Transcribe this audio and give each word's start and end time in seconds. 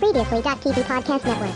Previously.tv 0.00 0.82
Podcast 0.84 1.26
Network. 1.26 1.54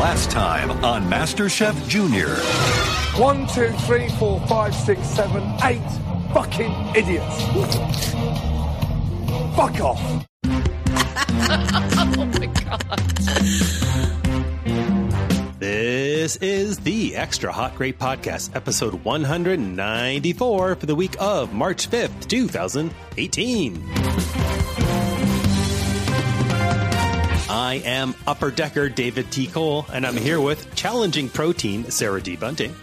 Last 0.00 0.28
time 0.32 0.72
on 0.84 1.04
MasterChef 1.08 1.88
Junior. 1.88 2.34
One, 3.22 3.46
two, 3.46 3.70
three, 3.86 4.08
four, 4.18 4.40
five, 4.48 4.74
six, 4.74 5.06
seven, 5.06 5.44
eight 5.62 5.80
fucking 6.34 6.72
idiots. 6.96 7.42
Fuck 9.54 9.80
off. 9.80 10.26
Oh 11.46 12.26
my 12.26 12.46
god. 12.46 12.80
This 15.60 16.36
is 16.36 16.78
the 16.78 17.14
Extra 17.16 17.52
Hot 17.52 17.74
Great 17.76 17.98
Podcast, 17.98 18.54
episode 18.56 18.94
194 19.04 20.74
for 20.76 20.86
the 20.86 20.94
week 20.94 21.16
of 21.20 21.52
March 21.52 21.90
5th, 21.90 22.26
2018. 22.28 23.74
I 27.54 27.74
am 27.84 28.16
Upper 28.26 28.50
Decker 28.50 28.88
David 28.88 29.30
T. 29.30 29.46
Cole, 29.46 29.86
and 29.92 30.04
I'm 30.04 30.16
here 30.16 30.40
with 30.40 30.74
Challenging 30.74 31.28
Protein 31.28 31.88
Sarah 31.88 32.20
D. 32.20 32.34
Bunting, 32.34 32.74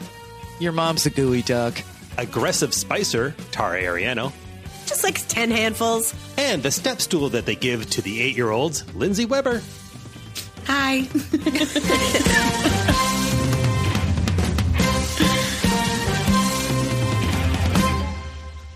Your 0.61 0.71
mom's 0.71 1.05
a 1.05 1.11
geoduck. 1.11 1.83
Aggressive 2.17 2.73
Spicer 2.73 3.35
Tara 3.51 3.81
Ariano, 3.83 4.31
Just 4.85 5.03
like 5.03 5.27
10 5.27 5.51
handfuls. 5.51 6.13
and 6.37 6.63
the 6.63 6.71
step 6.71 7.01
stool 7.01 7.27
that 7.29 7.45
they 7.45 7.55
give 7.55 7.89
to 7.89 8.01
the 8.01 8.21
eight 8.21 8.37
year 8.37 8.51
olds, 8.51 8.85
Lindsey 8.95 9.25
Weber. 9.25 9.61
Hi. 10.67 11.07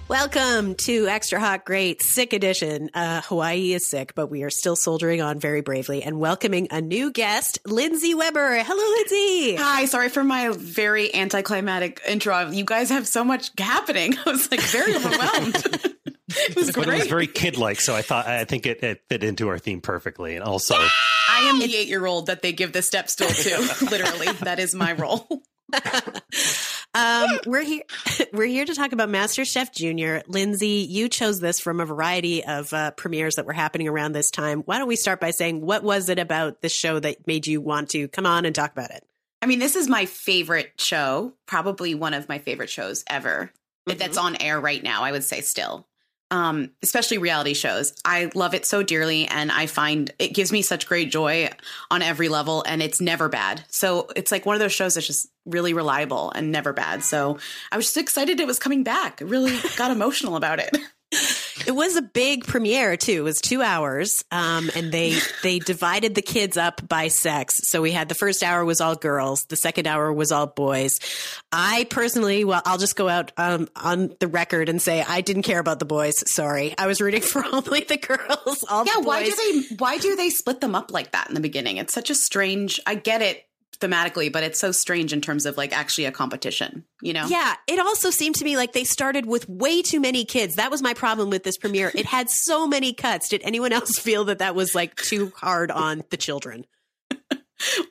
Welcome 0.08 0.76
to 0.76 1.08
Extra 1.08 1.40
Hot 1.40 1.66
Great 1.66 2.04
Sick 2.04 2.34
Edition. 2.34 2.92
Uh, 2.94 3.22
Hawaii 3.22 3.74
is 3.74 3.88
sick, 3.88 4.14
but 4.14 4.28
we 4.28 4.44
are 4.44 4.52
still 4.52 4.76
soldiering 4.76 5.20
on 5.20 5.40
very 5.40 5.62
bravely 5.62 6.04
and 6.04 6.20
welcoming 6.20 6.68
a 6.70 6.80
new 6.80 7.12
guest, 7.12 7.58
Lindsey 7.66 8.14
Weber. 8.14 8.62
Hello, 8.64 8.98
Lindsey. 8.98 9.56
Hi, 9.56 9.86
sorry 9.86 10.10
for 10.10 10.24
my 10.24 10.50
very 10.56 11.14
anticlimactic 11.14 12.02
intro. 12.08 12.52
You 12.52 12.66
guys 12.66 12.92
have 12.92 13.08
so 13.08 13.24
much 13.24 13.50
happening. 13.58 14.16
I 14.26 14.30
was 14.30 14.52
like 14.52 14.62
very 14.62 14.96
overwhelmed. 14.96 15.56
it 16.28 16.56
was 16.56 16.72
But 16.72 16.88
it 16.88 17.00
was 17.00 17.08
very 17.08 17.26
kid 17.26 17.58
like, 17.58 17.82
so 17.82 17.96
I 17.96 18.04
thought 18.04 18.28
I 18.28 18.46
think 18.46 18.68
it, 18.68 18.84
it 18.84 19.02
fit 19.10 19.24
into 19.24 19.48
our 19.48 19.58
theme 19.58 19.82
perfectly. 19.82 20.36
And 20.36 20.44
also, 20.44 20.76
I 20.76 21.50
am 21.50 21.58
the 21.58 21.76
eight 21.76 21.88
year 21.88 22.06
old 22.06 22.28
that 22.28 22.44
they 22.44 22.52
give 22.52 22.74
the 22.74 22.84
step 22.84 23.10
stool 23.10 23.30
to. 23.30 23.86
Literally, 23.90 24.32
that 24.44 24.60
is 24.60 24.76
my 24.76 24.94
role. 24.94 25.28
Um, 26.96 27.40
we're 27.46 27.64
here. 27.64 27.84
We're 28.34 28.46
here 28.46 28.64
to 28.64 28.74
talk 28.74 28.94
about 28.94 29.10
MasterChef 29.10 29.74
Junior. 29.74 30.24
Lindsey, 30.28 30.88
you 30.90 31.10
chose 31.10 31.42
this 31.42 31.60
from 31.60 31.82
a 31.82 31.86
variety 31.86 32.44
of 32.46 32.72
uh, 32.74 32.92
premieres 32.92 33.36
that 33.36 33.46
were 33.46 33.54
happening 33.54 33.90
around 33.90 34.14
this 34.14 34.32
time. 34.32 34.62
Why 34.62 34.78
don't 34.78 34.88
we 34.88 34.96
start 34.96 35.20
by 35.20 35.32
saying 35.32 35.60
what 35.62 35.84
was 35.84 36.08
it 36.08 36.20
about 36.20 36.62
this 36.62 36.72
show 36.72 37.00
that 37.00 37.28
made 37.28 37.48
you 37.48 37.60
want 37.60 37.90
to 37.90 38.08
come 38.08 38.26
on 38.26 38.46
and 38.46 38.56
talk 38.56 38.72
about 38.72 38.92
it? 38.92 39.04
I 39.42 39.46
mean, 39.46 39.60
this 39.60 39.76
is 39.76 39.90
my 39.90 40.06
favorite 40.06 40.72
show, 40.78 41.34
probably 41.46 41.96
one 41.96 42.14
of 42.14 42.30
my 42.30 42.40
favorite 42.40 42.70
shows 42.70 43.04
ever 43.08 43.52
that's 43.86 44.18
on 44.18 44.42
air 44.42 44.60
right 44.60 44.82
now, 44.82 45.04
I 45.04 45.12
would 45.12 45.24
say 45.24 45.42
still. 45.42 45.86
Um, 46.36 46.72
especially 46.84 47.18
reality 47.18 47.54
shows. 47.54 47.94
I 48.04 48.30
love 48.36 48.54
it 48.54 48.66
so 48.66 48.84
dearly 48.84 49.26
and 49.26 49.50
I 49.54 49.68
find 49.68 50.12
it 50.20 50.34
gives 50.34 50.52
me 50.52 50.64
such 50.64 50.86
great 50.86 51.10
joy 51.10 51.50
on 51.90 52.02
every 52.02 52.28
level 52.28 52.62
and 52.68 52.84
it's 52.84 53.00
never 53.00 53.30
bad. 53.30 53.64
So 53.70 54.10
it's 54.18 54.34
like 54.34 54.46
one 54.46 54.54
of 54.54 54.60
those 54.60 54.74
shows 54.74 54.96
that's 54.96 55.08
just 55.08 55.30
really 55.46 55.74
reliable 55.74 56.32
and 56.32 56.52
never 56.52 56.74
bad. 56.74 57.04
So 57.04 57.38
I 57.72 57.78
was 57.78 57.86
just 57.86 57.96
excited 57.96 58.42
it 58.42 58.48
was 58.48 58.60
coming 58.60 58.84
back. 58.84 59.22
Really 59.24 59.58
got 59.78 59.92
emotional 59.92 60.36
about 60.36 60.60
it. 60.60 60.76
It 61.12 61.74
was 61.74 61.96
a 61.96 62.02
big 62.02 62.46
premiere 62.46 62.98
too. 62.98 63.12
It 63.14 63.22
was 63.22 63.42
two 63.42 63.62
hours, 63.62 64.24
um, 64.32 64.70
and 64.76 64.92
they 64.92 65.18
they 65.42 65.60
divided 65.60 66.14
the 66.14 66.22
kids 66.22 66.58
up 66.58 66.88
by 66.88 67.08
sex. 67.08 67.56
So 67.64 67.82
we 67.82 67.92
had 67.92 68.10
the 68.10 68.16
first 68.16 68.44
hour 68.44 68.66
was 68.66 68.82
all 68.82 68.96
girls, 68.96 69.46
the 69.46 69.56
second 69.56 69.88
hour 69.88 70.12
was 70.12 70.32
all 70.32 70.48
boys. 70.48 71.00
I 71.52 71.86
personally, 71.90 72.44
well, 72.44 72.62
I'll 72.66 72.78
just 72.78 72.96
go 72.96 73.08
out 73.08 73.32
um, 73.38 73.68
on 73.76 74.16
the 74.20 74.28
record 74.28 74.68
and 74.70 74.82
say 74.82 75.04
I 75.08 75.22
didn't 75.22 75.44
care 75.44 75.60
about 75.60 75.80
the 75.80 75.86
boys. 75.86 76.16
Sorry, 76.32 76.76
I 76.78 76.88
was 76.88 77.02
rooting 77.02 77.22
for 77.24 77.44
only 77.46 77.82
the 77.82 77.98
girls. 77.98 78.64
All 78.70 78.86
Yeah, 78.86 79.02
the 79.02 79.08
why 79.08 79.24
do 79.24 79.36
they 79.36 79.76
why 79.78 79.98
do 79.98 80.16
they 80.16 80.30
split 80.30 80.62
them 80.62 80.76
up 80.76 80.92
like 80.92 81.12
that 81.12 81.30
in 81.30 81.36
the 81.36 81.42
beginning? 81.42 81.78
It's 81.78 81.94
such 81.94 82.10
a 82.10 82.16
strange 82.16 82.80
I 82.86 82.96
get 82.96 83.22
it 83.22 83.44
thematically, 83.80 84.32
but 84.32 84.44
it's 84.44 84.60
so 84.60 84.72
strange 84.72 85.14
in 85.14 85.22
terms 85.22 85.46
of 85.46 85.58
like 85.58 85.76
actually 85.76 86.06
a 86.06 86.12
competition, 86.12 86.84
you 87.02 87.14
know? 87.14 87.26
Yeah, 87.28 87.56
it 87.68 87.80
also 87.80 88.10
seemed 88.10 88.36
to 88.36 88.46
me 88.46 88.58
like 88.58 88.74
they 88.74 88.84
started 88.84 89.26
with 89.26 89.48
way 89.50 89.82
too 89.82 90.00
many 90.00 90.26
kids. 90.26 90.56
That 90.56 90.72
was 90.72 90.82
my 90.82 90.94
problem 90.94 91.30
with 91.30 91.44
this 91.44 91.58
premiere. 91.58 91.92
It 91.94 92.06
had 92.06 92.30
so 92.30 92.68
many 92.68 92.94
cuts. 92.94 93.30
Did 93.30 93.42
anyone 93.44 93.72
else 93.72 93.92
feel 94.00 94.26
that 94.26 94.40
that 94.40 94.56
was 94.56 94.76
like 94.76 94.96
too 94.96 95.32
hard 95.36 95.72
on 95.72 96.04
the 96.10 96.18
children? 96.18 96.66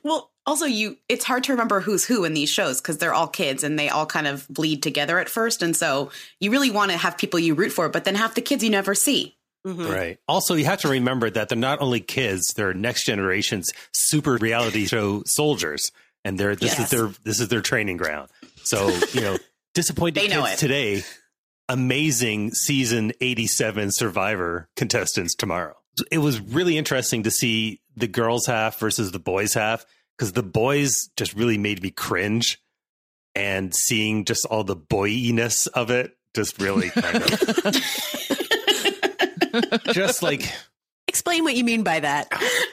Well, 0.03 0.31
also 0.45 0.65
you 0.65 0.97
it's 1.09 1.25
hard 1.25 1.43
to 1.45 1.51
remember 1.51 1.79
who's 1.79 2.05
who 2.05 2.23
in 2.23 2.33
these 2.33 2.49
shows 2.49 2.79
because 2.79 2.99
they're 2.99 3.13
all 3.13 3.27
kids 3.27 3.63
and 3.63 3.77
they 3.79 3.89
all 3.89 4.05
kind 4.05 4.27
of 4.27 4.47
bleed 4.47 4.83
together 4.83 5.19
at 5.19 5.29
first. 5.29 5.63
And 5.63 5.75
so 5.75 6.11
you 6.39 6.51
really 6.51 6.71
want 6.71 6.91
to 6.91 6.97
have 6.97 7.17
people 7.17 7.39
you 7.39 7.55
root 7.55 7.71
for, 7.71 7.89
but 7.89 8.05
then 8.05 8.15
half 8.15 8.35
the 8.35 8.41
kids 8.41 8.63
you 8.63 8.69
never 8.69 8.93
see. 8.93 9.34
Mhm. 9.65 9.91
Right. 9.91 10.19
Also, 10.27 10.53
you 10.53 10.65
have 10.65 10.79
to 10.81 10.89
remember 10.89 11.29
that 11.29 11.49
they're 11.49 11.57
not 11.57 11.81
only 11.81 11.99
kids; 11.99 12.53
they're 12.55 12.73
next 12.73 13.05
generation's 13.05 13.69
super 13.93 14.37
reality 14.37 14.85
show 14.85 15.23
soldiers, 15.25 15.91
and 16.23 16.37
they're 16.39 16.55
this 16.55 16.77
Yes. 16.77 16.79
is 16.79 16.89
their 16.91 17.11
this 17.23 17.39
is 17.39 17.47
their 17.47 17.61
training 17.61 17.97
ground. 17.97 18.29
So 18.63 18.89
you 19.13 19.21
know, 19.21 19.37
disappointed 19.73 20.21
kids 20.21 20.35
it. 20.53 20.57
today, 20.59 21.03
amazing 21.67 22.51
season 22.51 23.11
eighty-seven 23.21 23.91
Survivor 23.91 24.69
contestants 24.75 25.33
tomorrow. 25.35 25.75
It 26.11 26.19
was 26.19 26.39
really 26.41 26.77
interesting 26.77 27.23
to 27.23 27.31
see 27.31 27.81
the 27.95 28.07
girls' 28.07 28.45
half 28.45 28.77
versus 28.79 29.11
the 29.11 29.19
boys' 29.19 29.53
half 29.53 29.85
because 30.17 30.33
the 30.33 30.43
boys 30.43 31.09
just 31.17 31.33
really 31.33 31.57
made 31.57 31.81
me 31.81 31.89
cringe, 31.89 32.61
and 33.33 33.73
seeing 33.73 34.25
just 34.25 34.45
all 34.45 34.63
the 34.63 34.75
boyiness 34.75 35.67
of 35.69 35.89
it 35.89 36.15
just 36.35 36.59
really 36.61 36.89
kind 36.89 37.23
of 37.23 37.29
just 39.93 40.23
like 40.23 40.51
Explain 41.07 41.43
what 41.43 41.55
you 41.55 41.63
mean 41.63 41.83
by 41.83 41.99
that. 41.99 42.31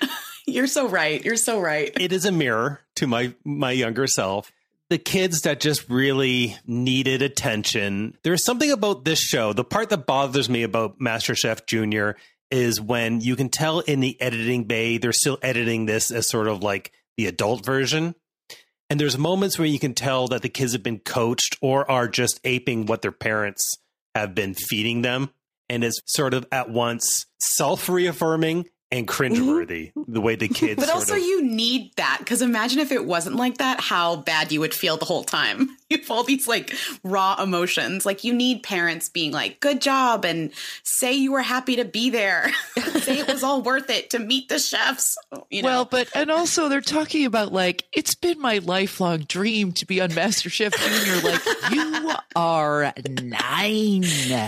You're 0.46 0.66
so 0.66 0.88
right. 0.88 1.24
You're 1.24 1.36
so 1.36 1.60
right. 1.60 1.92
it 2.00 2.12
is 2.12 2.24
a 2.24 2.32
mirror 2.32 2.80
to 2.96 3.06
my 3.06 3.34
my 3.44 3.70
younger 3.70 4.06
self. 4.06 4.50
The 4.90 4.98
kids 4.98 5.42
that 5.42 5.60
just 5.60 5.88
really 5.88 6.56
needed 6.66 7.22
attention. 7.22 8.16
There's 8.24 8.44
something 8.44 8.70
about 8.70 9.04
this 9.04 9.20
show. 9.20 9.52
The 9.52 9.64
part 9.64 9.88
that 9.90 10.06
bothers 10.06 10.50
me 10.50 10.64
about 10.64 10.98
MasterChef 10.98 11.66
Junior 11.66 12.16
is 12.50 12.80
when 12.80 13.20
you 13.20 13.36
can 13.36 13.48
tell 13.48 13.80
in 13.80 14.00
the 14.00 14.20
editing 14.20 14.64
bay 14.64 14.98
they're 14.98 15.12
still 15.12 15.38
editing 15.40 15.86
this 15.86 16.10
as 16.10 16.28
sort 16.28 16.48
of 16.48 16.62
like 16.62 16.92
the 17.16 17.26
adult 17.26 17.64
version. 17.64 18.14
And 18.90 19.00
there's 19.00 19.16
moments 19.16 19.58
where 19.58 19.68
you 19.68 19.78
can 19.78 19.94
tell 19.94 20.28
that 20.28 20.42
the 20.42 20.50
kids 20.50 20.72
have 20.72 20.82
been 20.82 20.98
coached 20.98 21.56
or 21.62 21.90
are 21.90 22.08
just 22.08 22.40
aping 22.44 22.84
what 22.86 23.00
their 23.00 23.12
parents 23.12 23.76
have 24.14 24.34
been 24.34 24.54
feeding 24.54 25.00
them. 25.02 25.30
And 25.72 25.82
is 25.82 26.02
sort 26.04 26.34
of 26.34 26.44
at 26.52 26.68
once 26.68 27.24
self 27.40 27.88
reaffirming 27.88 28.66
and 28.92 29.08
cringeworthy 29.08 29.90
the 30.06 30.20
way 30.20 30.36
the 30.36 30.48
kids 30.48 30.76
But 30.76 30.84
sort 30.86 30.98
also, 30.98 31.14
of- 31.14 31.22
you 31.22 31.42
need 31.42 31.96
that 31.96 32.18
because 32.20 32.42
imagine 32.42 32.78
if 32.78 32.92
it 32.92 33.04
wasn't 33.04 33.36
like 33.36 33.58
that, 33.58 33.80
how 33.80 34.16
bad 34.16 34.52
you 34.52 34.60
would 34.60 34.74
feel 34.74 34.96
the 34.98 35.06
whole 35.06 35.24
time. 35.24 35.70
You 35.92 35.98
have 35.98 36.10
all 36.10 36.24
these 36.24 36.48
like 36.48 36.74
raw 37.04 37.36
emotions. 37.38 38.06
Like, 38.06 38.24
you 38.24 38.32
need 38.32 38.62
parents 38.62 39.10
being 39.10 39.30
like, 39.30 39.60
good 39.60 39.82
job, 39.82 40.24
and 40.24 40.50
say 40.84 41.12
you 41.12 41.32
were 41.32 41.42
happy 41.42 41.76
to 41.76 41.84
be 41.84 42.08
there. 42.08 42.50
say 43.00 43.18
it 43.18 43.28
was 43.28 43.42
all 43.42 43.60
worth 43.60 43.90
it 43.90 44.08
to 44.08 44.18
meet 44.18 44.48
the 44.48 44.58
chefs. 44.58 45.18
You 45.50 45.60
know? 45.60 45.68
Well, 45.68 45.84
but 45.84 46.08
and 46.14 46.30
also 46.30 46.70
they're 46.70 46.80
talking 46.80 47.26
about 47.26 47.52
like 47.52 47.84
it's 47.92 48.14
been 48.14 48.40
my 48.40 48.56
lifelong 48.56 49.18
dream 49.28 49.72
to 49.72 49.84
be 49.84 50.00
on 50.00 50.08
MasterChef 50.08 50.72
Junior. 50.78 51.30
Like 51.30 51.72
you 51.72 52.14
are 52.36 52.94
nine. 53.20 54.00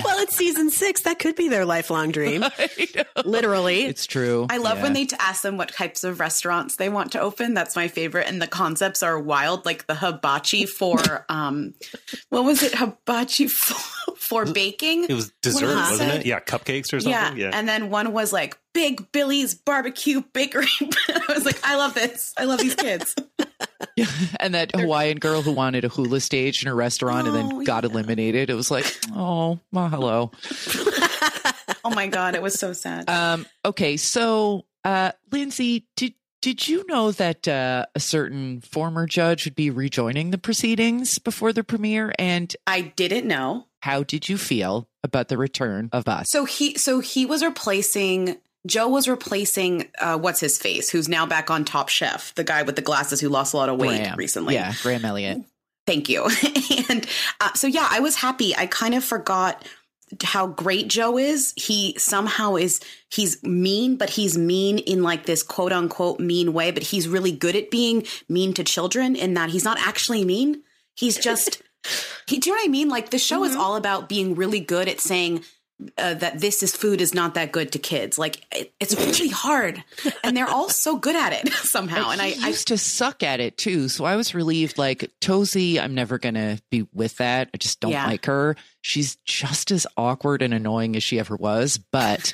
Well, 0.03 0.21
it's 0.21 0.39
season 0.39 0.71
six. 0.71 1.03
That 1.03 1.19
could 1.19 1.37
be 1.37 1.51
their 1.51 1.67
lifelong 1.67 2.11
dream. 2.11 2.43
Literally. 3.27 3.85
It's 3.85 4.07
true. 4.07 4.34
I 4.51 4.57
love 4.59 4.79
Yeah. 4.79 4.83
when 4.85 4.93
they 4.93 5.07
t- 5.07 5.17
ask 5.19 5.43
them 5.43 5.57
what 5.57 5.73
types 5.73 6.05
of 6.05 6.21
restaurants 6.21 6.77
they 6.77 6.89
want 6.89 7.13
to 7.13 7.21
open. 7.21 7.55
That's 7.55 7.77
my 7.77 7.89
favorite. 7.89 8.27
And 8.29 8.41
the 8.43 8.47
concepts 8.47 9.03
are 9.03 9.19
wild, 9.19 9.65
like 9.65 9.87
the 9.87 9.95
hibachi 9.95 10.67
for, 10.67 10.99
um, 11.29 11.75
what 12.31 12.45
was 12.45 12.63
it? 12.63 12.75
Hibachi 12.75 13.47
for, 13.49 14.15
for 14.17 14.45
baking? 14.47 15.05
It 15.05 15.15
was 15.15 15.33
dessert, 15.43 15.67
What 15.67 15.77
wasn't 15.91 16.11
was 16.11 16.19
it? 16.21 16.27
Yeah, 16.27 16.41
cupcakes 16.41 16.93
or 16.93 17.01
something. 17.01 17.37
Yeah. 17.39 17.51
And 17.53 17.69
then 17.69 17.91
one 17.91 18.13
was 18.13 18.33
like 18.33 18.59
Big 18.73 19.11
Billy's 19.13 19.55
Barbecue 19.55 20.23
Bakery. 20.33 20.67
I 21.09 21.33
was 21.33 21.45
like, 21.45 21.61
I 21.65 21.77
love 21.77 21.95
this. 21.95 22.33
I 22.37 22.45
love 22.45 22.59
these 22.59 22.75
kids. 22.75 23.15
and 24.41 24.55
that 24.55 24.75
Hawaiian 24.75 25.19
girl 25.19 25.43
who 25.43 25.53
wanted 25.53 25.85
a 25.85 25.89
hula 25.89 26.19
stage 26.21 26.63
in 26.63 26.69
her 26.69 26.75
restaurant 26.75 27.27
and 27.29 27.37
then 27.37 27.51
Oh, 27.53 27.65
got 27.65 27.85
yeah. 27.85 27.91
eliminated. 27.91 28.51
It 28.51 28.55
was 28.55 28.71
like, 28.71 28.87
oh, 29.15 29.61
well, 29.73 29.89
hello. 29.89 30.31
Oh 31.85 31.91
my 31.91 32.07
God. 32.07 32.35
It 32.35 32.43
was 32.43 32.55
so 32.55 32.73
sad. 32.73 33.09
Um, 33.11 33.47
okay, 33.65 33.97
so 33.97 34.65
uh, 34.85 35.13
Lindsey, 35.31 35.87
did 35.97 36.15
did 36.41 36.69
you 36.69 36.85
know 36.89 37.11
that 37.13 37.49
uh, 37.49 37.87
a 37.95 38.01
certain 38.01 38.61
former 38.61 39.07
judge 39.07 39.47
would 39.47 39.55
be 39.55 39.71
rejoining 39.71 40.31
the 40.31 40.39
proceedings 40.39 41.19
before 41.19 41.53
the 41.55 41.65
premiere? 41.65 42.13
And 42.19 42.55
I 42.67 42.81
didn't 42.83 43.27
know. 43.27 43.67
how 43.81 44.03
did 44.03 44.29
you 44.29 44.37
feel 44.37 44.87
about 45.03 45.29
the 45.29 45.39
return 45.39 45.89
of 45.93 46.05
Bus? 46.05 46.29
So 46.31 46.45
he 46.45 46.77
so 46.77 47.01
he 47.01 47.25
was 47.25 47.43
replacing 47.43 48.37
Joe 48.67 48.89
was 48.89 49.09
replacing 49.09 49.89
uh, 49.99 50.19
what's 50.19 50.41
his 50.41 50.59
face, 50.59 50.89
who's 50.89 51.09
now 51.09 51.27
back 51.27 51.51
on 51.51 51.65
Top 51.65 51.91
Chef, 51.91 52.35
the 52.35 52.45
guy 52.45 52.63
with 52.63 52.77
the 52.77 52.83
glasses 52.83 53.21
who 53.21 53.29
lost 53.29 53.53
a 53.53 53.59
lot 53.59 53.69
of 53.69 53.79
weight 53.79 54.01
Graham. 54.01 54.17
recently. 54.17 54.55
Yeah, 54.55 54.73
Graham 54.83 55.05
Elliott. 55.05 55.43
Thank 55.87 56.09
you. 56.09 56.25
and 56.89 57.07
uh, 57.43 57.53
so, 57.53 57.67
yeah, 57.67 57.87
I 57.91 58.01
was 58.01 58.17
happy. 58.17 58.57
I 58.57 58.65
kind 58.67 58.95
of 58.95 59.05
forgot 59.05 59.63
how 60.23 60.47
great 60.47 60.89
Joe 60.89 61.19
is. 61.19 61.53
He 61.57 61.95
somehow 61.99 62.57
is, 62.57 62.81
he's 63.11 63.43
mean, 63.43 63.97
but 63.97 64.11
he's 64.11 64.37
mean 64.37 64.79
in 64.79 65.03
like 65.03 65.27
this 65.27 65.43
quote 65.43 65.73
unquote 65.73 66.21
mean 66.21 66.53
way, 66.53 66.71
but 66.71 66.83
he's 66.83 67.09
really 67.09 67.33
good 67.33 67.57
at 67.57 67.71
being 67.71 68.07
mean 68.29 68.53
to 68.55 68.65
children 68.65 69.17
in 69.17 69.35
that 69.35 69.51
he's 69.51 69.65
not 69.65 69.79
actually 69.79 70.25
mean. 70.25 70.63
He's 70.95 71.17
just, 71.17 71.63
he, 72.27 72.39
do 72.39 72.51
you 72.51 72.57
know 72.57 72.61
what 72.61 72.69
I 72.69 72.71
mean? 72.71 72.89
Like 72.89 73.11
the 73.11 73.19
show 73.19 73.45
is 73.45 73.53
mm-hmm. 73.53 73.61
all 73.61 73.77
about 73.77 74.09
being 74.09 74.35
really 74.35 74.61
good 74.61 74.89
at 74.89 75.01
saying, 75.01 75.45
uh, 75.99 76.15
that 76.15 76.39
this 76.41 76.63
is 76.63 76.75
food 76.77 77.01
is 77.01 77.15
not 77.15 77.35
that 77.35 77.51
good 77.53 77.73
to 77.73 77.79
kids. 77.79 78.17
Like 78.19 78.45
it, 78.55 78.73
it's 78.81 78.95
really 78.95 79.29
hard, 79.29 79.83
and 80.23 80.37
they're 80.37 80.49
all 80.49 80.69
so 80.69 80.97
good 80.97 81.17
at 81.17 81.33
it 81.33 81.53
somehow. 81.53 82.11
And 82.11 82.23
I, 82.23 82.31
he 82.31 82.45
I 82.45 82.49
used 82.49 82.69
to 82.69 82.79
suck 82.79 83.23
at 83.23 83.41
it 83.41 83.57
too. 83.57 83.89
So 83.89 84.05
I 84.05 84.17
was 84.17 84.35
relieved. 84.35 84.79
Like 84.79 85.11
Tosi, 85.21 85.81
I'm 85.81 85.95
never 85.95 86.19
gonna 86.19 86.59
be 86.71 86.87
with 86.95 87.17
that. 87.17 87.51
I 87.53 87.57
just 87.59 87.81
don't 87.81 87.91
Yeah. 87.93 88.07
like 88.07 88.27
her. 88.27 88.57
She's 88.83 89.17
just 89.25 89.71
as 89.71 89.87
awkward 89.97 90.43
and 90.43 90.55
annoying 90.55 90.95
as 90.97 91.03
she 91.03 91.19
ever 91.19 91.37
was. 91.37 91.77
But 91.79 92.33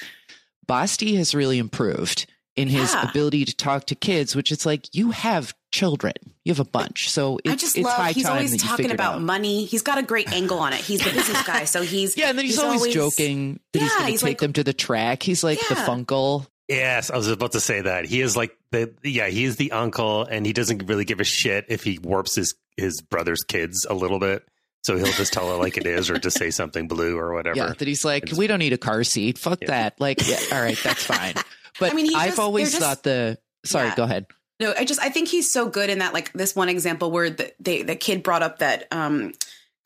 Basti 0.66 1.16
has 1.16 1.34
really 1.34 1.58
improved 1.58 2.26
in 2.56 2.68
his 2.68 2.92
Yeah. 2.92 3.08
ability 3.08 3.44
to 3.46 3.54
talk 3.56 3.86
to 3.86 3.94
kids, 3.94 4.34
which 4.36 4.50
is 4.52 4.66
like 4.66 4.86
you 4.94 5.10
have 5.12 5.54
children, 5.72 6.14
you 6.44 6.52
have 6.52 6.60
a 6.60 6.64
bunch. 6.64 7.10
So 7.10 7.38
it's, 7.44 7.52
I 7.52 7.56
just 7.56 7.76
it's 7.78 7.84
love 7.84 7.96
high 7.96 8.12
he's 8.12 8.26
always 8.26 8.60
talking 8.62 8.90
about 8.90 9.14
out. 9.16 9.22
money. 9.22 9.64
He's 9.64 9.82
got 9.82 9.98
a 9.98 10.02
great 10.02 10.30
angle 10.32 10.58
on 10.58 10.72
it. 10.72 10.80
He's 10.80 11.00
the 11.02 11.10
business 11.10 11.42
guy, 11.46 11.64
so 11.64 11.82
he's 11.82 12.16
Yeah, 12.16 12.30
and 12.30 12.38
then 12.38 12.44
he's, 12.46 12.58
always, 12.58 12.92
joking 12.92 13.60
that 13.72 13.80
he's 13.82 13.92
going 13.92 14.06
to 14.06 14.12
take 14.18 14.22
like- 14.22 14.38
them 14.38 14.52
to 14.54 14.64
the 14.64 14.72
track. 14.72 15.22
He's 15.22 15.44
like 15.44 15.58
the 15.68 15.74
Yeah. 15.76 15.86
funkle. 15.86 16.46
Yes, 16.68 17.10
I 17.10 17.16
was 17.16 17.26
about 17.28 17.52
to 17.52 17.60
say 17.60 17.80
that. 17.80 18.04
He 18.04 18.20
is 18.20 18.36
like 18.36 18.56
the 18.70 18.92
yeah, 19.02 19.26
he 19.28 19.44
is 19.44 19.56
the 19.56 19.72
uncle 19.72 20.22
and 20.24 20.46
he 20.46 20.52
doesn't 20.52 20.86
really 20.86 21.04
give 21.04 21.18
a 21.20 21.24
shit 21.24 21.66
if 21.68 21.82
he 21.82 21.98
warps 21.98 22.36
his 22.36 22.54
his 22.76 23.00
brother's 23.00 23.42
kids 23.42 23.84
a 23.90 23.94
little 23.94 24.18
bit. 24.20 24.44
So 24.82 24.96
he'll 24.96 25.12
just 25.12 25.32
tell 25.32 25.52
it 25.52 25.58
like 25.58 25.76
it 25.76 25.84
is 25.86 26.08
or 26.10 26.18
just 26.18 26.38
say 26.38 26.50
something 26.50 26.86
blue 26.88 27.18
or 27.18 27.34
whatever. 27.34 27.56
Yeah, 27.56 27.72
that 27.76 27.86
he's 27.88 28.04
like, 28.04 28.22
It's- 28.24 28.38
we 28.38 28.46
don't 28.46 28.60
need 28.60 28.72
a 28.72 28.78
car 28.78 29.02
seat. 29.04 29.36
Fuck 29.36 29.58
Yeah. 29.62 29.66
that. 29.68 30.00
Like, 30.00 30.26
yeah, 30.28 30.38
all 30.52 30.62
right, 30.62 30.78
that's 30.82 31.02
fine. 31.04 31.34
But 31.80 31.90
I 31.90 31.94
mean, 31.94 32.14
I've 32.14 32.28
just- 32.28 32.38
always 32.38 32.70
just- 32.70 32.82
thought 32.82 33.02
the. 33.02 33.38
Sorry, 33.64 33.88
Yeah. 33.88 33.96
go 33.96 34.04
ahead. 34.04 34.26
No, 34.60 34.72
I 34.78 34.84
just 34.84 35.00
I 35.00 35.08
think 35.10 35.28
he's 35.28 35.50
so 35.50 35.68
good 35.68 35.90
in 35.90 35.98
that. 36.00 36.12
Like 36.14 36.32
this 36.34 36.54
one 36.54 36.68
example 36.68 37.10
where 37.10 37.30
the 37.30 37.52
they, 37.60 37.82
the 37.82 37.96
kid 37.96 38.22
brought 38.22 38.42
up 38.42 38.58
that 38.60 38.86
um, 38.92 39.32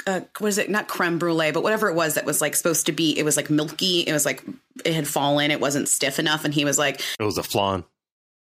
uh, 0.07 0.21
was 0.41 0.59
it 0.59 0.69
not 0.69 0.87
creme 0.89 1.19
brulee, 1.19 1.53
but 1.53 1.63
whatever 1.63 1.89
it 1.89 1.95
was 1.95 2.15
that 2.15 2.25
was 2.25 2.41
like 2.41 2.55
supposed 2.57 2.87
to 2.87 2.93
be. 2.93 3.17
It 3.19 3.25
was 3.25 3.37
like 3.37 3.51
milky. 3.51 4.01
It 4.01 4.13
was 4.13 4.25
like 4.27 4.43
it 4.85 4.93
had 4.95 5.07
fallen. 5.09 5.51
It 5.53 5.61
wasn't 5.61 5.89
stiff 5.89 6.19
enough, 6.19 6.45
and 6.45 6.53
he 6.53 6.65
was 6.65 6.77
like, 6.79 7.01
It 7.19 7.25
was 7.25 7.39
a 7.39 7.43
flan. 7.45 7.85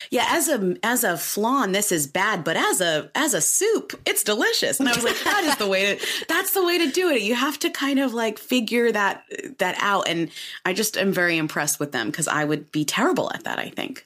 "Yeah, 0.10 0.26
as 0.30 0.48
a 0.50 0.76
as 0.84 1.04
a 1.04 1.18
flan, 1.18 1.72
this 1.72 1.92
is 1.92 2.08
bad, 2.08 2.44
but 2.44 2.58
as 2.58 2.82
a 2.82 3.12
as 3.16 3.34
a 3.34 3.42
soup, 3.42 4.00
it's 4.06 4.24
delicious." 4.24 4.80
And 4.80 4.90
I 4.90 4.96
was 4.96 5.04
like, 5.04 5.20
"That 5.24 5.44
is 5.44 5.56
the 5.58 5.68
way 5.68 5.96
to 5.96 6.06
that's 6.28 6.54
the 6.54 6.66
way 6.66 6.78
to 6.80 6.92
do 6.92 7.10
it. 7.10 7.22
You 7.22 7.36
have 7.36 7.60
to 7.60 7.70
kind 7.70 8.00
of 8.00 8.14
like 8.14 8.40
figure 8.40 8.92
that 8.92 9.24
that 9.60 9.76
out." 9.80 10.08
And 10.08 10.30
I 10.66 10.74
just 10.74 10.98
am 10.98 11.12
very 11.14 11.38
impressed 11.38 11.80
with 11.80 11.92
them 11.92 12.08
because 12.10 12.28
I 12.28 12.44
would 12.44 12.72
be 12.72 12.86
terrible 12.86 13.32
at 13.34 13.44
that. 13.44 13.60
I 13.60 13.70
think. 13.70 14.06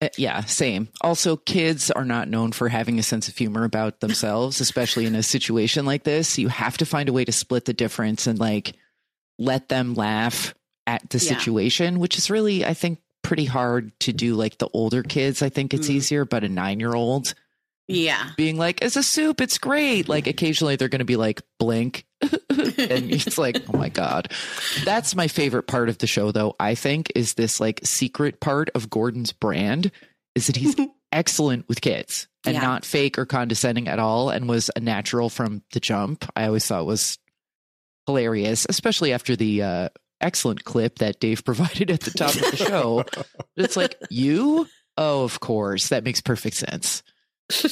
Uh, 0.00 0.08
yeah, 0.16 0.44
same. 0.44 0.86
Also, 1.00 1.36
kids 1.36 1.90
are 1.90 2.04
not 2.04 2.28
known 2.28 2.52
for 2.52 2.68
having 2.68 3.00
a 3.00 3.02
sense 3.02 3.26
of 3.26 3.36
humor 3.36 3.64
about 3.64 3.98
themselves, 3.98 4.60
especially 4.62 5.06
in 5.06 5.16
a 5.16 5.24
situation 5.24 5.84
like 5.84 6.04
this. 6.04 6.38
You 6.38 6.46
have 6.48 6.76
to 6.78 6.86
find 6.86 7.08
a 7.08 7.12
way 7.12 7.24
to 7.24 7.32
split 7.32 7.64
the 7.64 7.72
difference 7.74 8.28
and 8.28 8.38
like 8.38 8.74
let 9.40 9.68
them 9.68 9.94
laugh 9.94 10.54
at 10.86 11.10
the 11.10 11.18
Yeah. 11.18 11.36
situation, 11.36 11.98
which 11.98 12.16
is 12.16 12.30
really, 12.30 12.64
I 12.64 12.74
think, 12.74 13.00
pretty 13.28 13.44
hard 13.44 13.92
to 14.00 14.12
do. 14.12 14.34
Like 14.34 14.56
the 14.58 14.68
older 14.72 15.02
kids, 15.02 15.42
I 15.42 15.50
think 15.50 15.74
it's 15.74 15.86
Mm. 15.88 15.92
easier, 15.92 16.24
but 16.24 16.44
a 16.44 16.48
nine 16.48 16.80
year 16.80 16.94
old 16.94 17.34
Yeah. 17.86 18.30
being 18.36 18.56
like, 18.56 18.80
it's 18.82 18.96
a 18.96 19.02
soup, 19.02 19.40
it's 19.40 19.58
great. 19.58 20.08
Like 20.08 20.26
occasionally 20.26 20.76
they're 20.76 20.88
going 20.88 20.98
to 21.00 21.04
be 21.04 21.16
like, 21.16 21.42
blink. 21.58 22.04
and 22.22 22.32
it's 23.12 23.38
like, 23.38 23.62
oh 23.72 23.76
my 23.76 23.90
God. 23.90 24.32
That's 24.84 25.14
my 25.14 25.28
favorite 25.28 25.64
part 25.68 25.88
of 25.88 25.98
the 25.98 26.06
show, 26.06 26.32
though, 26.32 26.56
I 26.58 26.74
think, 26.74 27.12
is 27.14 27.34
this 27.34 27.60
like 27.60 27.80
secret 27.84 28.40
part 28.40 28.70
of 28.74 28.90
Gordon's 28.90 29.32
brand 29.32 29.90
is 30.34 30.46
that 30.48 30.56
he's 30.56 30.74
excellent 31.12 31.68
with 31.68 31.80
kids 31.80 32.26
and 32.44 32.54
Yeah. 32.54 32.60
not 32.62 32.84
fake 32.84 33.18
or 33.18 33.26
condescending 33.26 33.88
at 33.88 33.98
all 33.98 34.30
and 34.30 34.48
was 34.48 34.70
a 34.74 34.80
natural 34.80 35.28
from 35.28 35.62
the 35.72 35.80
jump. 35.80 36.24
I 36.34 36.46
always 36.46 36.66
thought 36.66 36.86
was 36.86 37.18
hilarious, 38.06 38.66
especially 38.68 39.12
after 39.12 39.36
the 39.36 39.62
uh, 39.62 39.88
excellent 40.20 40.64
clip 40.64 40.98
that 40.98 41.20
Dave 41.20 41.44
provided 41.44 41.90
at 41.90 42.00
the 42.00 42.10
top 42.10 42.34
of 42.34 42.50
the 42.50 42.56
show. 42.68 43.04
It's 43.56 43.76
like, 43.76 43.96
you? 44.10 44.66
Oh, 44.96 45.24
of 45.24 45.40
course. 45.40 45.88
That 45.88 46.04
makes 46.04 46.20
perfect 46.20 46.56
sense. 46.56 47.02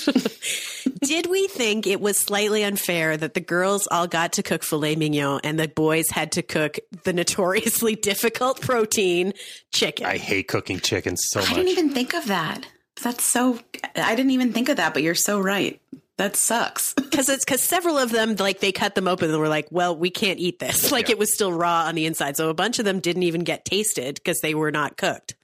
Did 1.02 1.26
we 1.26 1.48
think 1.48 1.86
it 1.86 2.00
was 2.00 2.16
slightly 2.16 2.64
unfair 2.64 3.16
that 3.16 3.34
the 3.34 3.40
girls 3.40 3.86
all 3.90 4.06
got 4.06 4.32
to 4.34 4.42
cook 4.42 4.62
filet 4.62 4.96
mignon 4.96 5.40
and 5.44 5.60
the 5.60 5.68
boys 5.68 6.08
had 6.08 6.32
to 6.32 6.42
cook 6.42 6.78
the 7.04 7.12
notoriously 7.12 7.94
difficult 7.94 8.60
protein 8.62 9.34
chicken? 9.72 10.06
I 10.06 10.16
hate 10.16 10.48
cooking 10.48 10.80
chicken 10.80 11.16
so 11.18 11.40
I 11.40 11.42
much. 11.42 11.52
I 11.52 11.54
didn't 11.56 11.72
even 11.72 11.90
think 11.90 12.14
of 12.14 12.26
that. 12.28 12.66
That's 13.02 13.22
so. 13.22 13.58
I 13.94 14.14
didn't 14.14 14.30
even 14.30 14.54
think 14.54 14.70
of 14.70 14.78
that, 14.78 14.94
but 14.94 15.02
you're 15.02 15.14
so 15.14 15.38
right. 15.38 15.78
That 16.18 16.36
sucks. 16.36 16.94
Because 17.16 17.30
it's 17.30 17.44
because 17.46 17.62
several 17.62 17.96
of 17.96 18.10
them 18.10 18.36
like 18.36 18.60
they 18.60 18.72
cut 18.72 18.94
them 18.94 19.08
open 19.08 19.30
and 19.30 19.38
were 19.38 19.48
like, 19.48 19.68
"Well, 19.70 19.96
we 19.96 20.10
can't 20.10 20.38
eat 20.38 20.58
this." 20.58 20.90
Like 20.92 21.08
Yeah. 21.08 21.12
it 21.12 21.18
was 21.18 21.32
still 21.32 21.50
raw 21.50 21.84
on 21.86 21.94
the 21.94 22.04
inside, 22.04 22.36
so 22.36 22.50
a 22.50 22.54
bunch 22.54 22.78
of 22.78 22.84
them 22.84 23.00
didn't 23.00 23.22
even 23.22 23.40
get 23.42 23.64
tasted 23.64 24.16
because 24.16 24.40
they 24.40 24.54
were 24.54 24.70
not 24.70 24.98
cooked. 24.98 25.34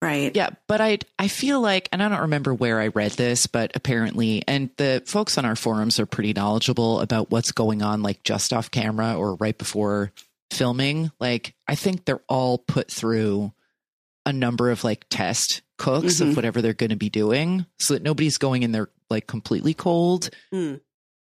Right. 0.00 0.34
Yeah, 0.34 0.48
but 0.66 0.80
I 0.80 0.98
I 1.18 1.28
feel 1.28 1.60
like, 1.60 1.90
and 1.92 2.02
I 2.02 2.08
don't 2.08 2.22
remember 2.22 2.54
where 2.54 2.80
I 2.80 2.86
read 2.88 3.10
this, 3.12 3.46
but 3.46 3.72
apparently, 3.74 4.42
and 4.48 4.70
the 4.78 5.02
folks 5.04 5.36
on 5.36 5.44
our 5.44 5.56
forums 5.56 6.00
are 6.00 6.06
pretty 6.06 6.32
knowledgeable 6.32 7.00
about 7.00 7.30
what's 7.30 7.52
going 7.52 7.82
on, 7.82 8.02
like 8.02 8.22
just 8.22 8.54
off 8.54 8.70
camera 8.70 9.14
or 9.14 9.34
right 9.34 9.58
before 9.58 10.10
filming. 10.50 11.12
Like, 11.20 11.54
I 11.68 11.74
think 11.74 12.06
they're 12.06 12.22
all 12.28 12.56
put 12.56 12.90
through 12.90 13.52
a 14.24 14.32
number 14.32 14.70
of 14.70 14.84
like 14.84 15.04
test 15.10 15.60
cooks 15.76 16.14
Mhm. 16.14 16.30
of 16.30 16.36
whatever 16.36 16.62
they're 16.62 16.72
going 16.72 16.90
to 16.90 16.96
be 16.96 17.10
doing, 17.10 17.66
so 17.78 17.92
that 17.92 18.02
nobody's 18.02 18.38
going 18.38 18.62
in 18.62 18.72
there 18.72 18.88
like 19.10 19.26
completely 19.26 19.74
cold. 19.74 20.30
Hmm. 20.52 20.76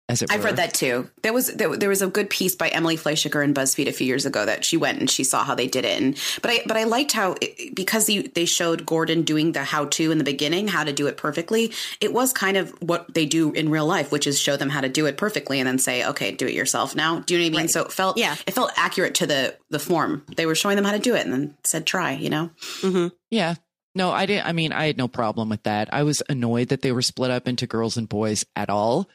As 0.07 0.22
it 0.22 0.31
I've 0.31 0.42
were. 0.42 0.45
read 0.45 0.57
that 0.57 0.75
too. 0.75 1.10
There 1.24 1.33
was 1.33 1.48
there, 1.56 1.75
there 1.75 1.89
was 1.89 2.04
a 2.04 2.07
good 2.07 2.30
piece 2.30 2.56
by 2.56 2.68
Emily 2.68 2.95
Fleischaker 2.95 3.44
in 3.44 3.56
BuzzFeed 3.56 3.88
a 3.88 3.92
few 3.92 4.06
years 4.06 4.24
ago 4.27 4.45
that 4.45 4.63
she 4.63 4.77
went 4.77 5.00
and 5.00 5.10
she 5.10 5.24
saw 5.24 5.44
how 5.44 5.56
they 5.56 5.66
did 5.66 5.83
it. 5.83 6.00
And 6.00 6.16
but 6.44 6.51
I 6.51 6.60
but 6.68 6.77
I 6.77 6.83
liked 6.83 7.12
how 7.13 7.36
it, 7.42 7.74
because 7.74 8.06
they, 8.06 8.19
they 8.19 8.45
showed 8.45 8.86
Gordon 8.86 9.24
doing 9.24 9.53
the 9.53 9.63
how 9.63 9.86
to 9.86 10.12
in 10.12 10.20
the 10.20 10.24
beginning, 10.24 10.67
how 10.67 10.84
to 10.84 10.94
do 10.94 11.08
it 11.08 11.17
perfectly. 11.17 11.74
It 12.01 12.13
was 12.13 12.34
kind 12.34 12.55
of 12.55 12.70
what 12.84 13.15
they 13.15 13.25
do 13.25 13.51
in 13.53 13.70
real 13.72 13.88
life, 13.88 14.12
which 14.12 14.27
is 14.27 14.39
show 14.39 14.55
them 14.58 14.70
how 14.70 14.82
to 14.82 14.89
do 14.89 15.08
it 15.08 15.17
perfectly 15.17 15.60
and 15.60 15.65
then 15.65 15.79
say, 15.79 16.05
okay, 16.05 16.29
do 16.32 16.46
it 16.46 16.53
yourself 16.53 16.96
now. 16.96 17.22
Do 17.22 17.34
you 17.34 17.39
know 17.39 17.46
what 17.46 17.48
I 17.48 17.51
mean? 17.53 17.62
Right. 17.62 17.70
So 17.72 17.82
it 17.86 17.91
felt 17.91 18.15
Yeah. 18.20 18.36
it 18.46 18.53
felt 18.53 18.74
accurate 18.77 19.15
to 19.15 19.25
the 19.25 19.58
the 19.72 19.79
form. 19.79 20.24
They 20.38 20.46
were 20.46 20.53
showing 20.53 20.75
them 20.75 20.86
how 20.86 20.91
to 20.91 21.00
do 21.00 21.15
it 21.15 21.25
and 21.25 21.34
then 21.34 21.58
said 21.63 21.88
try. 21.88 22.12
You 22.12 22.29
know. 22.29 22.51
hmm 22.82 23.08
Yeah. 23.32 23.55
No, 23.96 24.12
I 24.12 24.25
didn't. 24.25 24.46
I 24.46 24.52
mean, 24.52 24.74
I 24.74 24.88
had 24.88 24.98
no 24.98 25.08
problem 25.08 25.48
with 25.50 25.64
that. 25.64 25.94
I 25.94 26.04
was 26.04 26.22
annoyed 26.30 26.68
that 26.68 26.82
they 26.82 26.92
were 26.92 27.02
split 27.02 27.32
up 27.32 27.48
into 27.48 27.66
girls 27.66 27.96
and 27.98 28.10
boys 28.10 28.46
at 28.56 28.70
all 28.70 29.10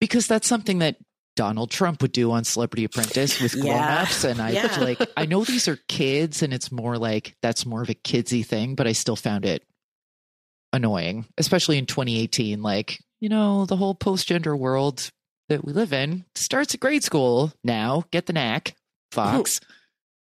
because 0.00 0.26
that's 0.26 0.48
something 0.48 0.78
that 0.78 0.96
Donald 1.36 1.70
Trump 1.70 2.00
would 2.02 2.12
do 2.12 2.32
on 2.32 2.42
Celebrity 2.44 2.84
Apprentice 2.84 3.40
with 3.40 3.54
Yeah. 3.56 3.62
grown-ups 3.62 4.24
and 4.24 4.40
I 4.40 4.50
Yeah. 4.50 4.76
like 4.80 5.00
I 5.16 5.26
know 5.26 5.44
these 5.44 5.68
are 5.68 5.78
kids 5.88 6.42
and 6.42 6.52
it's 6.54 6.72
more 6.72 6.96
like 6.98 7.36
that's 7.42 7.66
more 7.66 7.82
of 7.82 7.90
a 7.90 7.94
kidsy 7.94 8.44
thing, 8.44 8.74
but 8.74 8.86
I 8.88 8.92
still 8.92 9.14
found 9.14 9.44
it 9.44 9.62
annoying, 10.72 11.26
especially 11.38 11.78
in 11.78 11.86
2018 11.86 12.62
like, 12.62 12.98
you 13.20 13.28
know, 13.28 13.66
the 13.66 13.76
whole 13.76 13.94
post-gender 13.94 14.56
world 14.56 15.10
that 15.48 15.64
we 15.64 15.72
live 15.72 15.92
in 15.92 16.24
starts 16.34 16.74
at 16.74 16.80
grade 16.80 17.04
school 17.04 17.52
now. 17.62 18.04
Get 18.10 18.26
the 18.26 18.32
knack, 18.32 18.74
Fox. 19.12 19.60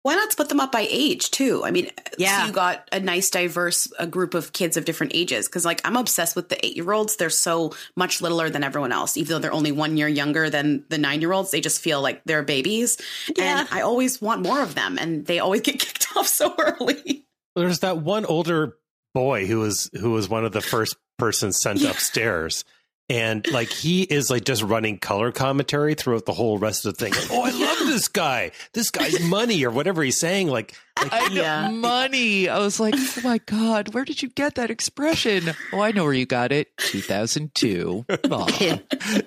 Why 0.03 0.15
not 0.15 0.31
split 0.31 0.47
them 0.47 0.61
up 0.61 0.71
by 0.71 0.87
age 0.89 1.29
too? 1.29 1.63
I 1.65 1.71
mean, 1.71 1.89
Yeah. 2.17 2.41
so 2.41 2.47
you 2.47 2.53
got 2.53 2.87
a 2.93 2.99
nice 3.01 3.29
diverse 3.29 3.91
a 3.99 4.07
group 4.07 4.33
of 4.33 4.53
kids 4.53 4.77
of 4.77 4.85
different 4.85 5.13
ages. 5.13 5.47
Because 5.47 5.65
like 5.65 5.81
I'm 5.85 5.97
obsessed 5.97 6.35
with 6.37 6.47
the 6.49 6.65
eight 6.65 6.75
year 6.77 6.91
olds. 6.93 7.17
They're 7.17 7.29
so 7.29 7.73
much 7.97 8.21
littler 8.21 8.49
than 8.49 8.63
everyone 8.63 8.93
else. 8.93 9.17
Even 9.17 9.29
though 9.33 9.39
they're 9.39 9.51
only 9.51 9.73
one 9.73 9.97
year 9.97 10.07
younger 10.07 10.49
than 10.49 10.85
the 10.89 10.97
nine 10.97 11.19
year 11.19 11.33
olds, 11.33 11.51
they 11.51 11.59
just 11.61 11.81
feel 11.81 12.01
like 12.01 12.21
they're 12.23 12.43
babies. 12.43 12.97
Yeah. 13.35 13.59
And 13.59 13.67
I 13.71 13.81
always 13.81 14.21
want 14.21 14.41
more 14.41 14.61
of 14.61 14.73
them, 14.75 14.97
and 14.97 15.25
they 15.25 15.39
always 15.39 15.61
get 15.67 15.79
kicked 15.79 16.07
off 16.15 16.27
so 16.27 16.55
early. 16.57 17.25
There's 17.57 17.79
that 17.79 17.97
one 17.97 18.25
older 18.25 18.77
boy 19.13 19.47
who 19.47 19.59
was 19.59 19.89
who 19.99 20.11
was 20.11 20.29
one 20.29 20.45
of 20.45 20.53
the 20.53 20.61
first 20.61 20.95
persons 21.17 21.59
sent 21.59 21.79
Yeah. 21.79 21.89
upstairs. 21.89 22.63
And 23.09 23.49
like 23.51 23.69
he 23.69 24.03
is 24.03 24.29
like 24.29 24.43
just 24.45 24.61
running 24.61 24.99
color 24.99 25.31
commentary 25.31 25.95
throughout 25.95 26.25
the 26.27 26.33
whole 26.33 26.59
rest 26.59 26.85
of 26.85 26.95
the 26.95 27.05
thing. 27.05 27.13
Like, 27.13 27.31
oh, 27.31 27.41
I 27.43 27.49
love 27.49 27.87
this 27.87 28.07
guy. 28.07 28.51
This 28.73 28.91
guy's 28.91 29.19
money 29.19 29.65
or 29.65 29.71
whatever 29.71 30.03
he's 30.03 30.19
saying. 30.19 30.47
Like, 30.49 30.75
like 31.01 31.11
I 31.11 31.27
Yeah. 31.31 31.69
money. 31.69 32.49
I 32.49 32.59
was 32.59 32.79
like, 32.79 32.93
oh 32.95 33.15
my 33.23 33.39
God, 33.39 33.93
where 33.95 34.05
did 34.05 34.21
you 34.21 34.29
get 34.29 34.55
that 34.55 34.69
expression? 34.69 35.55
Oh, 35.73 35.79
I 35.81 35.91
know 35.91 36.03
where 36.03 36.13
you 36.13 36.27
got 36.27 36.51
it. 36.51 36.75
2002. 36.77 38.05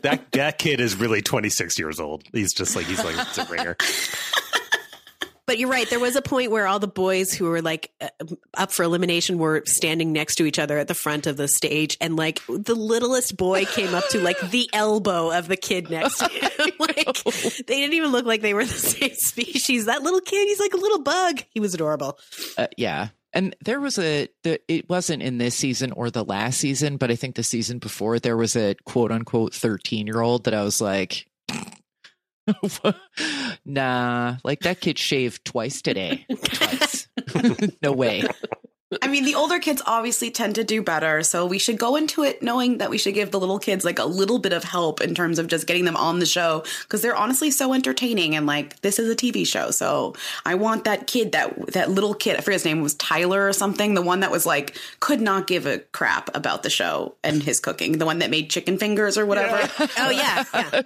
That 0.02 0.22
that 0.32 0.58
kid 0.58 0.80
is 0.80 0.94
really 0.96 1.22
26 1.22 1.78
years 1.78 1.98
old. 1.98 2.24
He's 2.32 2.52
just 2.52 2.76
like 2.76 2.86
he's 2.86 3.02
like 3.04 3.16
it's 3.18 3.38
a 3.38 3.44
ringer. 3.46 3.76
But 5.46 5.58
you're 5.58 5.68
right. 5.68 5.88
There 5.90 5.98
was 5.98 6.14
a 6.14 6.22
point 6.22 6.50
where 6.52 6.66
all 6.66 6.78
the 6.78 6.86
boys 6.86 7.32
who 7.32 7.46
were 7.46 7.60
like 7.60 7.90
uh, 8.00 8.08
up 8.54 8.72
for 8.72 8.84
elimination 8.84 9.38
were 9.38 9.62
standing 9.66 10.12
next 10.12 10.36
to 10.36 10.46
each 10.46 10.58
other 10.58 10.78
at 10.78 10.86
the 10.86 10.94
front 10.94 11.26
of 11.26 11.36
the 11.36 11.48
stage, 11.48 11.96
and 12.00 12.16
like 12.16 12.40
the 12.46 12.76
littlest 12.76 13.36
boy 13.36 13.64
came 13.64 13.94
up 13.94 14.08
to 14.10 14.20
like 14.20 14.38
the 14.40 14.70
elbow 14.72 15.36
of 15.36 15.48
the 15.48 15.56
kid 15.56 15.90
next 15.90 16.18
to 16.18 16.28
him. 16.28 16.72
like 16.78 17.24
they 17.24 17.80
didn't 17.80 17.94
even 17.94 18.12
look 18.12 18.24
like 18.24 18.40
they 18.40 18.54
were 18.54 18.64
the 18.64 18.72
same 18.72 19.14
species. 19.14 19.86
That 19.86 20.02
little 20.02 20.20
kid, 20.20 20.46
he's 20.46 20.60
like 20.60 20.74
a 20.74 20.78
little 20.78 21.02
bug. 21.02 21.42
He 21.50 21.60
was 21.60 21.74
adorable. 21.74 22.18
Uh, 22.56 22.68
yeah. 22.76 23.08
And 23.32 23.56
there 23.64 23.80
was 23.80 23.98
a, 23.98 24.28
the, 24.42 24.60
it 24.68 24.88
wasn't 24.88 25.22
in 25.22 25.38
this 25.38 25.54
season 25.54 25.92
or 25.92 26.10
the 26.10 26.24
last 26.24 26.58
season, 26.58 26.98
but 26.98 27.10
I 27.10 27.16
think 27.16 27.34
the 27.34 27.42
season 27.42 27.78
before 27.78 28.18
there 28.18 28.36
was 28.36 28.56
a 28.56 28.74
quote 28.84 29.10
unquote 29.10 29.54
13 29.54 30.06
year 30.06 30.20
old 30.20 30.44
that 30.44 30.54
I 30.54 30.62
was 30.62 30.80
like, 30.80 31.26
nah, 33.64 34.36
like 34.44 34.60
that 34.60 34.80
kid 34.80 34.98
shaved 34.98 35.44
twice 35.44 35.82
today. 35.82 36.26
Twice. 36.44 37.08
no 37.82 37.92
way. 37.92 38.24
I 39.00 39.08
mean, 39.08 39.24
the 39.24 39.36
older 39.36 39.58
kids 39.58 39.80
obviously 39.86 40.30
tend 40.30 40.56
to 40.56 40.64
do 40.64 40.82
better, 40.82 41.22
so 41.22 41.46
we 41.46 41.58
should 41.58 41.78
go 41.78 41.96
into 41.96 42.24
it 42.24 42.42
knowing 42.42 42.78
that 42.78 42.90
we 42.90 42.98
should 42.98 43.14
give 43.14 43.30
the 43.30 43.40
little 43.40 43.58
kids 43.58 43.84
like 43.84 43.98
a 43.98 44.04
little 44.04 44.38
bit 44.38 44.52
of 44.52 44.64
help 44.64 45.00
in 45.00 45.14
terms 45.14 45.38
of 45.38 45.46
just 45.46 45.66
getting 45.66 45.86
them 45.86 45.96
on 45.96 46.18
the 46.18 46.26
show 46.26 46.62
because 46.82 47.00
they're 47.00 47.16
honestly 47.16 47.50
so 47.50 47.72
entertaining 47.72 48.36
and 48.36 48.46
like 48.46 48.80
this 48.82 48.98
is 48.98 49.08
a 49.08 49.16
TV 49.16 49.46
show. 49.46 49.70
So 49.70 50.14
I 50.44 50.56
want 50.56 50.84
that 50.84 51.06
kid 51.06 51.32
that 51.32 51.72
that 51.72 51.90
little 51.90 52.12
kid, 52.12 52.36
I 52.36 52.40
forget 52.40 52.54
his 52.54 52.64
name 52.66 52.82
was 52.82 52.94
Tyler 52.96 53.48
or 53.48 53.52
something, 53.54 53.94
the 53.94 54.02
one 54.02 54.20
that 54.20 54.30
was 54.30 54.44
like 54.44 54.76
could 55.00 55.20
not 55.20 55.46
give 55.46 55.64
a 55.64 55.78
crap 55.78 56.28
about 56.36 56.62
the 56.62 56.70
show 56.70 57.14
and 57.24 57.42
his 57.42 57.60
cooking, 57.60 57.98
the 57.98 58.06
one 58.06 58.18
that 58.18 58.30
made 58.30 58.50
chicken 58.50 58.76
fingers 58.76 59.16
or 59.16 59.24
whatever. 59.24 59.68
Oh 59.96 60.10
yeah, 60.10 60.44
yeah. 60.52 60.82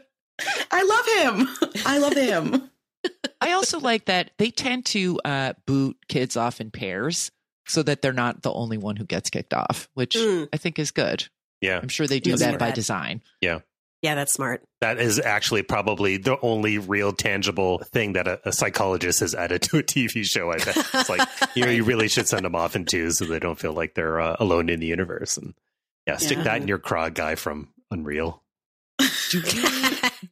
I 0.71 0.83
love 0.83 1.39
him. 1.39 1.83
I 1.87 1.99
love 1.99 2.15
him. 2.15 2.71
I 3.41 3.53
also 3.53 3.79
like 3.81 4.07
that 4.07 4.33
they 4.39 4.51
tend 4.51 4.85
to 4.87 5.21
uh, 5.25 5.53
boot 5.67 5.97
kids 6.09 6.37
off 6.37 6.61
in 6.61 6.71
pairs 6.71 7.31
so 7.67 7.83
that 7.83 8.03
they're 8.03 8.13
not 8.13 8.43
the 8.43 8.53
only 8.53 8.79
one 8.79 8.97
who 8.97 9.05
gets 9.05 9.31
kicked 9.31 9.55
off, 9.55 9.89
which 9.95 10.15
Mm. 10.17 10.49
I 10.53 10.57
think 10.57 10.79
is 10.79 10.91
good. 10.91 11.29
Yeah. 11.61 11.79
I'm 11.83 11.89
sure 11.89 12.07
they 12.07 12.21
do 12.21 12.31
That's 12.31 12.43
that 12.43 12.51
not 12.53 12.61
by 12.61 12.71
design. 12.71 13.23
Yeah, 13.41 13.61
Yeah, 14.03 14.15
that's 14.15 14.33
smart. 14.35 14.63
That 14.81 14.99
is 14.99 15.19
actually 15.19 15.63
probably 15.63 16.17
the 16.17 16.39
only 16.43 16.79
real 16.79 17.13
tangible 17.13 17.79
thing 17.79 18.13
that 18.13 18.29
a, 18.29 18.41
a 18.49 18.53
psychologist 18.53 19.21
has 19.21 19.35
added 19.35 19.63
to 19.63 19.79
a 19.79 19.83
TV 19.83 20.25
show. 20.25 20.51
I 20.53 20.59
bet 20.59 20.77
it's 20.95 21.09
like 21.09 21.27
you 21.55 21.65
know 21.65 21.71
you 21.71 21.83
really 21.93 22.09
should 22.09 22.29
send 22.29 22.45
them 22.45 22.55
off 22.55 22.77
in 22.77 22.85
twos 22.85 23.19
so 23.19 23.25
they 23.25 23.39
don't 23.41 23.59
feel 23.59 23.73
like 23.73 23.95
they're 23.95 24.21
uh, 24.21 24.37
alone 24.39 24.69
in 24.69 24.81
the 24.81 24.87
universe. 24.87 25.37
And 25.37 25.55
yeah, 26.07 26.17
stick 26.19 26.39
Yeah. 26.39 26.45
that 26.45 26.63
in 26.63 26.69
your 26.69 26.79
Krog 26.79 27.15
guy 27.15 27.35
from 27.37 27.69
Unreal. 27.91 28.43
Do 29.31 29.41
we, 29.43 29.51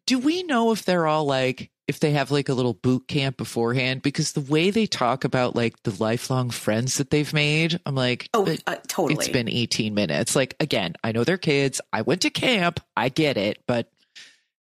do 0.06 0.18
we 0.18 0.42
know 0.42 0.72
if 0.72 0.84
they're 0.84 1.06
all 1.06 1.24
like 1.24 1.70
if 1.86 2.00
they 2.00 2.12
have 2.12 2.30
like 2.30 2.48
a 2.48 2.54
little 2.54 2.72
boot 2.74 3.06
camp 3.08 3.36
beforehand? 3.36 4.00
Because 4.02 4.32
the 4.32 4.40
way 4.40 4.70
they 4.70 4.86
talk 4.86 5.24
about 5.24 5.54
like 5.54 5.82
the 5.82 5.94
lifelong 6.02 6.50
friends 6.50 6.96
that 6.98 7.10
they've 7.10 7.32
made, 7.32 7.78
I'm 7.84 7.94
like, 7.94 8.28
Oh, 8.32 8.46
uh, 8.66 8.76
totally. 8.88 9.14
it's 9.14 9.28
been 9.28 9.48
18 9.48 9.92
minutes. 9.94 10.34
Like 10.34 10.56
again, 10.60 10.94
I 11.04 11.12
know 11.12 11.24
they're 11.24 11.36
kids. 11.36 11.80
I 11.92 12.02
went 12.02 12.22
to 12.22 12.30
camp. 12.30 12.80
I 12.96 13.10
get 13.10 13.36
it, 13.36 13.62
but 13.66 13.90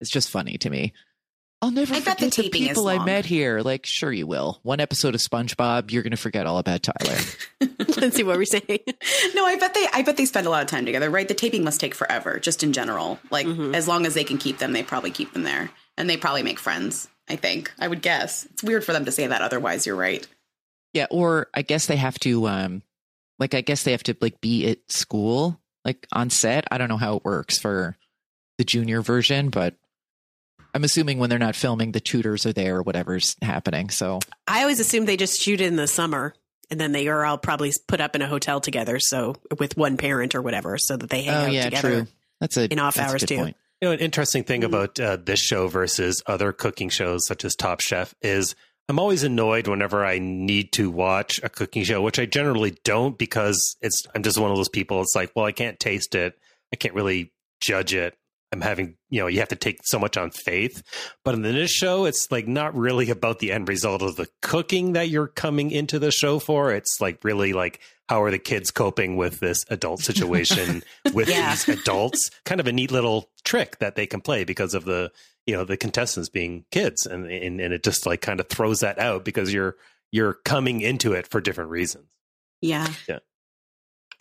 it's 0.00 0.10
just 0.10 0.30
funny 0.30 0.56
to 0.58 0.70
me. 0.70 0.92
I'll 1.62 1.70
never 1.70 1.94
I 1.94 2.00
bet 2.00 2.18
the 2.18 2.30
forget 2.30 2.52
the, 2.52 2.58
people 2.68 2.88
I 2.88 3.04
met 3.04 3.26
here. 3.26 3.60
Like, 3.60 3.84
sure 3.84 4.10
you 4.10 4.26
will. 4.26 4.60
One 4.62 4.80
episode 4.80 5.14
of 5.14 5.20
SpongeBob, 5.20 5.90
you're 5.92 6.02
gonna 6.02 6.16
forget 6.16 6.46
all 6.46 6.56
about 6.58 6.82
Tyler. 6.82 7.18
Let's 8.00 8.16
see 8.16 8.22
what 8.22 8.38
we're 8.38 8.44
saying. 8.46 8.78
No, 9.34 9.44
I 9.44 9.56
bet 9.60 9.74
they 9.74 9.86
I 9.92 10.02
bet 10.02 10.16
they 10.16 10.24
spend 10.24 10.46
a 10.46 10.50
lot 10.50 10.62
of 10.62 10.68
time 10.68 10.86
together, 10.86 11.10
right? 11.10 11.28
The 11.28 11.34
taping 11.34 11.62
must 11.64 11.78
take 11.80 11.94
forever, 11.94 12.38
just 12.38 12.62
in 12.62 12.72
general. 12.72 13.18
Like 13.30 13.46
Mhm. 13.46 13.74
as 13.74 13.86
long 13.86 14.06
as 14.06 14.14
they 14.14 14.24
can 14.24 14.38
keep 14.38 14.58
them, 14.58 14.72
they 14.72 14.82
probably 14.82 15.10
keep 15.10 15.32
them 15.34 15.42
there. 15.42 15.70
And 15.98 16.08
they 16.08 16.16
probably 16.16 16.42
make 16.42 16.58
friends, 16.58 17.08
I 17.28 17.36
think. 17.36 17.70
I 17.78 17.86
would 17.88 18.00
guess. 18.00 18.46
It's 18.52 18.62
weird 18.62 18.84
for 18.84 18.94
them 18.94 19.04
to 19.04 19.12
say 19.12 19.26
that 19.26 19.42
otherwise, 19.42 19.86
you're 19.86 19.96
right. 19.96 20.26
Yeah, 20.94 21.06
or 21.10 21.48
I 21.52 21.60
guess 21.62 21.86
they 21.86 21.96
have 21.96 22.18
to 22.20 22.48
um 22.48 22.82
like 23.38 23.52
I 23.54 23.60
guess 23.60 23.82
they 23.82 23.92
have 23.92 24.02
to 24.04 24.16
like 24.22 24.40
be 24.40 24.66
at 24.66 24.78
school, 24.90 25.60
like 25.84 26.06
on 26.10 26.30
set. 26.30 26.64
I 26.70 26.78
don't 26.78 26.88
know 26.88 26.96
how 26.96 27.16
it 27.16 27.24
works 27.24 27.58
for 27.58 27.98
the 28.56 28.64
junior 28.64 29.02
version, 29.02 29.50
but 29.50 29.74
I'm 30.74 30.84
assuming 30.84 31.18
when 31.18 31.30
they're 31.30 31.38
not 31.38 31.56
filming, 31.56 31.92
the 31.92 32.00
tutors 32.00 32.46
are 32.46 32.52
there 32.52 32.76
or 32.76 32.82
whatever's 32.82 33.36
happening. 33.42 33.90
So 33.90 34.20
I 34.46 34.60
always 34.62 34.80
assume 34.80 35.04
they 35.04 35.16
just 35.16 35.40
shoot 35.40 35.60
in 35.60 35.76
the 35.76 35.86
summer, 35.86 36.34
and 36.70 36.80
then 36.80 36.92
they 36.92 37.08
are 37.08 37.24
all 37.24 37.38
probably 37.38 37.72
put 37.88 38.00
up 38.00 38.14
in 38.14 38.22
a 38.22 38.26
hotel 38.28 38.60
together, 38.60 38.98
so 39.00 39.34
with 39.58 39.76
one 39.76 39.96
parent 39.96 40.34
or 40.34 40.42
whatever, 40.42 40.78
so 40.78 40.96
that 40.96 41.10
they 41.10 41.22
hang 41.22 41.34
Oh 41.34 41.46
out 41.46 41.52
yeah, 41.52 41.64
together. 41.64 41.88
true. 41.90 42.06
That's 42.40 42.56
a 42.56 42.72
in 42.72 42.78
off 42.78 42.94
that's 42.94 43.08
a 43.10 43.12
hours, 43.12 43.20
good 43.22 43.28
too. 43.28 43.36
point. 43.36 43.56
You 43.82 43.88
know, 43.88 43.92
an 43.92 43.98
interesting 44.00 44.44
thing 44.44 44.60
Mhm. 44.62 44.66
about 44.66 45.00
uh, 45.00 45.16
this 45.16 45.40
show 45.40 45.66
versus 45.68 46.22
other 46.26 46.52
cooking 46.52 46.88
shows 46.90 47.26
such 47.26 47.44
as 47.44 47.54
Top 47.56 47.80
Chef 47.80 48.14
is 48.22 48.54
I'm 48.88 48.98
always 48.98 49.22
annoyed 49.22 49.68
whenever 49.68 50.04
I 50.04 50.18
need 50.18 50.72
to 50.72 50.90
watch 50.90 51.40
a 51.44 51.48
cooking 51.48 51.84
show, 51.84 52.02
which 52.02 52.18
I 52.18 52.26
generally 52.26 52.76
don't 52.84 53.16
because 53.16 53.76
it's 53.80 54.02
I'm 54.14 54.22
just 54.22 54.38
one 54.38 54.50
of 54.50 54.56
those 54.56 54.68
people. 54.68 55.00
It's 55.00 55.14
like, 55.14 55.30
well, 55.34 55.44
I 55.46 55.52
can't 55.52 55.78
taste 55.80 56.14
it, 56.14 56.38
I 56.72 56.76
can't 56.76 56.94
really 56.94 57.32
judge 57.60 57.94
it. 57.94 58.16
I'm 58.52 58.60
having, 58.60 58.96
you 59.10 59.20
know, 59.20 59.28
you 59.28 59.38
have 59.38 59.48
to 59.50 59.56
take 59.56 59.80
so 59.84 59.98
much 59.98 60.16
on 60.16 60.30
faith. 60.32 60.82
But 61.24 61.34
in 61.34 61.42
this 61.42 61.70
show, 61.70 62.04
it's 62.04 62.30
like 62.32 62.48
not 62.48 62.74
really 62.74 63.08
about 63.10 63.38
the 63.38 63.52
end 63.52 63.68
result 63.68 64.02
of 64.02 64.16
the 64.16 64.28
cooking 64.42 64.94
that 64.94 65.08
you're 65.08 65.28
coming 65.28 65.70
into 65.70 65.98
the 66.00 66.10
show 66.10 66.38
for. 66.40 66.72
It's 66.72 67.00
like 67.00 67.22
really 67.22 67.52
like 67.52 67.80
how 68.08 68.22
are 68.22 68.30
the 68.32 68.40
kids 68.40 68.72
coping 68.72 69.16
with 69.16 69.38
this 69.38 69.64
adult 69.70 70.00
situation 70.00 70.82
with 71.14 71.28
Yeah. 71.28 71.50
these 71.50 71.68
adults? 71.68 72.30
Kind 72.44 72.60
of 72.60 72.66
a 72.66 72.72
neat 72.72 72.90
little 72.90 73.30
trick 73.44 73.78
that 73.78 73.94
they 73.94 74.06
can 74.06 74.20
play 74.20 74.42
because 74.42 74.74
of 74.74 74.84
the, 74.84 75.12
you 75.46 75.54
know, 75.54 75.64
the 75.64 75.76
contestants 75.76 76.28
being 76.28 76.64
kids, 76.72 77.06
and 77.06 77.26
and, 77.30 77.60
and 77.60 77.72
it 77.72 77.84
just 77.84 78.04
like 78.04 78.20
kind 78.20 78.40
of 78.40 78.48
throws 78.48 78.80
that 78.80 78.98
out 78.98 79.24
because 79.24 79.52
you're 79.54 79.76
you're 80.10 80.34
coming 80.44 80.80
into 80.80 81.12
it 81.12 81.28
for 81.28 81.40
different 81.40 81.70
reasons. 81.70 82.06
Yeah. 82.60 82.88
Yeah. 83.08 83.20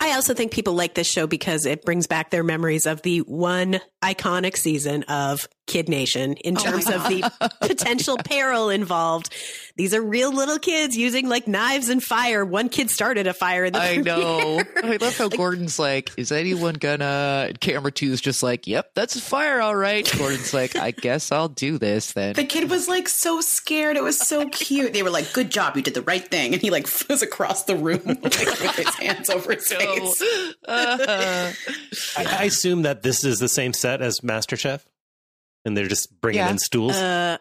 I 0.02 0.14
also 0.14 0.32
think 0.32 0.50
people 0.52 0.72
like 0.74 0.94
this 0.94 1.06
show 1.06 1.26
because 1.26 1.66
it 1.66 1.84
brings 1.84 2.06
back 2.06 2.30
their 2.30 2.42
memories 2.42 2.86
of 2.86 3.02
the 3.02 3.18
one 3.18 3.80
iconic 4.02 4.56
season 4.56 5.02
of 5.04 5.46
Kid 5.66 5.88
Nation 5.88 6.34
in 6.34 6.56
Oh 6.56 6.60
terms 6.60 6.88
of 6.88 7.04
the 7.04 7.30
potential 7.60 8.16
peril 8.16 8.70
involved. 8.70 9.32
These 9.76 9.94
are 9.94 10.02
real 10.02 10.32
little 10.34 10.58
kids 10.58 10.96
using 10.96 11.28
like 11.28 11.46
knives 11.46 11.88
and 11.88 12.02
fire. 12.02 12.44
One 12.44 12.68
kid 12.68 12.90
started 12.90 13.26
a 13.26 13.34
fire 13.34 13.64
in 13.64 13.74
the 13.74 13.80
I 13.80 13.96
know. 13.96 14.62
I 14.76 14.96
love 14.96 15.16
how 15.16 15.28
Gordon's 15.28 15.78
like, 15.78 16.10
is 16.16 16.32
anyone 16.32 16.74
gonna? 16.74 17.46
And 17.48 17.60
camera 17.60 17.92
two's 17.92 18.20
just 18.20 18.42
like, 18.42 18.66
yep, 18.66 18.90
that's 18.94 19.16
a 19.16 19.20
fire, 19.20 19.60
all 19.60 19.76
right. 19.76 20.10
Gordon's 20.18 20.52
like, 20.52 20.76
I 20.76 20.90
guess 20.90 21.30
I'll 21.30 21.48
do 21.48 21.78
this 21.78 22.12
then. 22.12 22.32
The 22.32 22.44
kid 22.44 22.68
was 22.68 22.88
like 22.88 23.08
so 23.08 23.40
scared. 23.40 23.96
It 23.96 24.02
was 24.02 24.18
so 24.18 24.48
cute. 24.48 24.92
They 24.92 25.02
were 25.02 25.10
like, 25.10 25.32
"Good 25.32 25.50
job, 25.50 25.76
you 25.76 25.82
did 25.82 25.94
the 25.94 26.02
right 26.02 26.26
thing." 26.26 26.52
And 26.52 26.60
he 26.60 26.70
like 26.70 26.88
was 27.08 27.22
across 27.22 27.64
the 27.64 27.76
room 27.76 28.02
like, 28.04 28.22
with 28.22 28.76
his 28.76 28.94
hands 28.96 29.30
over 29.30 29.54
his 29.54 29.68
face. 29.68 29.89
Uh, 30.68 31.52
I, 32.16 32.24
I 32.40 32.44
assume 32.44 32.82
that 32.82 33.02
this 33.02 33.24
is 33.24 33.38
the 33.38 33.48
same 33.48 33.72
set 33.72 34.02
as 34.02 34.20
MasterChef, 34.20 34.82
and 35.64 35.76
they're 35.76 35.88
just 35.88 36.20
bringing 36.20 36.38
Yeah. 36.40 36.50
in 36.50 36.58
stools. 36.58 36.94
Uh, 36.96 37.38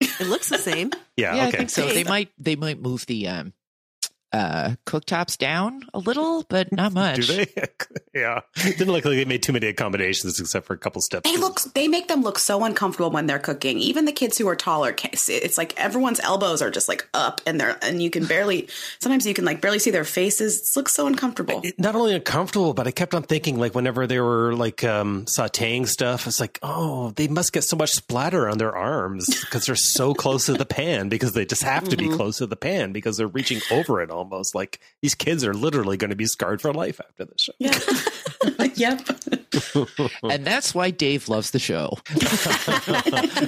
it 0.00 0.26
looks 0.28 0.48
the 0.48 0.58
same. 0.58 0.90
yeah, 1.16 1.34
yeah, 1.34 1.44
I 1.44 1.48
okay. 1.48 1.56
think 1.58 1.70
so. 1.70 1.86
They 1.88 2.04
might 2.04 2.30
they 2.38 2.54
might 2.56 2.80
move 2.80 3.04
the 3.06 3.26
um 3.28 3.52
uh 4.32 4.74
cooktops 4.86 5.38
down 5.38 5.82
a 5.94 5.98
little, 5.98 6.44
but 6.48 6.70
not 6.72 6.92
much. 6.92 7.26
Do 7.26 7.44
they? 7.44 7.46
yeah, 8.14 8.40
didn't 8.56 8.88
look 8.88 9.04
like 9.04 9.14
they 9.14 9.24
made 9.24 9.42
too 9.42 9.52
many 9.52 9.66
accommodations 9.68 10.38
except 10.38 10.66
for 10.66 10.74
a 10.74 10.78
couple 10.78 11.00
steps. 11.00 11.30
They 11.30 11.36
look. 11.38 11.60
They 11.74 11.88
make 11.88 12.08
them 12.08 12.22
look 12.22 12.38
so 12.38 12.64
uncomfortable 12.64 13.10
when 13.10 13.26
they're 13.26 13.38
cooking. 13.38 13.78
Even 13.78 14.04
the 14.04 14.12
kids 14.12 14.36
who 14.38 14.46
are 14.48 14.56
taller, 14.56 14.94
it's 15.02 15.58
like 15.58 15.78
everyone's 15.78 16.20
elbows 16.20 16.60
are 16.62 16.70
just 16.70 16.88
like 16.88 17.08
up, 17.14 17.40
and 17.46 17.60
they're 17.60 17.78
and 17.82 18.02
you 18.02 18.10
can 18.10 18.26
barely. 18.26 18.68
Sometimes 19.00 19.26
you 19.26 19.34
can 19.34 19.44
like 19.44 19.60
barely 19.60 19.78
see 19.78 19.90
their 19.90 20.04
faces. 20.04 20.60
It 20.70 20.76
looks 20.76 20.92
so 20.92 21.06
uncomfortable. 21.06 21.60
It- 21.64 21.78
not 21.78 21.94
only 21.94 22.14
uncomfortable, 22.14 22.74
but 22.74 22.86
I 22.86 22.90
kept 22.90 23.14
on 23.14 23.22
thinking 23.22 23.58
like 23.58 23.74
whenever 23.74 24.06
they 24.06 24.20
were 24.20 24.54
like 24.54 24.84
um, 24.84 25.24
sautéing 25.26 25.86
stuff, 25.86 26.26
it's 26.26 26.40
like, 26.40 26.58
oh, 26.62 27.10
they 27.16 27.28
must 27.28 27.52
get 27.52 27.64
so 27.64 27.76
much 27.76 27.92
splatter 27.92 28.48
on 28.48 28.58
their 28.58 28.76
arms 28.76 29.26
because 29.40 29.66
they're 29.66 29.76
so 29.76 30.12
close 30.14 30.46
to 30.46 30.54
the 30.54 30.66
pan 30.66 31.08
because 31.08 31.32
they 31.32 31.46
just 31.46 31.62
have 31.62 31.88
to 31.88 31.96
be 31.96 32.08
close 32.08 32.38
to 32.38 32.46
the 32.46 32.56
pan 32.56 32.92
because 32.92 33.16
they're 33.16 33.26
reaching 33.28 33.60
over 33.70 34.00
it 34.02 34.10
almost. 34.18 34.54
Like 34.54 34.80
these 35.00 35.14
kids 35.14 35.44
are 35.44 35.54
literally 35.54 35.96
going 35.96 36.10
to 36.10 36.16
be 36.16 36.26
scarred 36.26 36.60
for 36.60 36.72
life 36.72 37.00
after 37.00 37.24
this 37.24 37.42
show. 37.42 37.52
Yeah. 37.58 37.78
yep. 38.74 39.00
And 40.22 40.46
that's 40.46 40.74
why 40.74 40.90
Dave 40.90 41.28
loves 41.28 41.50
the 41.52 41.58
show. 41.58 41.98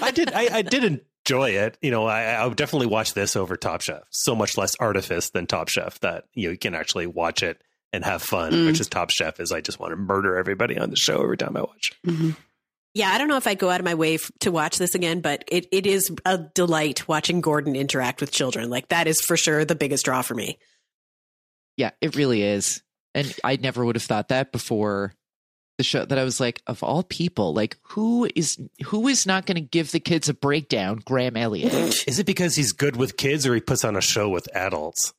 I 0.03 0.11
did. 0.15 0.33
I, 0.33 0.59
I 0.59 0.62
did 0.62 0.85
enjoy 0.85 1.50
it. 1.50 1.77
You 1.83 1.91
know, 1.91 2.07
I, 2.07 2.23
I 2.23 2.47
would 2.47 2.57
definitely 2.57 2.87
watch 2.87 3.15
this 3.15 3.37
over 3.37 3.57
Top 3.57 3.83
Chef. 3.83 4.03
So 4.11 4.35
much 4.35 4.57
less 4.57 4.75
artifice 4.77 5.31
than 5.31 5.47
Top 5.47 5.69
Chef 5.69 6.00
that 6.00 6.25
you 6.33 6.47
know 6.47 6.53
you 6.53 6.59
can 6.59 6.75
actually 6.75 7.07
watch 7.07 7.43
it 7.43 7.62
and 7.93 8.05
have 8.05 8.23
fun. 8.23 8.53
Mm. 8.53 8.67
Which 8.67 8.81
is 8.81 8.89
Top 8.89 9.11
Chef 9.11 9.41
is 9.41 9.53
I 9.53 9.61
just 9.61 9.79
want 9.79 9.93
to 9.93 9.97
murder 9.97 10.37
everybody 10.37 10.79
on 10.79 10.91
the 10.91 10.97
show 10.97 11.23
every 11.23 11.37
time 11.37 11.57
I 11.57 11.61
watch. 11.61 11.93
Yeah, 12.94 13.11
I 13.11 13.18
don't 13.18 13.28
know 13.28 13.37
if 13.37 13.47
I'd 13.47 13.59
go 13.59 13.70
out 13.70 13.80
of 13.80 13.85
my 13.85 13.94
way 13.94 14.14
f- 14.14 14.30
to 14.40 14.50
watch 14.50 14.78
this 14.78 14.94
again, 14.97 15.20
but 15.20 15.44
it, 15.47 15.68
it 15.70 15.87
is 15.87 16.11
a 16.25 16.38
delight 16.38 17.06
watching 17.06 17.40
Gordon 17.40 17.76
interact 17.76 18.20
with 18.20 18.32
children. 18.32 18.68
Like 18.68 18.88
that 18.88 19.06
is 19.06 19.20
for 19.20 19.37
sure 19.37 19.64
the 19.64 19.76
biggest 19.76 20.04
draw 20.04 20.23
for 20.23 20.35
me. 20.35 20.59
Yeah, 21.76 21.90
it 22.00 22.16
really 22.16 22.42
is. 22.42 22.82
And 23.14 23.32
I 23.44 23.56
never 23.56 23.85
would 23.85 23.97
have 23.97 24.02
thought 24.02 24.28
that 24.28 24.50
before 24.50 25.14
the 25.78 25.85
show 25.85 26.04
that 26.04 26.18
I 26.18 26.25
was 26.25 26.40
like, 26.40 26.62
of 26.66 26.82
all 26.82 27.02
people, 27.02 27.54
like 27.54 27.78
who 27.82 28.28
is 28.35 28.59
who 28.87 29.09
is 29.09 29.25
not 29.25 29.47
going 29.47 29.54
to 29.54 29.61
give 29.61 29.92
the 29.92 30.00
kids 30.00 30.28
a 30.28 30.35
breakdown? 30.35 31.00
Graham 31.04 31.37
Elliott. 31.37 31.73
Is 32.06 32.18
it 32.18 32.26
because 32.26 32.54
he's 32.54 32.73
good 32.73 32.97
with 32.97 33.16
kids 33.16 33.47
or 33.47 33.54
he 33.54 33.61
puts 33.61 33.85
on 33.85 33.97
a 33.97 34.00
show 34.00 34.28
with 34.28 34.47
adults? 34.54 35.14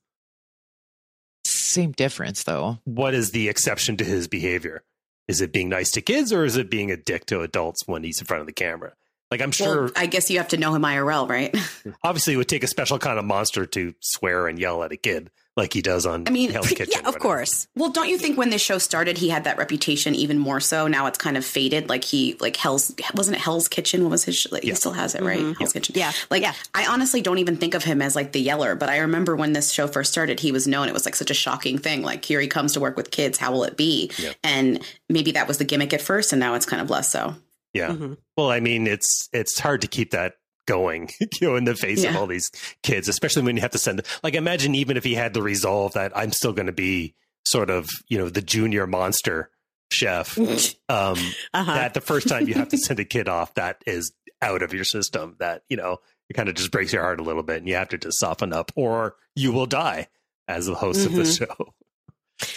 Same 1.46 1.94
difference 1.94 2.44
though. 2.44 2.80
What 2.84 3.14
is 3.14 3.32
the 3.32 3.50
exception 3.50 3.98
to 3.98 4.04
his 4.04 4.28
behavior? 4.28 4.84
Is 5.28 5.42
it 5.42 5.54
being 5.54 5.70
nice 5.70 5.92
to 5.92 6.02
kids 6.02 6.34
or 6.34 6.44
is 6.46 6.58
it 6.58 6.70
being 6.70 6.92
a 6.92 6.98
dick 6.98 7.26
to 7.28 7.42
adults 7.42 7.88
when 7.88 8.04
he's 8.04 8.20
in 8.20 8.26
front 8.26 8.42
of 8.42 8.48
the 8.48 8.54
camera? 8.54 8.94
Like 9.30 9.42
I'm 9.42 9.52
sure 9.52 9.84
Well, 9.84 9.92
I 9.96 10.08
guess 10.08 10.30
you 10.30 10.38
have 10.40 10.50
to 10.50 10.58
know 10.58 10.76
him 10.76 10.82
IRL, 10.82 11.30
right? 11.30 11.56
obviously 12.04 12.34
it 12.34 12.38
would 12.38 12.50
take 12.50 12.64
a 12.64 12.68
special 12.68 13.00
kind 13.00 13.18
of 13.18 13.26
monster 13.26 13.66
to 13.66 13.94
swear 14.02 14.48
and 14.48 14.60
yell 14.60 14.84
at 14.84 14.92
a 14.92 14.98
kid 14.98 15.32
like 15.58 15.74
he 15.74 15.82
does 15.82 16.06
on 16.06 16.24
I 16.28 16.32
mean, 16.32 16.50
Hell's 16.52 16.70
Kitchen. 16.70 17.02
yeah, 17.02 17.08
of 17.10 17.20
course. 17.20 17.68
Well, 17.76 17.90
don't 17.92 18.08
you 18.08 18.18
think 18.18 18.38
when 18.38 18.50
this 18.52 18.62
show 18.62 18.78
started, 18.78 19.18
he 19.18 19.30
had 19.30 19.44
that 19.44 19.58
reputation 19.58 20.16
even 20.16 20.38
more 20.38 20.60
so? 20.60 20.88
Now 20.88 21.08
it's 21.08 21.18
kind 21.18 21.36
of 21.38 21.44
faded. 21.46 21.90
Like 21.90 22.04
he, 22.06 22.36
like 22.40 22.56
Hell's, 22.56 22.94
wasn't 23.16 23.36
it 23.38 23.42
Hell's 23.42 23.68
Kitchen? 23.68 24.04
What 24.04 24.12
was 24.12 24.24
his? 24.24 24.48
Like, 24.52 24.64
Yeah. 24.64 24.70
He 24.72 24.76
still 24.76 24.94
has 24.94 25.14
it, 25.14 25.22
right? 25.22 25.56
Hell's 25.58 25.74
Kitchen. 25.74 25.96
Yeah. 25.98 26.12
Like 26.30 26.42
Yeah. 26.42 26.54
I 26.74 26.86
honestly 26.88 27.22
don't 27.22 27.38
even 27.40 27.58
think 27.58 27.74
of 27.74 27.84
him 27.84 28.02
as 28.02 28.16
like 28.16 28.32
the 28.32 28.40
yeller, 28.40 28.76
but 28.76 28.88
I 28.90 29.00
remember 29.00 29.36
when 29.36 29.52
this 29.54 29.72
show 29.72 29.88
first 29.88 30.12
started, 30.12 30.40
he 30.40 30.52
was 30.54 30.68
known. 30.68 30.88
It 30.88 30.94
was 30.94 31.06
like 31.06 31.16
such 31.16 31.32
a 31.32 31.36
shocking 31.36 31.78
thing. 31.78 32.02
Like 32.02 32.24
here 32.24 32.40
he 32.40 32.48
comes 32.48 32.74
to 32.74 32.80
work 32.80 32.96
with 32.96 33.12
kids. 33.12 33.38
How 33.38 33.52
will 33.52 33.66
it 33.66 33.76
be? 33.76 34.10
Yeah. 34.18 34.34
And 34.44 34.82
maybe 35.10 35.32
that 35.34 35.48
was 35.48 35.58
the 35.58 35.66
gimmick 35.66 35.92
at 35.94 36.02
first, 36.02 36.32
and 36.32 36.40
now 36.40 36.54
it's 36.56 36.66
kind 36.66 36.82
of 36.82 36.90
less 36.90 37.10
so. 37.12 37.36
Yeah. 37.74 37.90
Mhm. 37.92 38.18
Well, 38.38 38.50
I 38.52 38.60
mean, 38.62 38.88
it's 38.88 39.30
it's 39.34 39.60
hard 39.60 39.82
to 39.82 39.88
keep 39.88 40.12
that 40.12 40.36
going, 40.68 41.10
you 41.20 41.48
know, 41.48 41.56
in 41.56 41.64
the 41.66 41.76
face 41.76 42.04
of 42.04 42.16
all 42.16 42.28
these 42.28 42.52
kids, 42.84 43.08
especially 43.08 43.44
when 43.44 43.56
you 43.56 43.62
have 43.62 43.72
to 43.72 43.78
send. 43.78 44.02
Like, 44.24 44.36
imagine 44.36 44.76
even 44.76 44.98
if 44.98 45.04
he 45.04 45.16
had 45.16 45.34
the 45.34 45.42
resolve 45.42 45.94
that 45.94 46.16
I'm 46.16 46.32
still 46.32 46.54
going 46.54 46.68
to 46.68 46.72
be 46.74 47.16
sort 47.46 47.70
of, 47.70 47.88
you 48.08 48.18
know, 48.18 48.30
the 48.30 48.42
junior 48.42 48.86
monster 48.88 49.50
chef. 49.92 50.38
Um, 50.90 51.18
Uh-huh. 51.54 51.74
That 51.74 51.94
the 51.94 52.02
first 52.02 52.28
time 52.28 52.48
you 52.48 52.54
have 52.56 52.70
to 52.70 52.78
send 52.86 53.00
a 53.00 53.06
kid 53.06 53.28
off, 53.30 53.54
that 53.56 53.82
is 53.88 54.12
out 54.42 54.62
of 54.62 54.74
your 54.74 54.84
system. 54.84 55.36
That 55.40 55.64
you 55.70 55.78
know, 55.78 55.98
it 56.30 56.34
kind 56.34 56.50
of 56.50 56.56
just 56.56 56.72
breaks 56.72 56.92
your 56.94 57.02
heart 57.04 57.20
a 57.20 57.24
little 57.24 57.44
bit, 57.44 57.58
and 57.58 57.68
you 57.68 57.76
have 57.76 57.90
to 57.90 57.98
just 57.98 58.20
soften 58.20 58.52
up, 58.54 58.72
or 58.76 59.16
you 59.36 59.52
will 59.52 59.66
die 59.68 60.08
as 60.48 60.66
the 60.66 60.76
host 60.76 61.06
of 61.06 61.14
the 61.14 61.22
Mm-hmm. 61.24 61.46
show. 61.46 61.74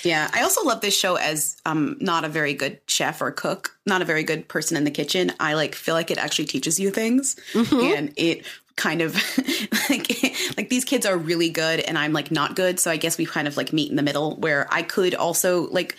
Yeah, 0.02 0.30
I 0.32 0.42
also 0.42 0.62
love 0.64 0.80
this 0.80 0.96
show 0.98 1.16
as 1.16 1.60
um 1.66 1.96
not 2.00 2.24
a 2.24 2.28
very 2.28 2.54
good 2.54 2.80
chef 2.86 3.20
or 3.20 3.30
cook, 3.30 3.76
not 3.86 4.02
a 4.02 4.04
very 4.04 4.22
good 4.22 4.48
person 4.48 4.76
in 4.76 4.84
the 4.84 4.90
kitchen. 4.90 5.32
I 5.40 5.54
like 5.54 5.74
feel 5.74 5.94
like 5.94 6.10
it 6.10 6.18
actually 6.18 6.46
teaches 6.46 6.78
you 6.78 6.90
things, 6.90 7.36
and 7.54 8.12
it 8.16 8.46
kind 8.76 9.02
of 9.02 9.14
like 9.90 10.08
like 10.56 10.68
these 10.68 10.84
kids 10.84 11.06
are 11.06 11.16
really 11.16 11.50
good, 11.50 11.80
and 11.80 11.98
I'm 11.98 12.12
like 12.12 12.30
not 12.30 12.56
good. 12.56 12.80
So 12.80 12.90
I 12.90 12.96
guess 12.96 13.18
we 13.18 13.26
kind 13.26 13.48
of 13.48 13.56
like 13.56 13.72
meet 13.72 13.90
in 13.90 13.96
the 13.96 14.02
middle 14.02 14.36
where 14.36 14.66
I 14.70 14.82
could 14.82 15.14
also 15.14 15.68
like 15.70 15.96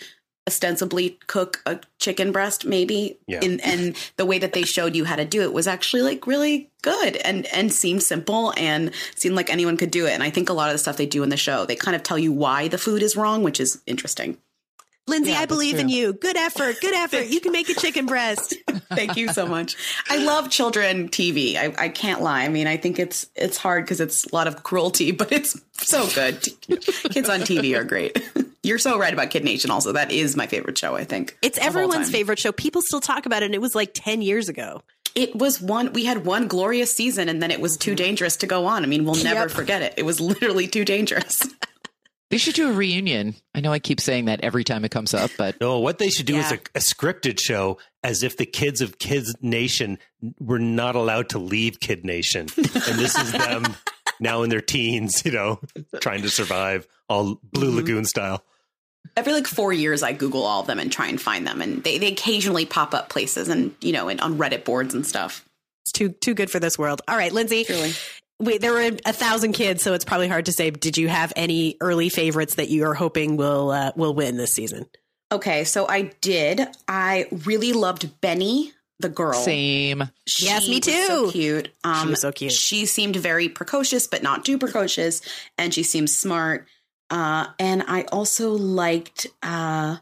ostensibly 0.47 1.17
cook 1.27 1.61
a 1.65 1.79
chicken 1.99 2.31
breast 2.31 2.65
maybe 2.65 3.17
Yeah. 3.27 3.41
in, 3.41 3.59
and 3.61 3.95
the 4.17 4.25
way 4.25 4.37
that 4.39 4.53
they 4.53 4.63
showed 4.63 4.95
you 4.95 5.03
how 5.05 5.15
to 5.15 5.25
do 5.25 5.41
it 5.41 5.51
was 5.53 5.67
actually 5.67 6.03
like 6.03 6.27
really 6.27 6.69
good 6.83 7.15
and 7.17 7.45
and 7.47 7.73
seemed 7.73 8.03
simple 8.03 8.53
and 8.55 8.91
seemed 9.15 9.35
like 9.35 9.49
anyone 9.49 9.75
could 9.75 9.89
do 9.91 10.05
it 10.05 10.11
and 10.11 10.21
i 10.21 10.29
think 10.29 10.49
a 10.49 10.53
lot 10.53 10.69
of 10.69 10.73
the 10.75 10.77
stuff 10.77 10.97
they 10.97 11.07
do 11.07 11.23
in 11.23 11.29
the 11.29 11.37
show 11.37 11.65
they 11.65 11.75
kind 11.75 11.95
of 11.95 12.03
tell 12.03 12.19
you 12.19 12.31
why 12.31 12.67
the 12.67 12.77
food 12.77 13.01
is 13.01 13.15
wrong 13.15 13.41
which 13.43 13.59
is 13.59 13.81
interesting 13.87 14.37
Lindsey, 15.07 15.29
Yeah, 15.31 15.37
I 15.37 15.39
that's 15.41 15.51
believe 15.51 15.77
in 15.77 15.87
you. 15.87 16.13
Good 16.13 16.35
effort. 16.35 16.81
Good 16.81 16.95
effort. 16.95 17.27
You 17.27 17.39
can 17.39 17.51
make 17.51 17.69
a 17.69 17.75
chicken 17.75 18.07
breast. 18.07 18.55
thank 18.89 19.15
you 19.17 19.27
so 19.29 19.45
much 19.47 19.75
i 20.09 20.17
love 20.17 20.49
children 20.49 21.09
tv 21.09 21.55
i, 21.57 21.73
I 21.77 21.89
can't 21.89 22.21
lie 22.21 22.43
i 22.43 22.47
mean 22.49 22.65
i 22.67 22.77
think 22.77 22.97
it's 22.99 23.27
it's 23.35 23.57
hard 23.57 23.83
because 23.83 23.99
it's 23.99 24.25
a 24.25 24.33
lot 24.35 24.47
of 24.47 24.61
cruelty 24.63 25.11
but 25.11 25.31
it's 25.31 25.59
so 25.73 26.07
good 26.13 26.41
kids 27.11 27.29
on 27.29 27.41
tv 27.41 27.75
are 27.77 27.83
great 27.83 28.17
you're 28.65 28.79
so 28.79 28.97
right 28.99 29.13
about 29.13 29.29
kid 29.29 29.43
nation 29.43 29.69
also 29.71 29.91
that 29.93 30.11
is 30.11 30.35
my 30.35 30.47
favorite 30.47 30.77
show 30.77 30.95
i 30.95 31.03
think 31.03 31.37
It's 31.41 31.57
everyone's 31.57 32.09
favorite 32.09 32.39
show. 32.39 32.51
People 32.51 32.81
still 32.81 33.01
talk 33.01 33.25
about 33.25 33.43
it, 33.43 33.47
and 33.47 33.55
it 33.55 33.61
was 33.61 33.75
like 33.75 33.91
10 33.93 34.21
years 34.21 34.49
ago. 34.49 34.81
it 35.15 35.35
was 35.35 35.61
one 35.61 35.93
we 35.93 36.03
had 36.05 36.25
one 36.25 36.47
glorious 36.47 36.93
season 36.93 37.29
and 37.29 37.41
then 37.41 37.51
it 37.51 37.61
was 37.61 37.77
too 37.77 37.95
dangerous 37.95 38.35
to 38.37 38.47
go 38.47 38.65
on 38.65 38.83
i 38.83 38.87
mean 38.87 39.05
we'll 39.05 39.23
never 39.23 39.41
Yep. 39.41 39.51
forget 39.51 39.81
it 39.81 39.93
it 39.97 40.03
was 40.03 40.19
literally 40.31 40.67
too 40.67 40.83
dangerous 40.85 41.41
They 42.31 42.39
should 42.39 42.55
do 42.55 42.69
a 42.69 42.73
reunion. 42.73 43.35
I 43.53 43.61
know 43.61 43.71
I 43.71 43.77
keep 43.77 44.01
saying 44.01 44.25
that 44.25 44.41
every 44.41 44.63
time 44.63 44.83
it 44.83 44.89
comes 44.89 45.13
up, 45.13 45.29
but 45.37 45.61
No, 45.61 45.79
what 45.79 45.99
they 45.99 46.09
should 46.09 46.25
do 46.25 46.37
is 46.37 46.51
a, 46.51 46.55
a 46.73 46.79
scripted 46.79 47.39
show 47.39 47.77
as 48.03 48.23
if 48.23 48.35
the 48.35 48.47
kids 48.47 48.81
of 48.81 48.97
Kids 48.97 49.35
Nation 49.43 49.99
were 50.39 50.57
not 50.57 50.95
allowed 50.95 51.29
to 51.29 51.39
leave 51.39 51.79
Kid 51.79 52.03
Nation. 52.03 52.47
And 52.57 52.97
this 52.99 53.15
is 53.15 53.31
them 53.31 53.63
now 54.19 54.41
in 54.41 54.49
their 54.49 54.59
teens, 54.59 55.23
you 55.23 55.31
know, 55.33 55.59
trying 56.01 56.23
to 56.23 56.29
survive 56.29 56.87
all 57.07 57.39
Blue 57.53 57.67
Mm-hmm. 57.67 57.75
Lagoon 57.77 58.05
style. 58.05 58.43
Every 59.17 59.33
like 59.33 59.47
four 59.47 59.71
years 59.73 60.03
i 60.03 60.11
google 60.13 60.43
all 60.43 60.61
of 60.61 60.67
them 60.67 60.79
and 60.79 60.91
try 60.91 61.07
and 61.07 61.21
find 61.21 61.47
them 61.47 61.61
and 61.61 61.83
they, 61.83 61.97
they 61.97 62.07
occasionally 62.11 62.65
pop 62.65 62.93
up 62.93 63.09
places 63.09 63.47
and 63.47 63.73
you 63.81 63.93
know 63.93 64.09
and 64.09 64.19
on 64.21 64.37
reddit 64.37 64.65
boards 64.65 64.93
and 64.93 65.05
stuff 65.05 65.45
It's 65.83 65.91
too 65.91 66.09
too 66.09 66.33
good 66.33 66.49
for 66.51 66.59
this 66.59 66.77
world. 66.77 67.01
All 67.07 67.15
right, 67.17 67.31
Lindsey. 67.31 67.63
Truly. 67.63 67.93
Wait, 68.41 68.59
there 68.59 68.73
were 68.73 68.91
a 69.05 69.13
thousand 69.13 69.53
kids, 69.53 69.81
so 69.81 69.93
it's 69.93 70.03
probably 70.03 70.27
hard 70.27 70.47
to 70.47 70.51
say. 70.51 70.69
Did 70.69 70.97
you 70.97 71.07
have 71.07 71.31
any 71.37 71.77
early 71.79 72.09
favorites 72.09 72.55
that 72.55 72.67
you 72.67 72.83
are 72.85 72.93
hoping 72.93 73.37
will 73.37 73.71
uh, 73.71 73.91
will 73.95 74.13
win 74.13 74.37
this 74.37 74.53
season? 74.53 74.85
okay 75.31 75.63
so 75.63 75.87
i 75.87 76.03
did 76.21 76.61
i 76.87 77.25
really 77.45 77.73
loved 77.73 78.21
benny 78.21 78.71
the 78.99 79.09
girl 79.09 79.33
same. 79.33 80.03
She 80.27 80.45
Yes, 80.45 80.67
me 80.69 80.75
was 80.75 80.85
so 81.07 81.25
too. 81.25 81.31
cute. 81.31 81.69
Um, 81.83 82.11
was 82.11 82.21
so 82.21 82.31
cute. 82.31 82.51
She 82.53 82.85
seemed 82.85 83.15
very 83.17 83.49
precocious, 83.49 84.07
but 84.07 84.23
not 84.23 84.45
too 84.45 84.57
precocious, 84.57 85.21
and 85.57 85.73
she 85.73 85.83
seemed 85.83 86.09
smart. 86.09 86.67
Uh, 87.09 87.47
and 87.59 87.83
I 87.87 88.03
also 88.11 88.51
liked 88.51 89.27
uh, 89.43 89.97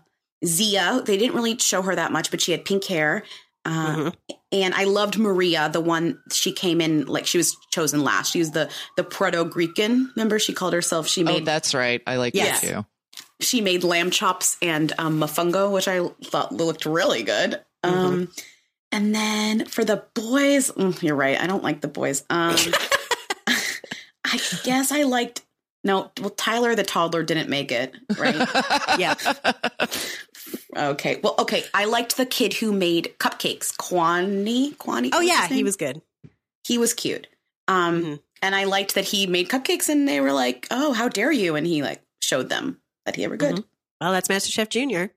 Zia. 0.46 1.02
They 1.06 1.18
didn't 1.18 1.36
really 1.36 1.58
show 1.58 1.82
her 1.82 1.96
that 1.96 2.12
much, 2.12 2.32
but 2.32 2.42
she 2.42 2.52
had 2.52 2.66
pink 2.66 2.86
hair. 2.86 3.24
Uh, 3.66 3.96
Mhm. 3.96 4.14
And 4.52 4.74
I 4.76 4.84
loved 4.84 5.18
Maria, 5.18 5.68
the 5.74 5.82
one 5.82 6.20
she 6.32 6.52
came 6.52 6.80
in 6.80 7.06
like 7.08 7.26
she 7.26 7.38
was 7.40 7.58
chosen 7.72 8.04
last. 8.04 8.32
She 8.32 8.40
was 8.40 8.52
the 8.52 8.70
the 8.98 9.04
proto 9.04 9.46
Greekan. 9.46 10.10
Remember, 10.16 10.38
she 10.38 10.54
called 10.54 10.74
herself. 10.74 11.08
She 11.08 11.22
Oh, 11.22 11.26
made 11.26 11.46
that's 11.46 11.74
right. 11.74 12.02
I 12.06 12.18
like 12.18 12.36
Yes. 12.36 12.62
that 12.62 12.68
too. 12.68 12.86
she 13.40 13.62
made 13.62 13.84
lamb 13.84 14.12
chops 14.12 14.58
and 14.62 14.94
um, 15.00 15.20
mofongo, 15.20 15.72
which 15.72 15.88
I 15.88 16.08
thought 16.26 16.52
looked 16.52 16.86
really 16.86 17.24
good. 17.24 17.60
Um, 17.84 18.30
and 18.92 19.14
then 19.16 19.66
for 19.66 19.84
the 19.84 20.04
boys, 20.14 20.70
mm, 20.72 21.02
you're 21.02 21.16
right. 21.16 21.40
I 21.42 21.48
don't 21.48 21.64
like 21.64 21.82
the 21.82 21.88
boys. 21.88 22.24
Um, 22.30 22.56
I 24.26 24.40
guess 24.64 24.92
I 24.92 25.04
liked. 25.04 25.42
No, 25.84 26.12
well, 26.22 26.30
Tyler 26.30 26.76
the 26.76 26.84
toddler 26.84 27.24
didn't 27.24 27.50
make 27.50 27.72
it, 27.72 27.94
right? 28.18 28.36
Yeah, 28.98 29.16
okay. 30.78 31.20
Well, 31.24 31.36
okay. 31.40 31.64
I 31.74 31.86
liked 31.86 32.18
the 32.18 32.26
kid 32.26 32.54
who 32.54 32.72
made 32.72 33.14
cupcakes. 33.20 33.76
Kwani? 33.76 34.76
Kwani? 34.78 35.10
Oh 35.14 35.20
yeah, 35.22 35.48
he 35.48 35.64
was 35.64 35.76
good. 35.76 36.02
He 36.66 36.78
was 36.78 36.94
cute. 36.94 37.28
Um, 37.68 38.02
Mhm. 38.04 38.20
and 38.42 38.56
I 38.56 38.64
liked 38.66 38.96
that 38.96 39.06
he 39.06 39.26
made 39.28 39.50
cupcakes, 39.50 39.90
and 39.90 40.08
they 40.08 40.20
were 40.22 40.32
like, 40.34 40.68
"Oh, 40.72 40.94
how 40.94 41.08
dare 41.10 41.32
you!" 41.32 41.56
And 41.56 41.66
he 41.68 41.82
like 41.82 42.02
showed 42.22 42.50
them 42.50 42.80
that 43.06 43.16
he 43.16 43.28
were 43.28 43.38
good. 43.38 43.56
Mhm. 43.56 43.64
Well, 44.02 44.12
that's 44.12 44.30
Master 44.30 44.52
Chef 44.52 44.70
Junior. 44.70 45.12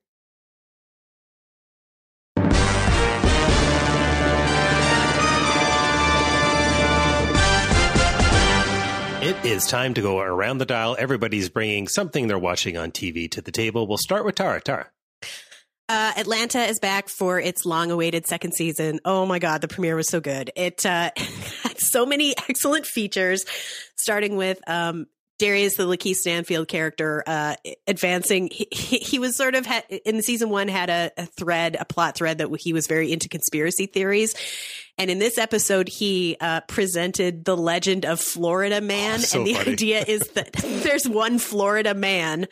It 9.26 9.44
is 9.44 9.66
time 9.66 9.92
to 9.94 10.00
go 10.00 10.20
around 10.20 10.58
the 10.58 10.66
dial. 10.66 10.94
Everybody's 10.96 11.48
bringing 11.48 11.88
something 11.88 12.28
they're 12.28 12.38
watching 12.38 12.76
on 12.76 12.92
TV 12.92 13.28
to 13.32 13.42
the 13.42 13.50
table. 13.50 13.88
We'll 13.88 13.98
start 13.98 14.24
with 14.24 14.36
Tara. 14.36 14.60
Tara. 14.60 14.86
Uh, 15.88 16.12
Atlanta 16.16 16.60
is 16.60 16.78
back 16.78 17.08
for 17.08 17.40
its 17.40 17.66
long-awaited 17.66 18.28
second 18.28 18.52
season. 18.54 19.00
Oh 19.04 19.26
my 19.26 19.40
god, 19.40 19.62
the 19.62 19.66
premiere 19.66 19.96
was 19.96 20.06
so 20.06 20.20
good! 20.20 20.52
It 20.54 20.86
uh, 20.86 21.10
had 21.16 21.80
so 21.80 22.06
many 22.06 22.36
excellent 22.48 22.86
features, 22.86 23.44
starting 23.96 24.36
with 24.36 24.60
um, 24.68 25.06
Darius, 25.38 25.76
the 25.76 25.84
Lakeith 25.86 26.16
Stanfield 26.16 26.68
character, 26.68 27.22
uh, 27.26 27.56
advancing. 27.86 28.48
He, 28.50 28.68
he, 28.72 28.98
he 28.98 29.18
was 29.18 29.36
sort 29.36 29.54
of 29.54 29.66
had, 29.66 29.84
in 30.04 30.22
season 30.22 30.48
one 30.50 30.68
had 30.68 30.88
a, 30.90 31.10
a 31.18 31.26
thread, 31.26 31.76
a 31.78 31.84
plot 31.84 32.16
thread 32.16 32.38
that 32.38 32.48
he 32.60 32.72
was 32.72 32.86
very 32.86 33.12
into 33.12 33.28
conspiracy 33.28 33.86
theories, 33.86 34.34
and 34.98 35.10
in 35.10 35.18
this 35.18 35.36
episode, 35.36 35.88
he 35.88 36.38
uh, 36.40 36.62
presented 36.62 37.44
the 37.44 37.54
legend 37.54 38.06
of 38.06 38.18
Florida 38.18 38.80
Man, 38.80 39.16
Oh, 39.18 39.22
so 39.22 39.38
and 39.40 39.46
the 39.46 39.52
funny. 39.52 39.72
idea 39.72 40.02
is 40.02 40.20
that 40.28 40.52
there's 40.54 41.06
one 41.06 41.38
Florida 41.38 41.92
man 41.92 42.46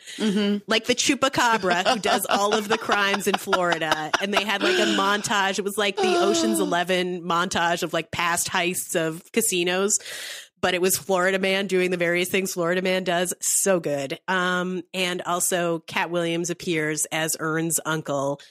like 0.67 0.85
the 0.85 0.93
chupacabra 0.93 1.87
who 1.91 1.99
does 1.99 2.27
all 2.29 2.53
of 2.53 2.67
the 2.67 2.77
crimes 2.77 3.27
in 3.27 3.33
Florida. 3.33 4.11
And 4.21 4.31
they 4.31 4.43
had 4.43 4.61
like 4.61 4.77
a 4.77 4.91
montage. 4.95 5.57
It 5.57 5.63
was 5.63 5.75
like 5.75 5.95
the 5.95 6.19
Ocean's 6.19 6.59
Eleven 6.59 7.23
montage 7.23 7.81
of 7.81 7.93
like 7.93 8.11
past 8.11 8.47
heists 8.47 8.95
of 8.95 9.23
casinos. 9.31 9.97
But 10.65 10.73
it 10.73 10.81
was 10.81 10.97
Florida 10.97 11.37
Man 11.37 11.67
doing 11.67 11.91
the 11.91 11.97
various 11.97 12.27
things 12.27 12.53
Florida 12.53 12.81
Man 12.81 13.03
does. 13.03 13.35
So 13.39 13.79
good. 13.79 14.17
Um, 14.27 14.81
and 14.95 15.21
also 15.21 15.77
Katt 15.85 16.09
Williams 16.09 16.49
appears 16.49 17.05
as 17.11 17.37
Earn's 17.39 17.79
uncle. 17.85 18.41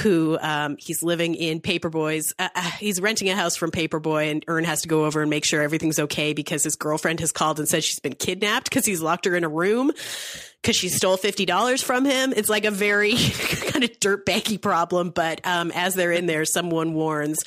who 0.00 0.38
um, 0.40 0.76
he's 0.78 1.02
living 1.02 1.34
in 1.34 1.60
Paperboy's. 1.60 2.32
Uh, 2.38 2.48
uh, 2.54 2.60
he's 2.78 3.00
renting 3.00 3.28
a 3.30 3.34
house 3.34 3.56
from 3.56 3.70
Paperboy, 3.70 4.30
and 4.30 4.44
Earn 4.46 4.64
has 4.64 4.82
to 4.82 4.88
go 4.88 5.06
over 5.06 5.22
and 5.22 5.30
make 5.30 5.44
sure 5.44 5.62
everything's 5.62 5.98
okay 5.98 6.32
because 6.34 6.62
his 6.62 6.76
girlfriend 6.76 7.20
has 7.20 7.32
called 7.32 7.58
and 7.58 7.68
said 7.68 7.82
she's 7.82 7.98
been 8.00 8.14
kidnapped 8.14 8.68
because 8.68 8.86
he's 8.86 9.00
locked 9.00 9.24
her 9.24 9.34
in 9.34 9.42
a 9.42 9.48
room 9.48 9.90
because 10.62 10.76
she 10.76 10.88
stole 10.88 11.16
fifty 11.16 11.46
dollars 11.46 11.82
from 11.82 12.04
him. 12.04 12.32
It's 12.36 12.48
like 12.48 12.64
a 12.64 12.70
very 12.70 13.12
kind 13.70 13.84
of 13.84 13.90
dirtbaggy 14.00 14.60
problem, 14.60 15.10
but 15.10 15.40
um, 15.44 15.72
as 15.74 15.94
they're 15.94 16.12
in 16.12 16.26
there, 16.26 16.44
someone 16.44 16.94
warns. 16.94 17.38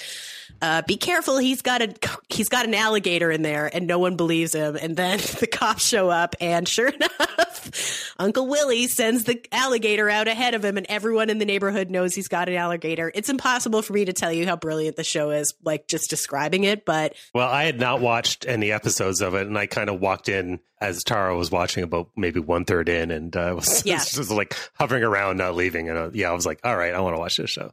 Uh, 0.61 0.81
be 0.87 0.95
careful. 0.97 1.37
He's 1.37 1.61
got 1.61 1.81
a 1.81 1.93
he's 2.29 2.49
got 2.49 2.65
an 2.65 2.73
alligator 2.75 3.31
in 3.31 3.41
there, 3.41 3.69
and 3.73 3.87
no 3.87 3.97
one 3.99 4.15
believes 4.15 4.53
him. 4.53 4.75
And 4.75 4.95
then 4.95 5.17
the 5.39 5.47
cops 5.47 5.85
show 5.87 6.09
up, 6.09 6.35
and 6.39 6.67
sure 6.67 6.87
enough, 7.35 8.13
Uncle 8.19 8.47
Willie 8.47 8.87
sends 8.87 9.23
the 9.23 9.43
alligator 9.51 10.09
out 10.09 10.27
ahead 10.27 10.53
of 10.53 10.63
him, 10.63 10.77
and 10.77 10.85
everyone 10.89 11.29
in 11.29 11.37
the 11.39 11.45
neighborhood 11.45 11.89
knows 11.89 12.13
he's 12.13 12.27
got 12.27 12.47
an 12.49 12.55
alligator. 12.55 13.11
It's 13.15 13.29
impossible 13.29 13.81
for 13.81 13.93
me 13.93 14.05
to 14.05 14.13
tell 14.13 14.31
you 14.31 14.45
how 14.45 14.55
brilliant 14.55 14.95
the 14.97 15.03
show 15.03 15.31
is, 15.31 15.53
like 15.63 15.87
just 15.87 16.09
describing 16.09 16.63
it. 16.63 16.85
But 16.85 17.15
Well, 17.33 17.49
I 17.49 17.63
had 17.63 17.79
not 17.79 18.01
watched 18.01 18.45
any 18.47 18.71
episodes 18.71 19.21
of 19.21 19.33
it, 19.35 19.47
and 19.47 19.57
I 19.57 19.65
kind 19.65 19.89
of 19.89 19.99
walked 19.99 20.29
in 20.29 20.59
as 20.79 21.03
Tara 21.03 21.35
was 21.37 21.51
watching 21.51 21.83
about 21.83 22.09
maybe 22.15 22.39
one 22.39 22.65
third 22.65 22.87
in, 22.89 23.09
and 23.11 23.35
uh, 23.35 23.53
was 23.57 23.83
Yeah. 23.85 23.97
just 23.97 24.29
like 24.29 24.55
hovering 24.75 25.03
around, 25.03 25.37
not 25.37 25.55
leaving. 25.55 25.89
And 25.89 25.97
uh, 25.97 26.09
yeah, 26.13 26.29
I 26.29 26.33
was 26.33 26.45
like, 26.45 26.59
all 26.63 26.75
right, 26.75 26.93
I 26.93 26.99
want 27.01 27.15
to 27.15 27.19
watch 27.19 27.37
this 27.37 27.49
show. 27.49 27.71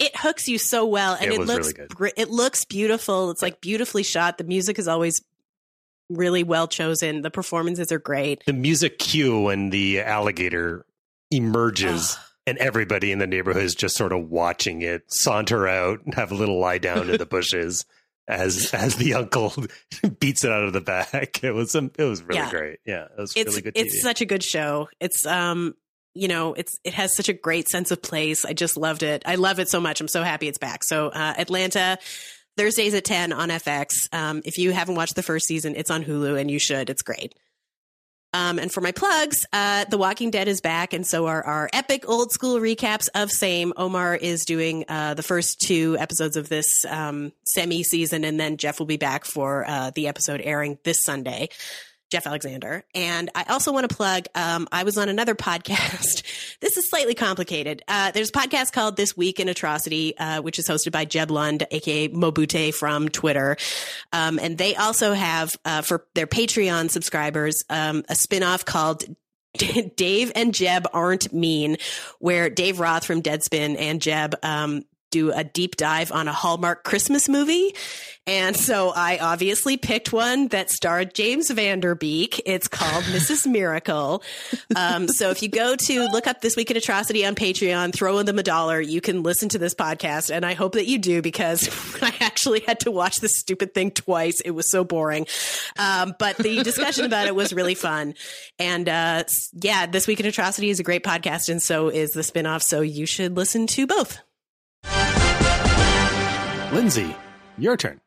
It 0.00 0.16
hooks 0.16 0.48
you 0.48 0.58
so 0.58 0.84
well, 0.86 1.14
and 1.14 1.30
It 1.30 1.34
it, 1.40 1.46
looks 1.46 1.72
really 1.98 2.12
it 2.16 2.30
looks 2.30 2.64
beautiful. 2.64 3.30
It's 3.30 3.42
like 3.42 3.60
beautifully 3.60 4.02
shot. 4.02 4.38
The 4.38 4.44
music 4.44 4.78
is 4.78 4.88
always 4.88 5.22
really 6.08 6.42
well 6.42 6.66
chosen. 6.66 7.22
The 7.22 7.30
performances 7.30 7.92
are 7.92 7.98
great. 8.00 8.42
The 8.46 8.52
music 8.52 8.98
cue 8.98 9.42
when 9.42 9.70
the 9.70 10.00
alligator 10.00 10.84
emerges. 11.30 12.16
And 12.46 12.58
everybody 12.58 13.12
in 13.12 13.18
the 13.20 13.26
neighborhood 13.28 13.62
is 13.62 13.74
just 13.74 13.96
sort 13.96 14.12
of 14.12 14.28
watching 14.28 14.82
it 14.82 15.02
saunter 15.12 15.68
out 15.68 16.00
and 16.04 16.14
have 16.14 16.32
a 16.32 16.34
little 16.34 16.58
lie 16.58 16.78
down 16.78 17.08
in 17.10 17.16
the 17.18 17.26
bushes 17.38 17.84
as 18.26 18.70
as 18.72 18.96
the 18.96 19.14
uncle 19.14 19.52
beats 20.18 20.42
it 20.42 20.50
out 20.50 20.64
of 20.64 20.72
the 20.72 20.80
back. 20.80 21.40
It 21.44 21.52
was 21.54 21.76
um, 21.76 21.92
it 21.96 22.02
was 22.04 22.22
really 22.22 22.40
Yeah. 22.40 22.50
great. 22.50 22.78
Yeah, 22.86 23.04
it 23.04 23.10
was 23.20 23.32
it's 23.36 23.50
really 23.50 23.62
good. 23.62 23.74
TV. 23.74 23.82
it's 23.82 24.02
such 24.02 24.20
a 24.20 24.24
good 24.24 24.42
show. 24.42 24.88
It's 24.98 25.24
um 25.26 25.74
you 26.14 26.28
know 26.28 26.54
it's 26.54 26.76
it 26.84 26.94
has 26.94 27.16
such 27.16 27.28
a 27.28 27.32
great 27.32 27.68
sense 27.68 27.90
of 27.90 28.02
place. 28.02 28.44
I 28.44 28.52
just 28.52 28.76
loved 28.76 29.02
it. 29.02 29.22
I 29.26 29.36
love 29.36 29.58
it 29.58 29.68
so 29.68 29.80
much. 29.80 30.00
I'm 30.00 30.08
so 30.08 30.22
happy 30.22 30.48
it's 30.48 30.58
back. 30.58 30.84
So 30.84 31.08
uh, 31.08 31.34
Atlanta. 31.38 31.98
Thursdays 32.56 32.92
at 32.92 33.04
10 33.04 33.32
on 33.32 33.48
FX. 33.48 33.92
Um, 34.12 34.42
if 34.44 34.58
you 34.58 34.72
haven't 34.72 34.96
watched 34.96 35.14
the 35.14 35.22
first 35.22 35.46
season, 35.46 35.76
it's 35.76 35.90
on 35.90 36.04
Hulu 36.04 36.38
and 36.38 36.50
you 36.50 36.58
should. 36.58 36.90
It's 36.90 37.00
great. 37.00 37.32
Um, 38.32 38.58
and 38.58 38.70
for 38.70 38.80
my 38.80 38.92
plugs, 38.92 39.44
uh, 39.52 39.86
The 39.86 39.98
Walking 39.98 40.30
Dead 40.30 40.46
is 40.46 40.60
back, 40.60 40.92
and 40.92 41.04
so 41.04 41.26
are 41.26 41.44
our 41.44 41.68
epic 41.72 42.08
old 42.08 42.30
school 42.30 42.60
recaps 42.60 43.08
of 43.14 43.30
Same. 43.30 43.72
Omar 43.76 44.14
is 44.14 44.44
doing 44.44 44.84
uh, 44.88 45.14
the 45.14 45.22
first 45.22 45.60
two 45.60 45.96
episodes 45.98 46.36
of 46.36 46.48
this 46.48 46.84
um, 46.88 47.32
semi 47.44 47.82
season, 47.82 48.24
and 48.24 48.38
then 48.38 48.56
Jeff 48.56 48.78
will 48.78 48.86
be 48.86 48.98
back 48.98 49.24
for 49.24 49.64
uh, 49.66 49.90
the 49.94 50.06
episode 50.06 50.40
airing 50.44 50.78
this 50.84 51.02
Sunday. 51.02 51.48
Jeff 52.10 52.26
Alexander. 52.26 52.84
And 52.94 53.30
I 53.34 53.44
also 53.48 53.72
want 53.72 53.88
to 53.88 53.94
plug, 53.94 54.26
um, 54.34 54.68
I 54.72 54.82
was 54.82 54.98
on 54.98 55.08
another 55.08 55.34
podcast. 55.36 56.22
this 56.60 56.76
is 56.76 56.90
slightly 56.90 57.14
complicated. 57.14 57.82
Uh, 57.88 58.10
there's 58.10 58.30
a 58.30 58.32
podcast 58.32 58.72
called 58.72 58.96
This 58.96 59.16
Week 59.16 59.40
in 59.40 59.48
Atrocity, 59.48 60.18
uh, 60.18 60.42
which 60.42 60.58
is 60.58 60.68
hosted 60.68 60.92
by 60.92 61.04
Jeb 61.04 61.30
Lund, 61.30 61.66
aka 61.70 62.08
Mobute 62.08 62.74
from 62.74 63.08
Twitter. 63.08 63.56
Um, 64.12 64.38
and 64.38 64.58
they 64.58 64.74
also 64.74 65.12
have, 65.12 65.56
uh, 65.64 65.82
for 65.82 66.06
their 66.14 66.26
Patreon 66.26 66.90
subscribers, 66.90 67.64
um, 67.70 68.04
a 68.08 68.14
spinoff 68.14 68.64
called 68.64 69.04
Dave 69.96 70.32
and 70.34 70.54
Jeb 70.54 70.86
Aren't 70.92 71.32
Mean, 71.32 71.76
where 72.18 72.50
Dave 72.50 72.80
Roth 72.80 73.04
from 73.04 73.22
Deadspin 73.22 73.76
and 73.78 74.00
Jeb, 74.00 74.34
um, 74.42 74.84
do 75.10 75.32
a 75.32 75.44
deep 75.44 75.76
dive 75.76 76.12
on 76.12 76.28
a 76.28 76.32
Hallmark 76.32 76.84
Christmas 76.84 77.28
movie. 77.28 77.74
And 78.26 78.56
so 78.56 78.92
I 78.94 79.18
obviously 79.18 79.76
picked 79.76 80.12
one 80.12 80.48
that 80.48 80.70
starred 80.70 81.14
James 81.14 81.50
Van 81.50 81.80
Der 81.80 81.96
Beek. 81.96 82.40
It's 82.46 82.68
called 82.68 83.02
Mrs. 83.12 83.50
Miracle. 83.50 84.22
Um, 84.76 85.08
so 85.08 85.30
if 85.30 85.42
you 85.42 85.48
go 85.48 85.74
to 85.74 86.06
look 86.12 86.28
up 86.28 86.40
This 86.40 86.54
Week 86.54 86.70
in 86.70 86.76
Atrocity 86.76 87.26
on 87.26 87.34
Patreon, 87.34 87.92
throw 87.92 88.18
in 88.18 88.26
them 88.26 88.38
a 88.38 88.44
dollar, 88.44 88.80
you 88.80 89.00
can 89.00 89.24
listen 89.24 89.48
to 89.48 89.58
this 89.58 89.74
podcast. 89.74 90.30
And 90.30 90.46
I 90.46 90.54
hope 90.54 90.74
that 90.74 90.86
you 90.86 90.98
do 90.98 91.22
because 91.22 91.68
I 92.02 92.14
actually 92.20 92.60
had 92.60 92.80
to 92.80 92.92
watch 92.92 93.18
this 93.20 93.36
stupid 93.36 93.74
thing 93.74 93.90
twice. 93.90 94.40
It 94.40 94.52
was 94.52 94.70
so 94.70 94.84
boring. 94.84 95.26
Um, 95.76 96.14
but 96.18 96.36
the 96.36 96.62
discussion 96.62 97.06
about 97.06 97.26
it 97.26 97.34
was 97.34 97.52
really 97.52 97.74
fun. 97.74 98.14
And 98.60 98.88
uh, 98.88 99.24
yeah, 99.54 99.86
This 99.86 100.06
Week 100.06 100.20
in 100.20 100.26
Atrocity 100.26 100.70
is 100.70 100.78
a 100.78 100.84
great 100.84 101.02
podcast. 101.02 101.48
And 101.48 101.60
so 101.60 101.88
is 101.88 102.12
the 102.12 102.20
spinoff. 102.20 102.62
So 102.62 102.80
you 102.80 103.06
should 103.06 103.36
listen 103.36 103.66
to 103.68 103.88
both. 103.88 104.20
Lindsey, 106.72 107.14
your 107.58 107.76
turn. 107.76 108.00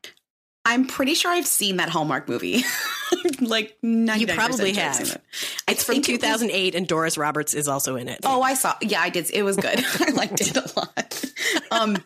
I'm 0.65 0.88
pretty 0.88 1.13
sure 1.15 1.30
I've 1.32 1.45
seen 1.45 1.78
that 1.78 1.89
Hallmark 1.89 2.30
movie. 2.30 2.63
like 3.41 3.78
You 3.82 4.28
probably 4.28 4.78
I've 4.78 4.95
seen 4.95 5.06
have. 5.08 5.15
it. 5.17 5.21
I 5.67 5.71
It's 5.73 5.84
from 5.84 5.95
think 5.95 6.08
it 6.10 6.12
was- 6.13 6.21
2008, 6.21 6.76
and 6.76 6.88
Doris 6.88 7.17
Roberts 7.17 7.54
is 7.54 7.67
also 7.67 7.97
in 7.97 8.08
it. 8.08 8.19
Oh, 8.23 8.41
I 8.41 8.54
saw. 8.54 8.76
Yeah, 8.82 9.02
I 9.02 9.10
did. 9.10 9.30
It 9.32 9.43
was 9.43 9.58
good. 9.58 9.84
I 9.99 10.12
liked 10.12 10.39
it 10.41 10.56
a 10.56 10.71
lot. 10.80 11.26
Um, 11.71 11.97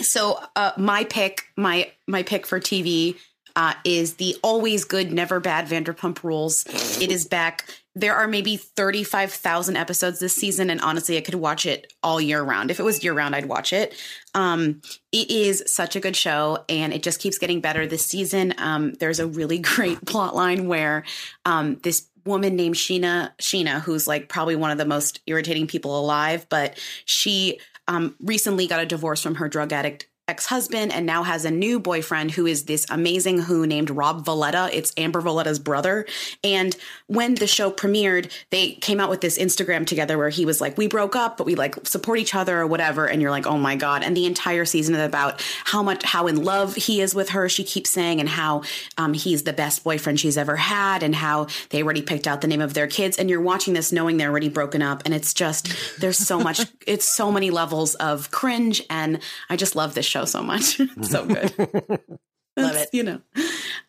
so 0.00 0.38
uh, 0.54 0.72
my 0.76 1.04
pick, 1.04 1.44
my 1.56 1.90
my 2.06 2.22
pick 2.22 2.46
for 2.46 2.60
TV 2.60 3.16
uh, 3.56 3.72
is 3.84 4.14
the 4.14 4.36
always 4.42 4.84
good, 4.84 5.12
never 5.12 5.40
bad 5.40 5.66
Vanderpump 5.66 6.22
Rules. 6.22 6.64
It 7.00 7.10
is 7.10 7.26
back. 7.26 7.64
There 7.94 8.14
are 8.14 8.26
maybe 8.26 8.56
thirty 8.56 9.04
five 9.04 9.32
thousand 9.32 9.76
episodes 9.76 10.18
this 10.18 10.34
season, 10.34 10.70
and 10.70 10.80
honestly, 10.80 11.16
I 11.16 11.20
could 11.20 11.34
watch 11.34 11.66
it 11.66 11.92
all 12.02 12.20
year 12.20 12.42
round. 12.42 12.70
If 12.70 12.80
it 12.80 12.84
was 12.84 13.04
year 13.04 13.12
round, 13.12 13.36
I'd 13.36 13.46
watch 13.46 13.72
it. 13.72 13.94
Um, 14.34 14.80
it 15.12 15.30
is 15.30 15.62
such 15.66 15.94
a 15.94 16.00
good 16.00 16.16
show, 16.16 16.64
and 16.68 16.92
it 16.92 17.02
just 17.02 17.20
keeps 17.20 17.38
getting 17.38 17.60
better 17.60 17.86
this 17.86 18.06
season. 18.06 18.54
Um, 18.58 18.94
there's 18.94 19.20
a 19.20 19.26
really 19.26 19.58
great 19.74 20.04
plot 20.06 20.34
line 20.34 20.68
where 20.68 21.04
um, 21.44 21.76
this 21.82 22.08
woman 22.24 22.56
named 22.56 22.76
Scheana 22.76 23.30
Scheana, 23.38 23.80
who's 23.80 24.06
like 24.06 24.28
probably 24.28 24.56
one 24.56 24.70
of 24.70 24.78
the 24.78 24.84
most 24.84 25.20
irritating 25.26 25.66
people 25.66 25.98
alive, 25.98 26.46
but 26.48 26.78
she 27.04 27.60
um, 27.88 28.14
recently 28.20 28.66
got 28.66 28.80
a 28.80 28.86
divorce 28.86 29.22
from 29.22 29.36
her 29.36 29.48
drug 29.48 29.72
addict 29.72 30.06
ex-husband 30.28 30.92
and 30.92 31.04
now 31.04 31.24
has 31.24 31.44
a 31.44 31.50
new 31.50 31.80
boyfriend 31.80 32.30
who 32.30 32.46
is 32.46 32.64
this 32.64 32.86
amazing 32.90 33.40
who 33.40 33.66
named 33.66 33.90
Rob 33.90 34.24
Valletta. 34.24 34.70
It's 34.72 34.92
Amber 34.96 35.20
Valletta's 35.20 35.58
brother. 35.58 36.06
And 36.44 36.76
when 37.08 37.34
the 37.34 37.48
show 37.48 37.72
premiered, 37.72 38.30
they 38.50 38.72
came 38.74 39.00
out 39.00 39.10
with 39.10 39.20
this 39.20 39.36
Instagram 39.36 39.84
together 39.84 40.16
where 40.16 40.28
he 40.28 40.46
was 40.46 40.60
like, 40.60 40.78
"We 40.78 40.86
broke 40.86 41.16
up, 41.16 41.36
but 41.36 41.44
we 41.44 41.56
like 41.56 41.86
support 41.86 42.20
each 42.20 42.36
other 42.36 42.60
or 42.60 42.68
whatever." 42.68 43.06
And 43.06 43.20
you're 43.20 43.32
like, 43.32 43.48
"Oh 43.48 43.58
my 43.58 43.74
god!" 43.74 44.04
And 44.04 44.16
the 44.16 44.26
entire 44.26 44.64
season 44.64 44.94
is 44.94 45.04
about 45.04 45.42
how 45.64 45.82
much 45.82 46.04
how 46.04 46.28
in 46.28 46.44
love 46.44 46.76
he 46.76 47.00
is 47.00 47.16
with 47.16 47.30
her. 47.30 47.48
She 47.48 47.64
keeps 47.64 47.90
saying, 47.90 48.20
and 48.20 48.28
how 48.28 48.62
um, 48.96 49.14
he's 49.14 49.42
the 49.42 49.52
best 49.52 49.82
boyfriend 49.82 50.20
she's 50.20 50.38
ever 50.38 50.54
had, 50.54 51.02
and 51.02 51.16
how 51.16 51.48
they 51.70 51.82
already 51.82 52.02
picked 52.02 52.28
out 52.28 52.42
the 52.42 52.46
name 52.46 52.60
of 52.60 52.74
their 52.74 52.86
kids. 52.86 53.18
And 53.18 53.28
you're 53.28 53.40
watching 53.40 53.74
this 53.74 53.90
knowing 53.90 54.18
they're 54.18 54.30
already 54.30 54.48
broken 54.48 54.82
up, 54.82 55.02
and 55.04 55.14
it's 55.14 55.34
just 55.34 55.68
there's 55.98 56.18
so 56.18 56.38
much, 56.38 56.60
it's 56.86 57.16
so 57.16 57.32
many 57.32 57.50
levels 57.50 57.96
of 57.96 58.30
cringe, 58.30 58.82
and 58.88 59.18
I 59.50 59.56
just 59.56 59.74
love 59.74 59.94
this 59.94 60.11
show 60.12 60.24
so 60.24 60.42
much. 60.42 60.78
It's 60.96 61.10
so 61.10 61.24
good. 61.26 61.52
Love 62.56 62.76
it. 62.76 62.88
You 62.92 63.02
know. 63.02 63.20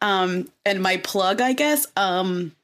Um, 0.02 0.50
and 0.66 0.82
my 0.82 0.98
plug, 0.98 1.42
I 1.42 1.52
guess, 1.54 1.86
um, 1.98 2.56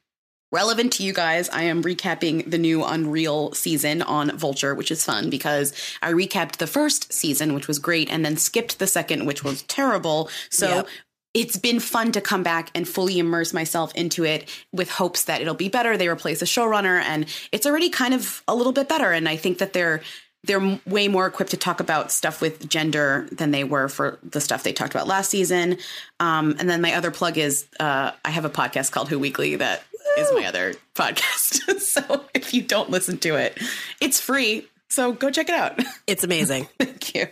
relevant 0.50 0.94
to 0.94 1.02
you 1.02 1.12
guys, 1.12 1.48
I 1.50 1.64
am 1.64 1.82
recapping 1.82 2.50
the 2.50 2.58
new 2.58 2.82
Unreal 2.84 3.52
season 3.52 4.00
on 4.02 4.36
Vulture, 4.36 4.74
which 4.74 4.90
is 4.90 5.04
fun 5.04 5.28
because 5.30 5.72
I 6.02 6.12
recapped 6.12 6.56
the 6.56 6.66
first 6.66 7.12
season, 7.12 7.52
which 7.54 7.68
was 7.68 7.78
great, 7.78 8.10
and 8.10 8.24
then 8.24 8.36
skipped 8.36 8.78
the 8.78 8.86
second, 8.86 9.26
which 9.26 9.44
was 9.44 9.62
terrible. 9.64 10.30
So 10.48 10.68
Yep. 10.68 10.88
it's 11.34 11.56
been 11.58 11.80
fun 11.80 12.12
to 12.12 12.20
come 12.20 12.42
back 12.42 12.70
and 12.74 12.88
fully 12.88 13.18
immerse 13.18 13.52
myself 13.52 13.94
into 13.94 14.24
it 14.24 14.48
with 14.72 14.90
hopes 14.90 15.24
that 15.24 15.40
it'll 15.42 15.54
be 15.54 15.68
better. 15.68 15.96
They 15.98 16.08
replace 16.08 16.40
the 16.40 16.46
showrunner, 16.46 17.00
and 17.02 17.26
it's 17.52 17.66
already 17.66 17.90
kind 17.90 18.14
of 18.14 18.42
a 18.48 18.54
little 18.54 18.72
bit 18.72 18.88
better. 18.88 19.12
And 19.12 19.28
I 19.28 19.36
think 19.36 19.58
that 19.58 19.72
they're 19.74 20.00
they're 20.44 20.80
way 20.86 21.08
more 21.08 21.26
equipped 21.26 21.50
to 21.50 21.56
talk 21.56 21.80
about 21.80 22.10
stuff 22.10 22.40
with 22.40 22.68
gender 22.68 23.28
than 23.30 23.50
they 23.50 23.64
were 23.64 23.88
for 23.88 24.18
the 24.22 24.40
stuff 24.40 24.62
they 24.62 24.72
talked 24.72 24.94
about 24.94 25.06
last 25.06 25.30
season. 25.30 25.76
Um, 26.18 26.56
and 26.58 26.68
then 26.68 26.80
my 26.80 26.94
other 26.94 27.10
plug 27.10 27.36
is 27.36 27.66
uh, 27.78 28.12
I 28.24 28.30
have 28.30 28.44
a 28.44 28.50
podcast 28.50 28.92
called 28.92 29.08
Who 29.08 29.18
Weekly 29.18 29.56
that 29.56 29.82
is 30.18 30.32
my 30.32 30.46
other 30.46 30.74
podcast. 30.94 31.80
so 31.80 32.24
if 32.34 32.54
you 32.54 32.62
don't 32.62 32.90
listen 32.90 33.18
to 33.18 33.36
it, 33.36 33.58
it's 34.00 34.20
free. 34.20 34.66
So 34.88 35.12
go 35.12 35.30
check 35.30 35.48
it 35.48 35.54
out. 35.54 35.80
It's 36.06 36.24
amazing. 36.24 36.66
Thank 36.76 37.14
you. 37.14 37.28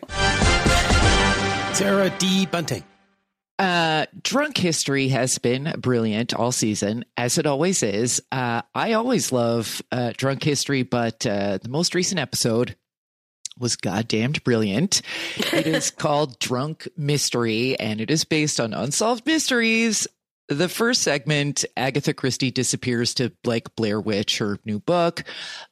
Sarah 1.74 2.10
D. 2.18 2.46
Bunting. 2.46 2.84
Uh, 3.58 4.06
drunk 4.22 4.56
history 4.56 5.08
has 5.08 5.38
been 5.38 5.74
brilliant 5.78 6.32
all 6.32 6.52
season, 6.52 7.04
as 7.16 7.38
it 7.38 7.46
always 7.46 7.82
is. 7.82 8.22
Uh, 8.30 8.62
I 8.72 8.92
always 8.92 9.32
love 9.32 9.82
uh, 9.90 10.12
drunk 10.16 10.44
history, 10.44 10.84
but 10.84 11.26
uh, 11.26 11.58
the 11.60 11.68
most 11.68 11.96
recent 11.96 12.20
episode 12.20 12.76
was 13.58 13.76
goddamned 13.76 14.42
brilliant. 14.44 15.02
It 15.52 15.66
is 15.66 15.90
called 15.98 16.38
Drunk 16.38 16.88
Mystery, 16.96 17.78
and 17.78 18.00
it 18.00 18.10
is 18.10 18.24
based 18.24 18.60
on 18.60 18.72
unsolved 18.74 19.26
mysteries 19.26 20.06
The 20.48 20.68
first 20.68 21.02
segment, 21.02 21.64
Agatha 21.76 22.14
Christie 22.14 22.50
disappears 22.50 23.12
to 23.14 23.32
like 23.44 23.76
Blair 23.76 24.00
Witch, 24.00 24.38
her 24.38 24.58
new 24.64 24.78
book. 24.80 25.24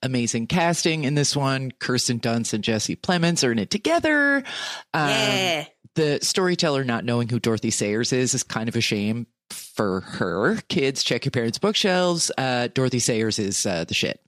Amazing 0.02 0.48
casting 0.48 1.04
in 1.04 1.14
this 1.14 1.34
one. 1.34 1.70
Kirsten 1.80 2.20
Dunst 2.20 2.52
and 2.52 2.62
Jesse 2.62 2.94
Plemons 2.96 3.42
are 3.46 3.52
in 3.52 3.58
it 3.58 3.70
together. 3.70 4.42
Um, 4.92 5.08
Yeah. 5.08 5.64
the 5.94 6.18
storyteller 6.20 6.84
not 6.84 7.06
knowing 7.06 7.28
who 7.30 7.40
Dorothy 7.40 7.70
Sayers 7.70 8.12
is 8.12 8.34
is 8.34 8.42
kind 8.42 8.68
of 8.68 8.76
a 8.76 8.82
shame 8.82 9.26
for 9.76 10.00
her. 10.00 10.56
Kids, 10.68 11.04
check 11.04 11.24
your 11.24 11.30
parents' 11.30 11.58
bookshelves. 11.58 12.30
Uh, 12.36 12.68
Dorothy 12.68 12.98
Sayers 12.98 13.38
is 13.38 13.66
uh, 13.66 13.84
the 13.84 13.94
shit. 13.94 14.20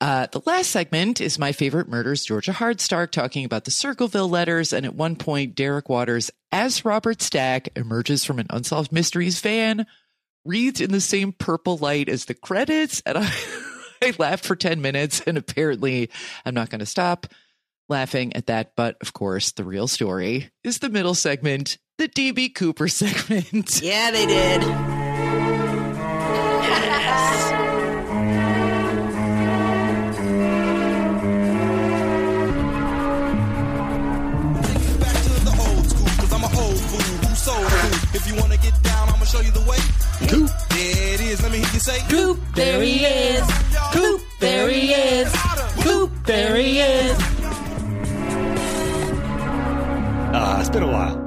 Uh, 0.00 0.26
the 0.32 0.42
last 0.46 0.70
segment 0.70 1.20
is 1.20 1.38
my 1.38 1.52
favorite 1.52 1.88
murders, 1.88 2.24
Georgia 2.24 2.52
Hardstark 2.52 3.10
talking 3.10 3.44
about 3.44 3.64
the 3.64 3.70
Circleville 3.70 4.28
letters. 4.28 4.72
And 4.72 4.86
at 4.86 4.94
one 4.94 5.16
point, 5.16 5.54
Derek 5.54 5.88
Waters, 5.88 6.30
as 6.50 6.84
Robert 6.84 7.20
Stack, 7.22 7.68
emerges 7.76 8.24
from 8.24 8.38
an 8.38 8.46
Unsolved 8.50 8.90
Mysteries 8.90 9.40
van, 9.40 9.86
reads 10.44 10.80
in 10.80 10.90
the 10.90 11.00
same 11.00 11.32
purple 11.32 11.76
light 11.76 12.08
as 12.08 12.24
the 12.24 12.34
credits. 12.34 13.02
And 13.04 13.18
I, 13.18 13.32
I 14.02 14.14
laughed 14.18 14.46
for 14.46 14.56
10 14.56 14.80
minutes, 14.80 15.20
and 15.26 15.36
apparently 15.36 16.10
I'm 16.44 16.54
not 16.54 16.70
going 16.70 16.80
to 16.80 16.86
stop 16.86 17.26
laughing 17.90 18.34
at 18.34 18.46
that. 18.46 18.72
But 18.76 18.96
of 19.02 19.12
course, 19.12 19.52
the 19.52 19.64
real 19.64 19.88
story 19.88 20.50
is 20.64 20.78
the 20.78 20.88
middle 20.88 21.14
segment, 21.14 21.76
the 22.00 22.08
DB 22.08 22.54
Cooper 22.54 22.88
segment. 23.00 23.82
Yeah, 23.82 24.10
they 24.10 24.24
did. 24.24 24.60
back 34.98 35.16
to 35.24 35.32
the 35.44 35.54
old 35.60 35.90
school, 35.90 36.06
cause 36.16 36.32
I'm 36.32 36.42
an 36.42 36.56
old 36.56 36.80
fool 36.80 37.28
who's 37.28 37.38
so 37.38 37.52
cool. 37.52 38.16
If 38.16 38.26
you 38.26 38.34
wanna 38.40 38.56
get 38.56 38.82
down, 38.82 39.10
I'ma 39.10 39.26
show 39.26 39.40
you 39.40 39.50
the 39.50 39.60
way. 39.68 39.76
Coop. 40.26 40.50
There 40.70 41.14
it 41.14 41.20
is, 41.20 41.42
let 41.42 41.52
me 41.52 41.58
hear 41.58 41.68
you 41.74 41.80
say. 41.80 42.00
Coop, 42.08 42.38
there 42.54 42.80
he 42.80 43.04
is. 43.04 43.44
Coop, 43.92 44.22
there 44.40 44.70
he 44.70 44.92
is. 44.94 45.30
Coop, 45.82 46.10
there 46.24 46.56
he 46.56 46.80
is. 46.80 47.18
Uh, 50.32 50.56
it's 50.60 50.70
been 50.70 50.82
a 50.84 50.86
while. 50.90 51.19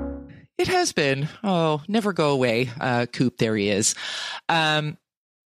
It 0.63 0.69
has 0.69 0.93
been. 0.93 1.27
Oh, 1.43 1.81
never 1.89 2.13
go 2.13 2.31
away. 2.31 2.69
Uh, 2.79 3.05
Coop, 3.05 3.37
there 3.37 3.53
he 3.57 3.67
is. 3.67 3.95
Um, 4.47 4.97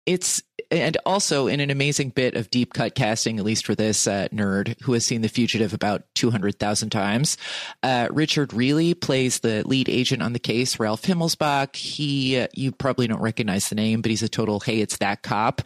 it's 0.06 0.41
and 0.71 0.95
also 1.06 1.47
in 1.47 1.60
an 1.60 1.69
amazing 1.69 2.12
bit 2.12 2.36
of 2.36 2.50
deep 2.50 2.71
cut 2.74 2.95
casting, 2.95 3.38
at 3.38 3.43
least 3.43 3.65
for 3.65 3.76
this 3.76 4.08
uh, 4.08 4.30
nerd 4.32 4.80
who 4.84 4.93
has 4.93 5.06
seen 5.06 5.19
The 5.19 5.28
Fugitive 5.28 5.74
about 5.74 6.04
two 6.15 6.32
hundred 6.32 6.60
thousand 6.60 6.91
times. 6.91 7.36
Uh, 7.84 8.08
Richard 8.10 8.52
Riehle 8.52 8.93
plays 9.02 9.39
the 9.39 9.67
lead 9.67 9.89
agent 9.89 10.21
on 10.21 10.32
the 10.32 10.39
case, 10.39 10.80
Ralph 10.80 11.02
Himmelsbach. 11.02 11.76
He, 11.76 12.39
uh, 12.39 12.47
you 12.54 12.71
probably 12.71 13.08
don't 13.08 13.19
recognize 13.19 13.67
the 13.67 13.76
name, 13.76 14.02
but 14.02 14.12
he's 14.12 14.24
a 14.24 14.30
total 14.30 14.62
hey, 14.62 14.80
it's 14.80 14.95
that 15.00 15.24
cop. 15.24 15.62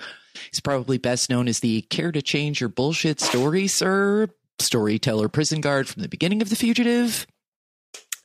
He's 0.49 0.59
probably 0.59 0.97
best 0.97 1.29
known 1.29 1.47
as 1.47 1.59
the 1.59 1.83
care 1.83 2.11
to 2.11 2.23
change 2.23 2.59
your 2.59 2.69
bullshit 2.69 3.21
story, 3.21 3.67
sir, 3.67 4.27
storyteller, 4.57 5.29
prison 5.29 5.61
guard 5.61 5.87
from 5.87 6.01
the 6.01 6.09
beginning 6.09 6.41
of 6.41 6.49
The 6.49 6.55
Fugitive. 6.55 7.27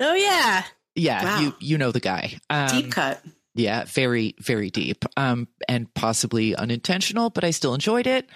Oh, 0.00 0.14
yeah. 0.14 0.64
Yeah, 0.94 1.22
Wow. 1.24 1.40
you 1.40 1.54
you 1.60 1.78
know 1.78 1.92
the 1.92 2.00
guy. 2.00 2.38
Um, 2.50 2.68
Deep 2.68 2.92
cut. 2.92 3.22
yeah, 3.54 3.84
very, 3.84 4.34
very 4.40 4.70
deep, 4.70 5.04
um, 5.16 5.46
and 5.68 5.92
possibly 5.94 6.54
unintentional, 6.56 7.30
but 7.30 7.44
I 7.44 7.50
still 7.52 7.74
enjoyed 7.74 8.06
it. 8.06 8.28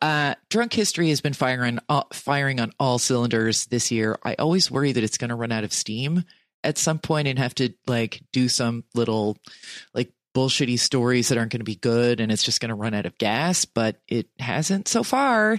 Uh, 0.00 0.34
Drunk 0.50 0.72
History 0.72 1.08
has 1.10 1.20
been 1.20 1.32
firing, 1.32 1.78
uh, 1.88 2.02
firing 2.12 2.60
on 2.60 2.72
all 2.78 2.98
cylinders 2.98 3.66
this 3.66 3.90
year. 3.90 4.18
I 4.24 4.34
always 4.34 4.70
worry 4.70 4.92
that 4.92 5.02
it's 5.04 5.18
going 5.18 5.30
to 5.30 5.34
run 5.36 5.52
out 5.52 5.64
of 5.64 5.72
steam 5.72 6.24
at 6.64 6.78
some 6.78 6.98
point 6.98 7.28
and 7.28 7.38
have 7.38 7.54
to 7.56 7.72
like 7.86 8.22
do 8.32 8.48
some 8.48 8.84
little 8.94 9.36
like 9.94 10.12
bullshitty 10.34 10.78
stories 10.78 11.28
that 11.28 11.36
aren't 11.38 11.52
going 11.52 11.60
to 11.60 11.64
be 11.64 11.76
good, 11.76 12.20
and 12.20 12.30
it's 12.30 12.42
just 12.42 12.60
going 12.60 12.68
to 12.70 12.74
run 12.74 12.94
out 12.94 13.06
of 13.06 13.18
gas. 13.18 13.64
But 13.64 13.96
it 14.08 14.28
hasn't 14.38 14.86
so 14.88 15.02
far. 15.02 15.58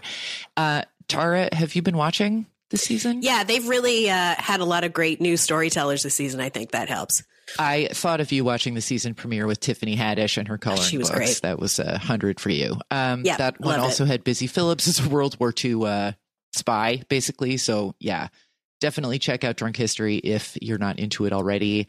Uh, 0.56 0.84
Tara, 1.08 1.50
have 1.54 1.76
you 1.76 1.82
been 1.82 1.98
watching 1.98 2.46
this 2.74 2.82
season? 2.84 3.22
Yeah, 3.22 3.46
they've 3.46 3.66
really 3.68 4.10
uh, 4.10 4.36
had 4.38 4.60
a 4.60 4.66
lot 4.66 4.84
of 4.84 4.92
great 4.92 5.22
new 5.22 5.38
storytellers 5.38 6.04
this 6.04 6.16
season. 6.16 6.42
I 6.42 6.50
think 6.50 6.72
that 6.72 6.90
helps. 6.90 7.24
I 7.58 7.88
thought 7.92 8.20
of 8.20 8.32
you 8.32 8.44
watching 8.44 8.74
the 8.74 8.82
season 8.82 9.14
premiere 9.14 9.48
with 9.48 9.60
Tiffany 9.60 9.96
Haddish 9.96 10.38
and 10.38 10.48
her 10.48 10.58
coloring 10.58 10.82
She 10.84 10.98
was 10.98 11.10
books. 11.10 11.18
great. 11.20 11.40
That 11.44 11.60
was 11.60 11.78
a 11.80 11.98
hundred 11.98 12.40
for 12.40 12.50
you. 12.50 12.78
Um, 12.92 13.24
Yeah, 13.24 13.38
that 13.38 13.60
one 13.60 13.70
loved 13.78 13.80
it. 13.80 13.84
also 13.84 14.06
had 14.06 14.24
Busy 14.24 14.48
Phillips 14.48 14.88
as 14.88 15.06
a 15.06 15.10
World 15.10 15.38
War 15.40 15.54
II 15.64 15.86
uh, 15.86 16.12
spy, 16.54 17.04
basically. 17.10 17.58
So 17.58 17.96
yeah, 18.00 18.28
definitely 18.82 19.20
check 19.20 19.44
out 19.44 19.56
Drunk 19.58 19.76
History 19.78 20.18
if 20.18 20.58
you're 20.62 20.78
not 20.78 21.00
into 21.00 21.26
it 21.26 21.34
already. 21.34 21.88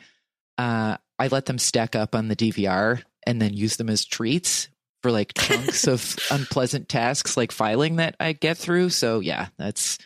Uh, 0.59 0.97
I 1.19 1.29
let 1.29 1.47
them 1.47 1.59
stack 1.59 1.95
up 1.97 2.15
on 2.15 2.29
the 2.29 2.37
DVR 2.37 3.03
and 3.27 3.41
then 3.41 3.55
use 3.55 3.77
them 3.77 3.89
as 3.89 4.05
treats 4.05 4.69
for 5.03 5.13
like 5.13 5.35
chunks 5.35 5.87
of 5.87 6.17
unpleasant 6.31 6.89
tasks 6.89 7.37
like 7.37 7.53
filing 7.53 7.97
that 7.97 8.17
I 8.19 8.33
get 8.33 8.59
through. 8.59 8.91
So 8.91 9.21
yeah, 9.21 9.49
that's 9.57 9.99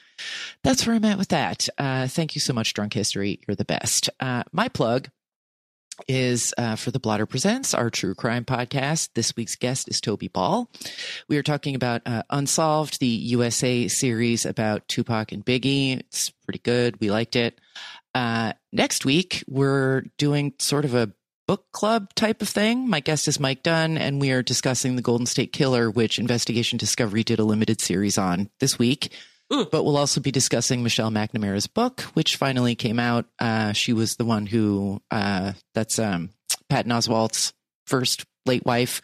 that's 0.62 0.86
where 0.86 0.96
I'm 0.96 1.04
at 1.04 1.18
with 1.18 1.28
that. 1.28 1.68
Uh, 1.78 2.06
thank 2.08 2.34
you 2.34 2.40
so 2.40 2.52
much, 2.52 2.74
Drunk 2.74 2.94
History. 2.94 3.40
You're 3.46 3.54
the 3.54 3.64
best. 3.64 4.10
Uh, 4.20 4.44
my 4.52 4.68
plug 4.68 5.08
is 6.06 6.54
uh, 6.56 6.76
for 6.76 6.90
the 6.90 7.00
Blotter 7.00 7.26
Presents, 7.26 7.74
our 7.74 7.90
true 7.90 8.14
crime 8.14 8.44
podcast. 8.44 9.10
This 9.14 9.34
week's 9.36 9.56
guest 9.56 9.88
is 9.88 10.00
Toby 10.00 10.28
Ball. 10.28 10.70
We 11.28 11.36
are 11.38 11.42
talking 11.42 11.74
about 11.74 12.02
uh, 12.06 12.22
Unsolved, 12.30 13.00
the 13.00 13.06
USA 13.06 13.88
series 13.88 14.46
about 14.46 14.86
Tupac 14.88 15.32
and 15.32 15.44
Biggie. 15.44 15.98
It's 16.00 16.30
pretty 16.30 16.60
good. 16.60 17.00
We 17.00 17.10
liked 17.10 17.34
it. 17.34 17.60
Uh, 18.14 18.52
next 18.72 19.04
week, 19.04 19.42
we're 19.48 20.02
doing 20.18 20.54
sort 20.58 20.84
of 20.84 20.94
a 20.94 21.12
book 21.46 21.64
club 21.72 22.14
type 22.14 22.42
of 22.42 22.48
thing. 22.48 22.88
My 22.88 23.00
guest 23.00 23.26
is 23.26 23.40
Mike 23.40 23.62
Dunn, 23.62 23.96
and 23.96 24.20
we 24.20 24.30
are 24.30 24.42
discussing 24.42 24.96
the 24.96 25.02
Golden 25.02 25.26
State 25.26 25.52
Killer, 25.52 25.90
which 25.90 26.18
Investigation 26.18 26.78
Discovery 26.78 27.24
did 27.24 27.38
a 27.38 27.44
limited 27.44 27.80
series 27.80 28.18
on 28.18 28.50
this 28.60 28.78
week. 28.78 29.12
But 29.50 29.84
we'll 29.84 29.96
also 29.96 30.20
be 30.20 30.30
discussing 30.30 30.82
Michelle 30.82 31.10
McNamara's 31.10 31.66
book, 31.66 32.02
which 32.12 32.36
finally 32.36 32.74
came 32.74 32.98
out. 32.98 33.26
Uh, 33.38 33.72
she 33.72 33.92
was 33.94 34.16
the 34.16 34.24
one 34.26 34.44
who, 34.46 35.00
uh, 35.10 35.52
that's 35.74 35.98
um, 35.98 36.30
Patton 36.68 36.92
Oswalt's 36.92 37.54
first 37.86 38.26
late 38.44 38.66
wife, 38.66 39.00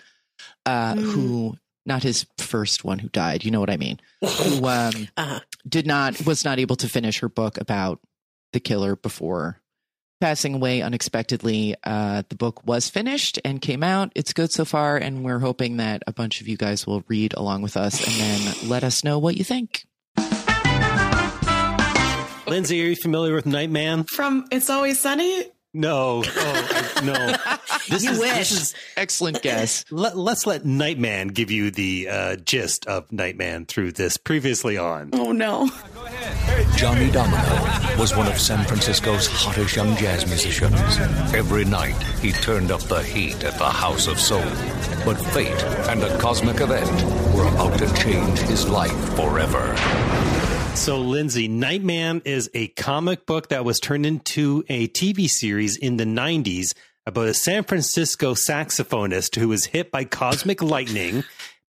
uh, 0.67 0.97
who, 0.97 1.57
not 1.87 2.03
his 2.03 2.27
first 2.39 2.85
one 2.85 2.99
who 2.99 3.09
died, 3.09 3.45
you 3.45 3.51
know 3.51 3.61
what 3.61 3.71
I 3.71 3.79
mean, 3.79 4.01
who 4.21 4.57
um, 4.67 5.09
Uh-huh. 5.17 5.41
did 5.67 5.87
not, 5.87 6.25
was 6.27 6.45
not 6.45 6.59
able 6.59 6.77
to 6.77 6.89
finish 6.89 7.21
her 7.21 7.29
book 7.31 7.59
about 7.59 8.01
the 8.53 8.61
killer 8.61 8.97
before 8.97 9.61
passing 10.21 10.55
away 10.55 10.81
unexpectedly. 10.83 11.75
Uh, 11.85 12.23
the 12.29 12.37
book 12.37 12.67
was 12.67 12.89
finished 12.91 13.39
and 13.45 13.61
came 13.63 13.83
out. 13.83 14.13
It's 14.15 14.33
good 14.35 14.53
so 14.53 14.65
far, 14.67 14.97
and 14.99 15.25
we're 15.25 15.39
hoping 15.41 15.79
that 15.79 16.03
a 16.07 16.13
bunch 16.13 16.41
of 16.41 16.49
you 16.49 16.57
guys 16.57 16.87
will 16.87 17.03
read 17.09 17.33
along 17.35 17.63
with 17.63 17.77
us 17.79 18.07
and 18.07 18.15
then 18.21 18.69
let 18.69 18.85
us 18.85 19.03
know 19.05 19.19
what 19.19 19.37
you 19.39 19.45
think. 19.45 19.87
Lindsey, 22.47 22.83
are 22.83 22.87
you 22.89 22.97
familiar 22.97 23.35
with 23.35 23.47
Nightman? 23.47 24.05
From 24.05 24.47
It's 24.51 24.69
Always 24.69 25.01
Sunny? 25.01 25.45
No. 25.73 26.23
Oh, 26.25 26.93
I, 26.97 27.01
no. 27.05 27.37
This 27.89 28.03
You 28.05 28.13
is, 28.13 28.19
wish. 28.19 28.33
This 28.39 28.53
is, 28.53 28.75
Excellent 28.97 29.43
guess. 29.43 29.85
let, 29.91 30.17
let's 30.17 30.47
let 30.47 30.65
Nightman 30.65 31.29
give 31.29 31.51
you 31.51 31.71
the 31.71 32.09
uh, 32.09 32.37
gist 32.37 32.87
of 32.87 33.11
Nightman 33.13 33.67
through 33.67 33.93
this 33.93 34.17
previously 34.17 34.79
on. 34.79 35.11
Oh, 35.13 35.33
no. 35.33 35.69
Go 35.95 36.05
ahead. 36.07 36.79
Johnny 36.79 37.11
Domino 37.11 37.99
was 37.99 38.17
one 38.17 38.27
of 38.27 38.41
San 38.41 38.65
Francisco's 38.65 39.27
hottest 39.27 39.77
young 39.77 39.95
jazz 39.97 40.27
musicians. 40.27 40.73
Every 41.35 41.65
night, 41.67 42.01
he 42.23 42.33
turned 42.33 42.71
up 42.71 42.81
the 42.83 43.03
heat 43.03 43.43
at 43.45 43.59
the 43.59 43.69
House 43.69 44.07
of 44.07 44.19
Soul. 44.19 44.41
But 45.05 45.17
fate 45.35 45.63
and 45.91 46.03
a 46.03 46.17
cosmic 46.19 46.61
event 46.61 46.91
were 47.35 47.47
about 47.49 47.79
to 47.81 47.93
change 47.95 48.39
his 48.39 48.67
life 48.67 48.97
forever. 49.17 49.75
So, 50.75 51.01
Lindsey, 51.01 51.49
Nightman 51.49 52.21
is 52.25 52.51
a 52.53 52.69
comic 52.69 53.27
book 53.27 53.49
that 53.49 53.65
was 53.65 53.81
turned 53.81 54.05
into 54.05 54.65
a 54.69 54.89
TV 54.89 55.29
series 55.29 55.77
in 55.77 55.97
the 55.97 56.05
90s 56.05 56.75
about 57.07 57.29
a 57.29 57.33
San 57.33 57.63
Francisco 57.63 58.35
saxophonist 58.35 59.37
who 59.37 59.49
was 59.49 59.65
hit 59.65 59.91
by 59.91 60.05
cosmic 60.05 60.61
lightning, 60.61 61.25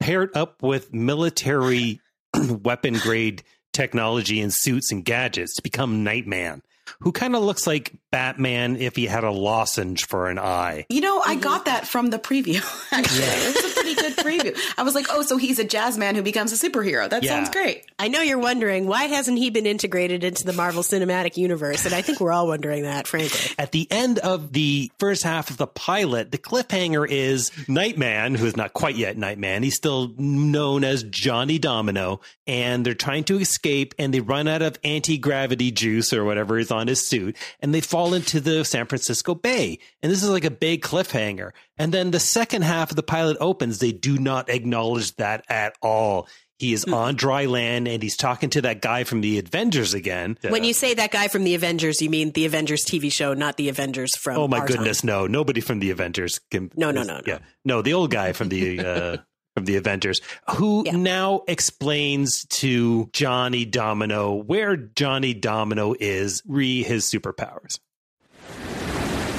paired 0.01 0.37
up 0.37 0.63
with 0.63 0.93
military 0.93 2.01
weapon 2.49 2.95
grade 2.95 3.45
technology 3.73 4.41
and 4.41 4.53
suits 4.53 4.93
and 4.93 5.05
gadgets 5.05 5.55
to 5.55 5.63
become 5.63 6.03
Nightman, 6.05 6.63
who 7.01 7.13
kind 7.13 7.37
of 7.37 7.43
looks 7.43 7.67
like 7.67 7.95
Batman 8.11 8.77
if 8.77 8.97
he 8.97 9.07
had 9.07 9.25
a 9.25 9.31
lozenge 9.31 10.07
for 10.07 10.29
an 10.29 10.39
eye. 10.39 10.87
You 10.89 11.01
know, 11.01 11.21
I 11.25 11.35
got 11.35 11.67
that 11.67 11.87
from 11.87 12.09
the 12.09 12.19
preview, 12.19 12.63
actually. 12.93 13.25
It 13.25 13.55
was 13.63 13.73
a 13.73 13.75
pretty 13.75 13.95
good 13.95 14.17
preview. 14.17 14.59
I 14.79 14.83
was 14.83 14.95
like, 14.95 15.07
oh, 15.11 15.23
so 15.23 15.37
he's 15.37 15.59
a 15.59 15.65
jazz 15.65 15.99
man 15.99 16.15
who 16.15 16.23
becomes 16.23 16.53
a 16.53 16.71
superhero. 16.71 17.09
That 17.09 17.23
Yeah. 17.23 17.31
sounds 17.37 17.51
great. 17.51 17.85
I 17.99 18.09
know 18.09 18.21
you're 18.23 18.39
wondering 18.39 18.87
why 18.87 19.05
hasn't 19.05 19.39
he 19.39 19.51
been 19.51 19.67
integrated 19.67 20.25
into 20.25 20.45
the 20.45 20.53
Marvel 20.53 20.83
Cinematic 20.83 21.37
Universe, 21.37 21.85
and 21.85 21.95
I 21.95 22.03
think 22.03 22.21
we're 22.21 22.33
all 22.33 22.47
wondering 22.47 22.85
that, 22.85 23.07
frankly. 23.07 23.55
At 23.59 23.73
the 23.73 23.87
end 23.91 24.19
of 24.21 24.53
the 24.53 24.91
first 24.99 25.23
half 25.23 25.51
of 25.51 25.57
the 25.57 25.67
pilot, 25.67 26.31
the 26.31 26.39
cliffhanger 26.39 27.07
is 27.09 27.51
Nightman, 27.69 28.35
who 28.37 28.47
is 28.47 28.57
not 28.57 28.73
quite 28.73 28.97
yet 28.97 29.17
Nightman. 29.19 29.63
He's 29.63 29.77
still 29.77 30.13
known 30.17 30.85
as 30.85 31.03
Johnny 31.03 31.59
Domino, 31.59 32.21
and 32.47 32.87
they're 32.87 32.95
trying 32.95 33.25
to 33.25 33.39
escape 33.39 33.95
and 33.99 34.15
they 34.15 34.21
run 34.21 34.49
out 34.49 34.63
of 34.63 34.79
anti 34.85 35.19
gravity 35.19 35.71
juice 35.71 36.13
or 36.13 36.25
whatever 36.25 36.59
is 36.59 36.71
on 36.71 36.87
his 36.87 37.07
suit, 37.07 37.37
and 37.61 37.75
they 37.75 37.81
fall 37.81 37.98
into 38.15 38.41
the 38.41 38.65
San 38.65 38.87
Francisco 38.87 39.35
Bay. 39.35 39.79
And 40.03 40.11
this 40.11 40.23
is 40.23 40.29
like 40.31 40.45
a 40.45 40.51
big 40.51 40.83
cliffhanger. 40.83 41.51
And 41.77 41.93
then 41.93 42.11
the 42.11 42.21
second 42.21 42.63
half 42.63 42.91
of 42.91 42.97
the 42.97 43.03
pilot 43.03 43.37
opens, 43.41 43.79
they 43.79 43.93
do 43.93 44.19
not 44.19 44.49
acknowledge 44.49 45.15
that 45.17 45.45
at 45.49 45.77
all. 45.83 46.29
He 46.59 46.73
is 46.73 46.85
on 46.87 47.15
dry 47.15 47.45
land 47.45 47.87
and 47.87 48.03
he's 48.03 48.17
talking 48.17 48.51
to 48.51 48.63
that 48.63 48.81
guy 48.83 49.05
from 49.05 49.21
the 49.21 49.39
Avengers 49.39 49.95
again. 49.95 50.37
When 50.49 50.65
you 50.65 50.73
say 50.73 50.93
that 50.95 51.13
guy 51.13 51.29
from 51.29 51.45
the 51.45 51.55
Avengers, 51.55 52.03
you 52.03 52.11
mean 52.11 52.33
the 52.33 52.47
Avengers 52.47 52.85
TV 52.85 53.13
show, 53.13 53.33
not 53.33 53.57
the 53.57 53.69
Avengers 53.69 54.17
from. 54.17 54.39
Oh 54.39 54.49
my 54.49 54.67
goodness, 54.67 55.03
time. 55.03 55.07
no! 55.07 55.27
Nobody 55.29 55.61
from 55.61 55.79
the 55.79 55.91
Avengers 55.91 56.41
can. 56.51 56.73
No, 56.75 56.91
no, 56.91 57.05
no, 57.05 57.19
no. 57.19 57.23
Yeah, 57.25 57.39
no, 57.65 57.81
the 57.83 57.95
old 57.95 58.11
guy 58.11 58.33
from 58.33 58.49
the 58.49 58.81
uh, 58.85 59.17
from 59.55 59.67
the 59.67 59.77
Avengers, 59.77 60.21
who 60.57 60.83
Yeah. 60.85 60.97
now 60.97 61.43
explains 61.47 62.45
to 62.47 63.09
Johnny 63.13 63.65
Domino 63.65 64.35
where 64.35 64.77
Johnny 64.77 65.35
Domino 65.35 65.95
is, 66.01 66.43
re 66.45 66.83
his 66.83 67.05
superpowers. 67.05 67.79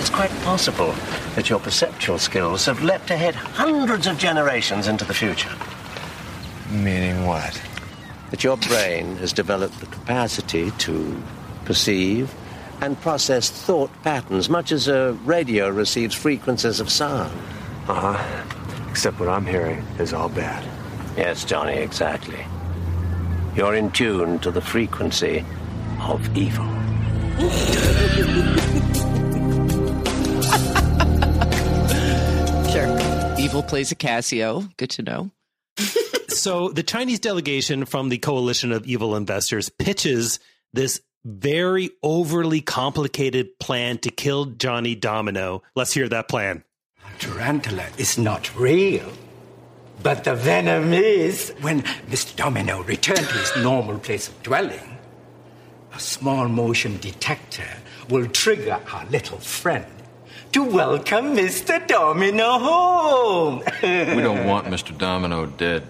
It's 0.10 0.18
quite 0.18 0.42
possible 0.42 0.96
that 1.36 1.52
your 1.52 1.60
perceptual 1.60 2.18
skills 2.18 2.66
have 2.66 2.82
leapt 2.82 3.12
ahead 3.12 3.36
hundreds 3.36 4.08
of 4.08 4.18
generations 4.18 4.88
into 4.88 5.06
the 5.06 5.14
future. 5.14 5.52
Meaning 6.72 7.28
what? 7.28 7.62
That 8.32 8.44
your 8.44 8.58
brain 8.58 9.18
has 9.18 9.32
developed 9.32 9.80
the 9.80 9.86
capacity 9.86 10.72
to 10.72 11.22
perceive 11.64 12.34
and 12.82 13.00
process 13.02 13.52
thought 13.52 13.92
patterns, 14.02 14.50
much 14.50 14.72
as 14.72 14.88
a 14.88 15.14
radio 15.26 15.70
receives 15.70 16.16
frequencies 16.16 16.80
of 16.80 16.90
sound. 16.90 17.32
Uh 17.88 18.14
huh. 18.14 18.44
Except 18.90 19.20
what 19.20 19.30
I'm 19.30 19.46
hearing 19.46 19.86
is 20.00 20.12
all 20.12 20.30
bad. 20.30 20.68
Yes, 21.18 21.46
Johnny, 21.46 21.78
exactly. 21.78 22.44
You're 23.56 23.76
in 23.76 23.92
tune 23.92 24.40
to 24.40 24.50
the 24.50 24.62
frequency 24.62 25.46
of 26.02 26.36
evil. 26.36 26.66
Evil 33.50 33.64
plays 33.64 33.92
a 33.92 33.96
Casio. 33.96 34.70
Good 34.78 34.92
to 34.92 35.02
know. 35.02 35.32
so 36.28 36.70
the 36.70 36.84
Chinese 36.84 37.20
delegation 37.20 37.86
from 37.86 38.10
the 38.10 38.20
coalition 38.20 38.72
of 38.72 38.86
evil 38.86 39.16
investors 39.16 39.70
pitches 39.70 40.40
this 40.72 41.02
very 41.26 41.90
overly 42.04 42.62
complicated 42.62 43.58
plan 43.58 43.98
to 43.98 44.12
kill 44.12 44.46
Johnny 44.46 44.94
Domino. 44.94 45.64
Let's 45.76 45.92
hear 45.92 46.08
that 46.10 46.28
plan. 46.28 46.64
Tarantula 47.18 47.88
is 47.98 48.20
not 48.20 48.56
real. 48.56 49.12
But 50.04 50.26
the 50.26 50.36
venom 50.36 50.94
is. 50.94 51.52
When 51.62 51.82
Mr. 51.82 52.36
Domino 52.36 52.84
returned 52.84 53.18
to 53.18 53.34
his 53.34 53.58
normal 53.64 53.98
place 53.98 54.28
of 54.28 54.44
dwelling, 54.44 55.00
a 55.92 56.00
small 56.00 56.48
motion 56.48 57.00
detector 57.00 57.80
will 58.10 58.28
trigger 58.28 58.80
our 58.94 59.08
little 59.08 59.40
friend 59.40 59.88
to 60.54 60.64
welcome 60.64 61.36
Mr. 61.36 61.86
Domino 61.88 62.60
home. 62.60 63.64
We 63.82 64.22
don't 64.22 64.46
want 64.46 64.68
Mr. 64.68 64.98
Domino 64.98 65.46
dead. 65.46 65.84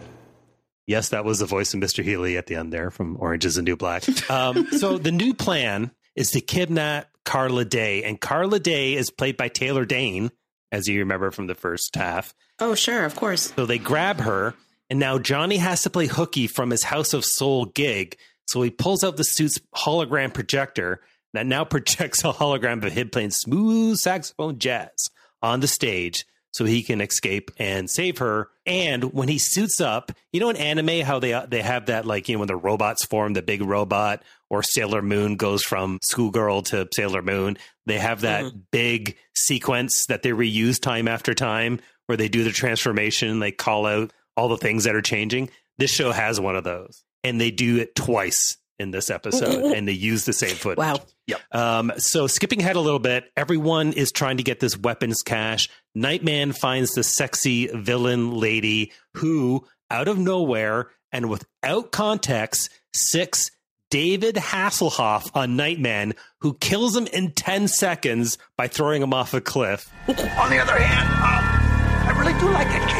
Yes, 0.87 1.09
that 1.09 1.23
was 1.23 1.39
the 1.39 1.45
voice 1.45 1.73
of 1.73 1.79
Mr. 1.79 2.03
Healy 2.03 2.37
at 2.37 2.47
the 2.47 2.55
end 2.55 2.73
there 2.73 2.89
from 2.91 3.17
Orange 3.19 3.45
is 3.45 3.55
the 3.55 3.61
New 3.61 3.75
Black. 3.75 4.03
Um, 4.29 4.67
so 4.71 4.97
the 4.97 5.11
new 5.11 5.33
plan 5.33 5.91
is 6.15 6.31
to 6.31 6.41
kidnap 6.41 7.07
Carla 7.25 7.63
Day, 7.63 8.03
and 8.03 8.19
Carla 8.19 8.59
Day 8.59 8.95
is 8.95 9.11
played 9.11 9.37
by 9.37 9.49
Taylor 9.49 9.85
Dayne, 9.85 10.31
as 10.71 10.87
you 10.87 10.99
remember 10.99 11.31
from 11.31 11.47
the 11.47 11.55
first 11.55 11.95
half. 11.95 12.33
Oh, 12.59 12.75
sure, 12.75 13.05
of 13.05 13.15
course. 13.15 13.53
So 13.55 13.65
they 13.65 13.77
grab 13.77 14.19
her, 14.21 14.55
and 14.89 14.99
now 14.99 15.19
Johnny 15.19 15.57
has 15.57 15.83
to 15.83 15.89
play 15.89 16.07
hooky 16.07 16.47
from 16.47 16.71
his 16.71 16.83
House 16.83 17.13
of 17.13 17.23
Soul 17.23 17.65
gig. 17.65 18.17
So 18.47 18.61
he 18.63 18.71
pulls 18.71 19.03
out 19.03 19.15
the 19.15 19.23
suit's 19.23 19.59
hologram 19.75 20.33
projector 20.33 21.01
that 21.33 21.45
now 21.45 21.63
projects 21.65 22.23
a 22.23 22.31
hologram 22.33 22.83
of 22.83 22.93
him 22.93 23.09
playing 23.09 23.31
smooth 23.31 23.97
saxophone 23.97 24.59
jazz 24.59 25.09
on 25.41 25.59
the 25.59 25.67
stage 25.67 26.25
so 26.51 26.65
he 26.65 26.81
can 26.81 26.99
escape 26.99 27.51
and 27.57 27.89
save 27.89 28.17
her. 28.17 28.49
And 28.65 29.13
when 29.13 29.27
he 29.27 29.37
suits 29.37 29.79
up, 29.79 30.11
you 30.33 30.39
know 30.39 30.49
in 30.49 30.55
anime 30.55 31.05
how 31.05 31.19
they 31.19 31.33
uh, 31.33 31.45
they 31.45 31.61
have 31.61 31.87
that 31.87 32.05
like 32.05 32.27
you 32.27 32.35
know 32.35 32.39
when 32.39 32.47
the 32.47 32.55
robots 32.55 33.05
form 33.05 33.33
the 33.33 33.41
big 33.41 33.61
robot 33.61 34.23
or 34.49 34.63
Sailor 34.63 35.01
Moon 35.01 35.35
goes 35.35 35.63
from 35.63 35.99
schoolgirl 36.03 36.63
to 36.63 36.87
Sailor 36.93 37.21
Moon, 37.21 37.57
they 37.85 37.99
have 37.99 38.21
that 38.21 38.45
mm-hmm. 38.45 38.59
big 38.71 39.17
sequence 39.35 40.07
that 40.07 40.23
they 40.23 40.31
reuse 40.31 40.81
time 40.81 41.07
after 41.07 41.33
time 41.33 41.79
where 42.07 42.17
they 42.17 42.27
do 42.27 42.43
the 42.43 42.51
transformation, 42.51 43.37
they 43.37 43.51
call 43.51 43.85
out 43.85 44.11
all 44.35 44.47
the 44.49 44.57
things 44.57 44.85
that 44.85 44.95
are 44.95 45.01
changing. 45.01 45.47
This 45.77 45.91
show 45.91 46.11
has 46.11 46.39
one 46.39 46.55
of 46.55 46.63
those. 46.63 47.03
And 47.23 47.39
they 47.39 47.51
do 47.51 47.77
it 47.77 47.93
twice 47.93 48.57
in 48.79 48.91
this 48.91 49.09
episode 49.09 49.71
and 49.75 49.87
they 49.87 49.93
use 49.93 50.25
the 50.25 50.33
same 50.33 50.55
footage. 50.55 50.77
Wow. 50.77 50.99
Yep. 51.27 51.41
Um, 51.51 51.91
so 51.97 52.27
skipping 52.27 52.61
ahead 52.61 52.75
a 52.75 52.79
little 52.79 52.99
bit, 52.99 53.25
everyone 53.37 53.93
is 53.93 54.11
trying 54.11 54.37
to 54.37 54.43
get 54.43 54.59
this 54.59 54.77
weapons 54.77 55.21
cache. 55.21 55.69
Nightman 55.93 56.53
finds 56.53 56.93
the 56.93 57.03
sexy 57.03 57.67
villain 57.67 58.31
lady 58.31 58.91
who, 59.15 59.65
out 59.91 60.07
of 60.07 60.17
nowhere 60.17 60.89
and 61.11 61.29
without 61.29 61.91
context, 61.91 62.69
sics 62.95 63.51
David 63.89 64.35
Hasselhoff 64.35 65.31
on 65.35 65.55
Nightman, 65.55 66.13
who 66.39 66.53
kills 66.53 66.95
him 66.95 67.07
in 67.07 67.31
10 67.31 67.67
seconds 67.67 68.37
by 68.55 68.67
throwing 68.67 69.01
him 69.01 69.13
off 69.13 69.33
a 69.33 69.41
cliff. 69.41 69.91
On 70.07 70.49
the 70.49 70.59
other 70.59 70.77
hand, 70.79 71.09
uh, 71.11 72.13
I 72.13 72.19
really 72.19 72.39
do 72.39 72.49
like 72.51 72.67
that 72.67 72.98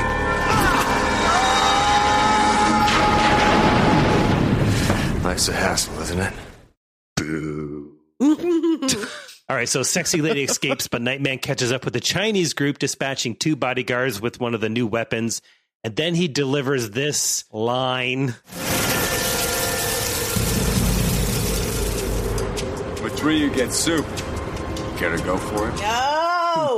Life's 5.39 5.47
a 5.47 5.53
hassle, 5.53 6.01
isn't 6.01 6.19
it? 6.19 6.33
Boo. 7.15 7.93
All 9.47 9.55
right, 9.55 9.69
so 9.69 9.83
sexy 9.83 10.21
lady 10.21 10.43
escapes, 10.43 10.89
but 10.89 11.01
Nightman 11.01 11.37
catches 11.37 11.71
up 11.71 11.85
with 11.85 11.93
the 11.93 12.01
Chinese 12.01 12.53
group, 12.53 12.77
dispatching 12.77 13.37
two 13.37 13.55
bodyguards 13.55 14.19
with 14.19 14.41
one 14.41 14.53
of 14.53 14.59
the 14.59 14.67
new 14.67 14.85
weapons. 14.85 15.41
And 15.81 15.95
then 15.95 16.13
he 16.13 16.27
delivers 16.27 16.89
this 16.89 17.45
line. 17.53 18.35
With 23.01 23.17
three, 23.17 23.39
you 23.39 23.49
get 23.49 23.71
soup. 23.71 24.05
Care 24.97 25.15
to 25.15 25.23
go 25.23 25.37
for 25.37 25.69
it? 25.69 25.75
No. 25.79 26.08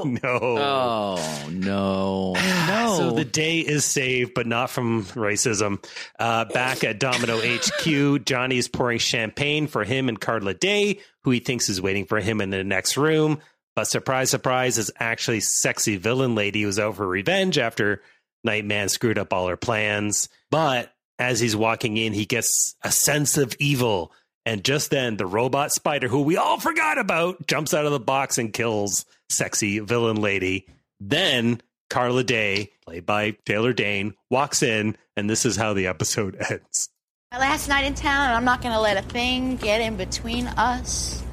No. 0.24 0.40
Oh 0.42 1.50
no, 1.52 2.34
no. 2.68 2.96
So 2.98 3.12
the 3.12 3.26
day 3.26 3.60
is 3.60 3.86
saved, 3.86 4.34
but 4.34 4.48
not 4.48 4.70
from 4.70 5.04
racism. 5.06 5.84
Uh, 6.20 6.46
back 6.46 6.84
at 6.84 7.00
Domino 7.00 7.40
HQ, 7.44 8.26
Johnny 8.26 8.58
is 8.58 8.68
pouring 8.68 9.00
champagne 9.00 9.68
for 9.68 9.84
him 9.84 10.10
and 10.10 10.20
Carla 10.20 10.54
Day, 10.54 11.00
who 11.24 11.32
he 11.32 11.40
thinks 11.40 11.70
is 11.70 11.82
waiting 11.82 12.06
for 12.06 12.20
him 12.20 12.42
in 12.42 12.50
the 12.50 12.64
next 12.64 12.98
room. 12.98 13.40
But 13.76 13.88
surprise, 13.88 14.30
surprise, 14.30 14.78
is 14.78 14.92
actually 15.00 15.40
sexy 15.40 15.96
villain 15.96 16.36
lady 16.36 16.64
who's 16.64 16.80
out 16.80 16.98
for 16.98 17.08
revenge 17.08 17.58
after 17.58 18.02
Nightman 18.44 18.90
screwed 18.90 19.18
up 19.18 19.34
all 19.34 19.48
her 19.48 19.58
plans. 19.58 20.28
But 20.50 20.94
as 21.20 21.40
he's 21.40 21.56
walking 21.56 21.98
in, 21.98 22.14
he 22.14 22.26
gets 22.26 22.76
a 22.84 22.92
sense 22.92 23.38
of 23.38 23.56
evil. 23.60 24.12
And 24.46 24.64
just 24.64 24.90
then, 24.90 25.18
the 25.18 25.26
robot 25.28 25.72
spider, 25.72 26.08
who 26.08 26.22
we 26.22 26.36
all 26.36 26.60
forgot 26.60 26.98
about, 26.98 27.46
jumps 27.48 27.74
out 27.74 27.86
of 27.86 27.92
the 27.92 28.00
box 28.00 28.38
and 28.40 28.52
kills 28.52 29.06
sexy 29.32 29.80
villain 29.80 30.18
lady. 30.18 30.68
Then 31.00 31.62
Carla 31.90 32.24
Day, 32.24 32.72
played 32.86 33.06
by 33.06 33.32
Taylor 33.46 33.74
Dayne, 33.74 34.14
walks 34.30 34.64
in, 34.64 34.96
and 35.18 35.30
this 35.30 35.46
is 35.46 35.56
how 35.56 35.74
the 35.74 35.88
episode 35.88 36.36
ends. 36.50 36.90
My 37.32 37.40
last 37.40 37.68
night 37.68 37.86
in 37.86 37.94
town, 37.94 38.28
and 38.28 38.36
I'm 38.36 38.46
not 38.46 38.62
going 38.62 38.74
to 38.74 38.80
let 38.82 38.98
a 38.98 39.08
thing 39.08 39.56
get 39.56 39.82
in 39.82 39.98
between 39.98 40.48
us. 40.48 41.24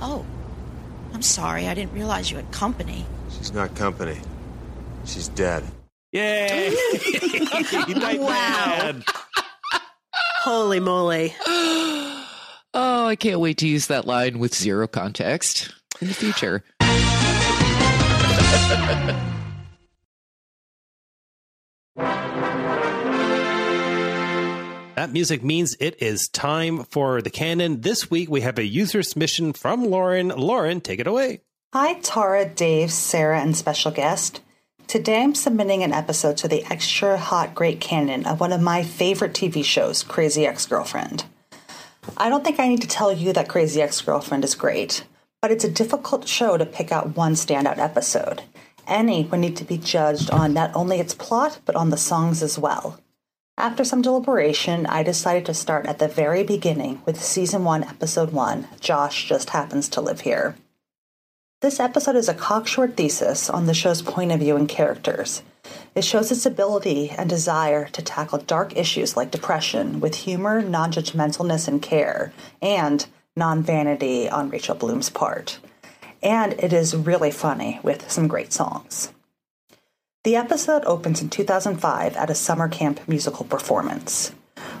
Oh, 0.00 0.24
I'm 1.12 1.22
sorry. 1.22 1.68
I 1.68 1.74
didn't 1.74 1.92
realize 1.92 2.30
you 2.30 2.38
had 2.38 2.50
company. 2.50 3.06
She's 3.30 3.52
not 3.52 3.74
company. 3.74 4.18
She's 5.04 5.28
dead. 5.28 5.64
Yay! 6.12 6.74
wow. 8.18 8.92
Holy 10.42 10.80
moly. 10.80 11.34
oh, 11.46 12.26
I 12.74 13.16
can't 13.18 13.40
wait 13.40 13.58
to 13.58 13.68
use 13.68 13.86
that 13.86 14.06
line 14.06 14.38
with 14.38 14.54
zero 14.54 14.86
context 14.86 15.72
in 16.00 16.08
the 16.08 16.14
future. 16.14 16.64
That 25.02 25.12
music 25.12 25.42
means 25.42 25.76
it 25.80 26.00
is 26.00 26.28
time 26.28 26.84
for 26.84 27.22
the 27.22 27.30
canon. 27.30 27.80
This 27.80 28.08
week 28.08 28.30
we 28.30 28.42
have 28.42 28.56
a 28.56 28.64
user 28.64 29.02
submission 29.02 29.52
from 29.52 29.84
Lauren. 29.90 30.28
Lauren, 30.28 30.80
take 30.80 31.00
it 31.00 31.08
away. 31.08 31.40
Hi, 31.72 31.94
Tara, 31.94 32.48
Dave, 32.48 32.92
Sarah, 32.92 33.40
and 33.40 33.56
special 33.56 33.90
guest. 33.90 34.40
Today 34.86 35.22
I'm 35.22 35.34
submitting 35.34 35.82
an 35.82 35.92
episode 35.92 36.36
to 36.36 36.46
the 36.46 36.64
extra 36.70 37.16
hot 37.16 37.54
great 37.54 37.80
canon 37.80 38.26
of 38.26 38.38
one 38.38 38.52
of 38.52 38.60
my 38.60 38.84
favorite 38.84 39.32
TV 39.32 39.64
shows, 39.64 40.02
Crazy 40.02 40.46
Ex 40.46 40.66
Girlfriend. 40.66 41.24
I 42.16 42.28
don't 42.28 42.44
think 42.44 42.60
I 42.60 42.68
need 42.68 42.82
to 42.82 42.88
tell 42.88 43.12
you 43.12 43.32
that 43.32 43.48
Crazy 43.48 43.82
Ex 43.82 44.00
Girlfriend 44.02 44.44
is 44.44 44.54
great, 44.54 45.04
but 45.42 45.50
it's 45.50 45.64
a 45.64 45.70
difficult 45.70 46.28
show 46.28 46.56
to 46.56 46.64
pick 46.64 46.92
out 46.92 47.16
one 47.16 47.34
standout 47.34 47.78
episode. 47.78 48.42
Any 48.86 49.24
would 49.24 49.40
need 49.40 49.56
to 49.56 49.64
be 49.64 49.76
judged 49.76 50.30
on 50.30 50.54
not 50.54 50.70
only 50.74 51.00
its 51.00 51.14
plot, 51.14 51.58
but 51.66 51.74
on 51.74 51.90
the 51.90 51.96
songs 51.96 52.42
as 52.42 52.58
well. 52.58 53.00
After 53.58 53.84
some 53.84 54.02
deliberation, 54.02 54.86
I 54.86 55.02
decided 55.02 55.44
to 55.46 55.54
start 55.54 55.86
at 55.86 55.98
the 55.98 56.08
very 56.08 56.44
beginning 56.44 57.02
with 57.04 57.22
season 57.22 57.64
1, 57.64 57.84
episode 57.84 58.32
1 58.32 58.68
Josh 58.80 59.28
Just 59.28 59.50
Happens 59.50 59.88
to 59.90 60.00
Live 60.00 60.20
Here. 60.20 60.56
This 61.60 61.78
episode 61.78 62.16
is 62.16 62.28
a 62.28 62.34
cocksure 62.34 62.88
thesis 62.88 63.50
on 63.50 63.66
the 63.66 63.74
show's 63.74 64.02
point 64.02 64.32
of 64.32 64.40
view 64.40 64.56
and 64.56 64.68
characters. 64.68 65.42
It 65.94 66.04
shows 66.04 66.32
its 66.32 66.46
ability 66.46 67.10
and 67.10 67.28
desire 67.28 67.86
to 67.88 68.02
tackle 68.02 68.38
dark 68.38 68.76
issues 68.76 69.16
like 69.16 69.30
depression 69.30 70.00
with 70.00 70.14
humor, 70.14 70.62
non 70.62 70.90
judgmentalness, 70.90 71.68
and 71.68 71.82
care, 71.82 72.32
and 72.60 73.06
non 73.36 73.62
vanity 73.62 74.28
on 74.28 74.50
Rachel 74.50 74.74
Bloom's 74.74 75.10
part. 75.10 75.58
And 76.22 76.52
it 76.54 76.72
is 76.72 76.94
really 76.94 77.30
funny 77.30 77.80
with 77.82 78.10
some 78.10 78.28
great 78.28 78.52
songs. 78.52 79.12
The 80.24 80.36
episode 80.36 80.84
opens 80.84 81.20
in 81.20 81.30
2005 81.30 82.16
at 82.16 82.30
a 82.30 82.34
summer 82.34 82.68
camp 82.68 83.00
musical 83.08 83.44
performance. 83.44 84.32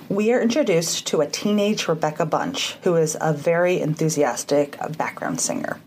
We 0.08 0.32
are 0.32 0.40
introduced 0.40 1.06
to 1.08 1.20
a 1.20 1.26
teenage 1.26 1.88
Rebecca 1.88 2.26
Bunch, 2.26 2.74
who 2.82 2.94
is 2.96 3.16
a 3.20 3.32
very 3.32 3.80
enthusiastic 3.80 4.76
background 4.96 5.40
singer. 5.40 5.80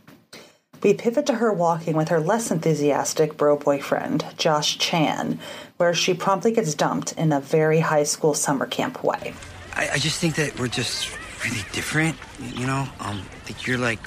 We 0.84 0.94
pivot 0.94 1.26
to 1.28 1.36
her 1.36 1.54
walking 1.54 1.96
with 1.96 2.10
her 2.10 2.20
less 2.20 2.52
enthusiastic 2.52 3.38
bro 3.38 3.58
boyfriend, 3.58 4.26
Josh 4.38 4.78
Chan, 4.78 5.40
where 5.78 5.94
she 5.94 6.14
promptly 6.14 6.52
gets 6.52 6.76
dumped 6.76 7.14
in 7.14 7.32
a 7.32 7.40
very 7.40 7.80
high 7.80 8.04
school 8.04 8.34
summer 8.34 8.66
camp 8.66 9.04
way. 9.04 9.34
I, 9.74 9.90
I 9.94 9.98
just 9.98 10.20
think 10.20 10.36
that 10.36 10.60
we're 10.60 10.68
just 10.68 11.10
really 11.46 11.66
different, 11.72 12.18
you 12.40 12.66
know? 12.66 12.88
Um, 13.00 13.22
that 13.46 13.68
you're 13.68 13.78
like 13.78 14.00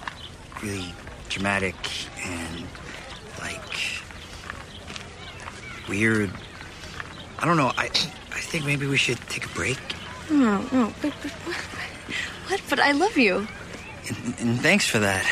really 0.63 0.93
dramatic 1.29 1.75
and 2.25 2.67
like 3.41 3.63
weird. 5.89 6.31
I 7.39 7.47
don't 7.47 7.57
know. 7.57 7.73
I 7.77 7.87
I 7.87 8.41
think 8.41 8.65
maybe 8.65 8.87
we 8.87 8.97
should 8.97 9.21
take 9.29 9.45
a 9.47 9.49
break. 9.51 9.79
No, 10.31 10.63
no. 10.73 10.93
But, 11.01 11.15
but, 11.23 11.31
what? 11.31 11.57
what? 12.49 12.61
But 12.69 12.81
I 12.81 12.93
love 12.93 13.17
you. 13.17 13.47
And, 14.09 14.35
and 14.41 14.61
thanks 14.61 14.87
for 14.87 14.99
that. 14.99 15.27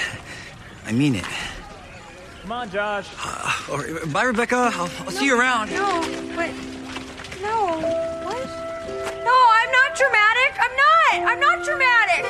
I 0.86 0.92
mean 0.92 1.14
it. 1.16 1.24
Come 2.42 2.52
on, 2.52 2.70
Josh. 2.70 3.08
Uh, 3.18 3.72
or, 3.72 4.06
bye, 4.06 4.22
Rebecca. 4.22 4.70
I'll, 4.72 4.82
I'll 4.82 5.04
no, 5.06 5.10
see 5.10 5.26
you 5.26 5.38
around. 5.38 5.70
No, 5.70 6.00
but 6.36 6.50
no. 7.42 8.15
No, 9.26 9.36
I'm 9.58 9.70
not 9.72 9.90
dramatic. 9.96 10.50
I'm 10.64 10.76
not. 10.76 10.96
I'm 11.30 11.40
not 11.40 11.64
dramatic. 11.64 12.22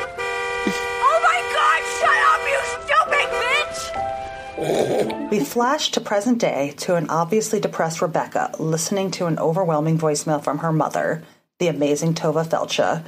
oh 1.09 1.19
my 1.29 1.39
God! 1.57 1.81
Shut 1.99 2.21
up, 2.33 2.43
you 2.53 2.61
stupid 2.83 3.27
bitch! 3.43 5.31
We 5.31 5.41
flash 5.41 5.91
to 5.91 6.01
present 6.01 6.39
day 6.39 6.73
to 6.79 6.95
an 6.95 7.11
obviously 7.11 7.61
depressed 7.61 8.01
Rebecca 8.01 8.53
listening 8.59 9.11
to 9.13 9.27
an 9.27 9.39
overwhelming 9.39 9.99
voicemail 9.99 10.43
from 10.43 10.59
her 10.59 10.73
mother, 10.73 11.23
the 11.59 11.69
amazing 11.69 12.15
Tovah 12.15 12.47
Feldshuh, 12.47 13.03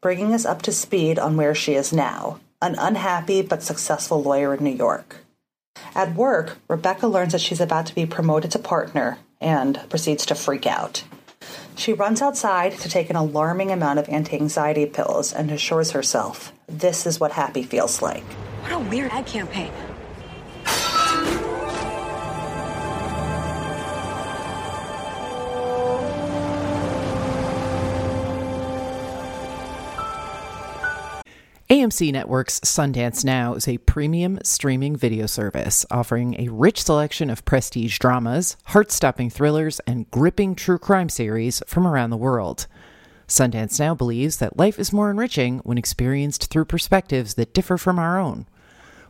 bringing 0.00 0.32
us 0.32 0.44
up 0.44 0.62
to 0.62 0.72
speed 0.72 1.18
on 1.18 1.36
where 1.36 1.54
she 1.54 1.74
is 1.74 1.92
now 1.92 2.38
an 2.60 2.76
unhappy 2.78 3.42
but 3.42 3.62
successful 3.62 4.22
lawyer 4.22 4.54
in 4.54 4.62
New 4.62 4.70
York. 4.70 5.16
At 5.94 6.14
work, 6.14 6.58
Rebecca 6.68 7.08
learns 7.08 7.32
that 7.32 7.40
she's 7.40 7.60
about 7.60 7.86
to 7.86 7.94
be 7.94 8.06
promoted 8.06 8.52
to 8.52 8.58
partner 8.60 9.18
and 9.40 9.80
proceeds 9.88 10.24
to 10.26 10.36
freak 10.36 10.66
out. 10.66 11.02
She 11.76 11.92
runs 11.92 12.22
outside 12.22 12.72
to 12.78 12.88
take 12.88 13.10
an 13.10 13.16
alarming 13.16 13.70
amount 13.70 13.98
of 13.98 14.08
anti 14.08 14.36
anxiety 14.36 14.86
pills 14.86 15.32
and 15.32 15.50
assures 15.50 15.92
herself 15.92 16.52
this 16.72 17.06
is 17.06 17.20
what 17.20 17.32
happy 17.32 17.62
feels 17.62 18.00
like. 18.00 18.24
What 18.62 18.72
a 18.72 18.78
weird 18.78 19.12
ad 19.12 19.26
campaign. 19.26 19.70
AMC 31.82 32.12
Network's 32.12 32.60
Sundance 32.60 33.24
Now 33.24 33.54
is 33.54 33.66
a 33.66 33.78
premium 33.78 34.38
streaming 34.44 34.94
video 34.94 35.26
service 35.26 35.84
offering 35.90 36.40
a 36.40 36.48
rich 36.48 36.84
selection 36.84 37.28
of 37.28 37.44
prestige 37.44 37.98
dramas, 37.98 38.56
heart 38.66 38.92
stopping 38.92 39.28
thrillers, 39.28 39.80
and 39.80 40.08
gripping 40.12 40.54
true 40.54 40.78
crime 40.78 41.08
series 41.08 41.60
from 41.66 41.84
around 41.84 42.10
the 42.10 42.16
world. 42.16 42.68
Sundance 43.26 43.80
Now 43.80 43.96
believes 43.96 44.36
that 44.36 44.56
life 44.56 44.78
is 44.78 44.92
more 44.92 45.10
enriching 45.10 45.58
when 45.64 45.76
experienced 45.76 46.50
through 46.50 46.66
perspectives 46.66 47.34
that 47.34 47.52
differ 47.52 47.76
from 47.76 47.98
our 47.98 48.16
own. 48.16 48.46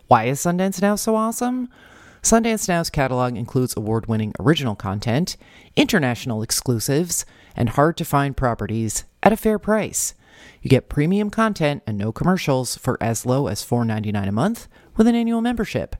Why 0.06 0.24
is 0.24 0.40
Sundance 0.40 0.80
Now 0.80 0.96
so 0.96 1.14
awesome? 1.14 1.68
Sundance 2.22 2.70
Now's 2.70 2.88
catalog 2.88 3.36
includes 3.36 3.76
award 3.76 4.06
winning 4.06 4.32
original 4.40 4.76
content, 4.76 5.36
international 5.76 6.40
exclusives, 6.40 7.26
and 7.54 7.68
hard 7.68 7.98
to 7.98 8.04
find 8.06 8.34
properties 8.34 9.04
at 9.22 9.30
a 9.34 9.36
fair 9.36 9.58
price. 9.58 10.14
You 10.62 10.70
get 10.70 10.88
premium 10.88 11.30
content 11.30 11.82
and 11.86 11.98
no 11.98 12.12
commercials 12.12 12.76
for 12.76 12.96
as 13.02 13.26
low 13.26 13.46
as 13.46 13.64
$4.99 13.64 14.28
a 14.28 14.32
month 14.32 14.68
with 14.96 15.06
an 15.06 15.14
annual 15.14 15.40
membership. 15.40 15.96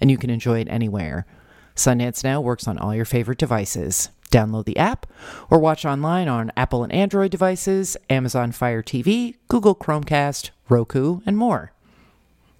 And 0.00 0.10
you 0.10 0.18
can 0.18 0.30
enjoy 0.30 0.60
it 0.60 0.68
anywhere. 0.68 1.26
Sundance 1.74 2.24
Now 2.24 2.40
works 2.40 2.66
on 2.66 2.78
all 2.78 2.94
your 2.94 3.04
favorite 3.04 3.38
devices. 3.38 4.10
Download 4.30 4.64
the 4.64 4.76
app 4.76 5.06
or 5.50 5.58
watch 5.58 5.84
online 5.84 6.28
on 6.28 6.52
Apple 6.56 6.82
and 6.82 6.92
Android 6.92 7.30
devices, 7.30 7.96
Amazon 8.10 8.52
Fire 8.52 8.82
TV, 8.82 9.36
Google 9.48 9.74
Chromecast, 9.74 10.50
Roku, 10.68 11.20
and 11.26 11.36
more. 11.36 11.72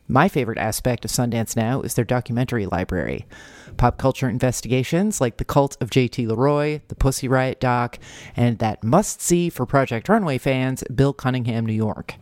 My 0.08 0.28
favorite 0.28 0.58
aspect 0.58 1.04
of 1.04 1.10
Sundance 1.10 1.56
Now 1.56 1.82
is 1.82 1.94
their 1.94 2.04
documentary 2.04 2.66
library. 2.66 3.26
Pop 3.76 3.98
culture 3.98 4.28
investigations 4.28 5.20
like 5.20 5.36
The 5.36 5.44
Cult 5.44 5.76
of 5.80 5.90
JT 5.90 6.26
Leroy, 6.26 6.80
The 6.88 6.94
Pussy 6.94 7.28
Riot 7.28 7.60
doc, 7.60 7.98
and 8.36 8.58
that 8.58 8.82
must 8.82 9.20
see 9.20 9.50
for 9.50 9.66
Project 9.66 10.08
Runway 10.08 10.38
fans, 10.38 10.82
Bill 10.94 11.12
Cunningham, 11.12 11.66
New 11.66 11.72
York. 11.72 12.14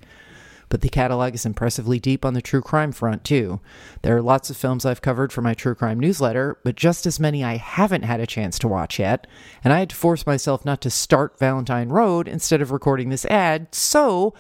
But 0.69 0.81
the 0.81 0.89
catalog 0.89 1.35
is 1.35 1.47
impressively 1.47 2.01
deep 2.01 2.25
on 2.25 2.35
the 2.35 2.43
true 2.43 2.61
crime 2.61 2.91
front, 2.91 3.23
too. 3.23 3.61
There 4.03 4.17
are 4.17 4.23
lots 4.23 4.51
of 4.51 4.57
films 4.57 4.85
I've 4.85 5.03
covered 5.03 5.33
for 5.33 5.41
my 5.43 5.55
true 5.55 5.75
crime 5.75 6.01
newsletter, 6.01 6.59
but 6.65 6.75
just 6.75 7.07
as 7.07 7.21
many 7.21 7.45
I 7.45 7.57
haven't 7.57 8.03
had 8.03 8.19
a 8.19 8.27
chance 8.27 8.59
to 8.59 8.69
watch 8.69 8.99
yet, 8.99 9.27
and 9.63 9.73
I 9.73 9.79
had 9.79 9.91
to 9.91 9.97
force 9.97 10.27
myself 10.27 10.65
not 10.65 10.81
to 10.81 10.91
start 10.91 11.39
Valentine 11.39 11.91
Road 11.91 12.27
instead 12.27 12.61
of 12.61 12.73
recording 12.73 13.11
this 13.11 13.25
ad, 13.27 13.75
so 13.75 14.35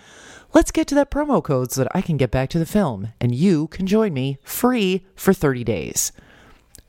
let's 0.54 0.70
get 0.70 0.86
to 0.88 0.94
that 0.94 1.10
promo 1.10 1.42
code 1.42 1.72
so 1.72 1.82
that 1.82 1.92
I 1.94 2.00
can 2.00 2.16
get 2.16 2.30
back 2.30 2.48
to 2.50 2.58
the 2.58 2.66
film 2.66 3.12
and 3.20 3.34
you 3.34 3.66
can 3.68 3.86
join 3.86 4.14
me 4.14 4.38
free 4.44 5.04
for 5.14 5.32
30 5.32 5.64
days. 5.64 6.12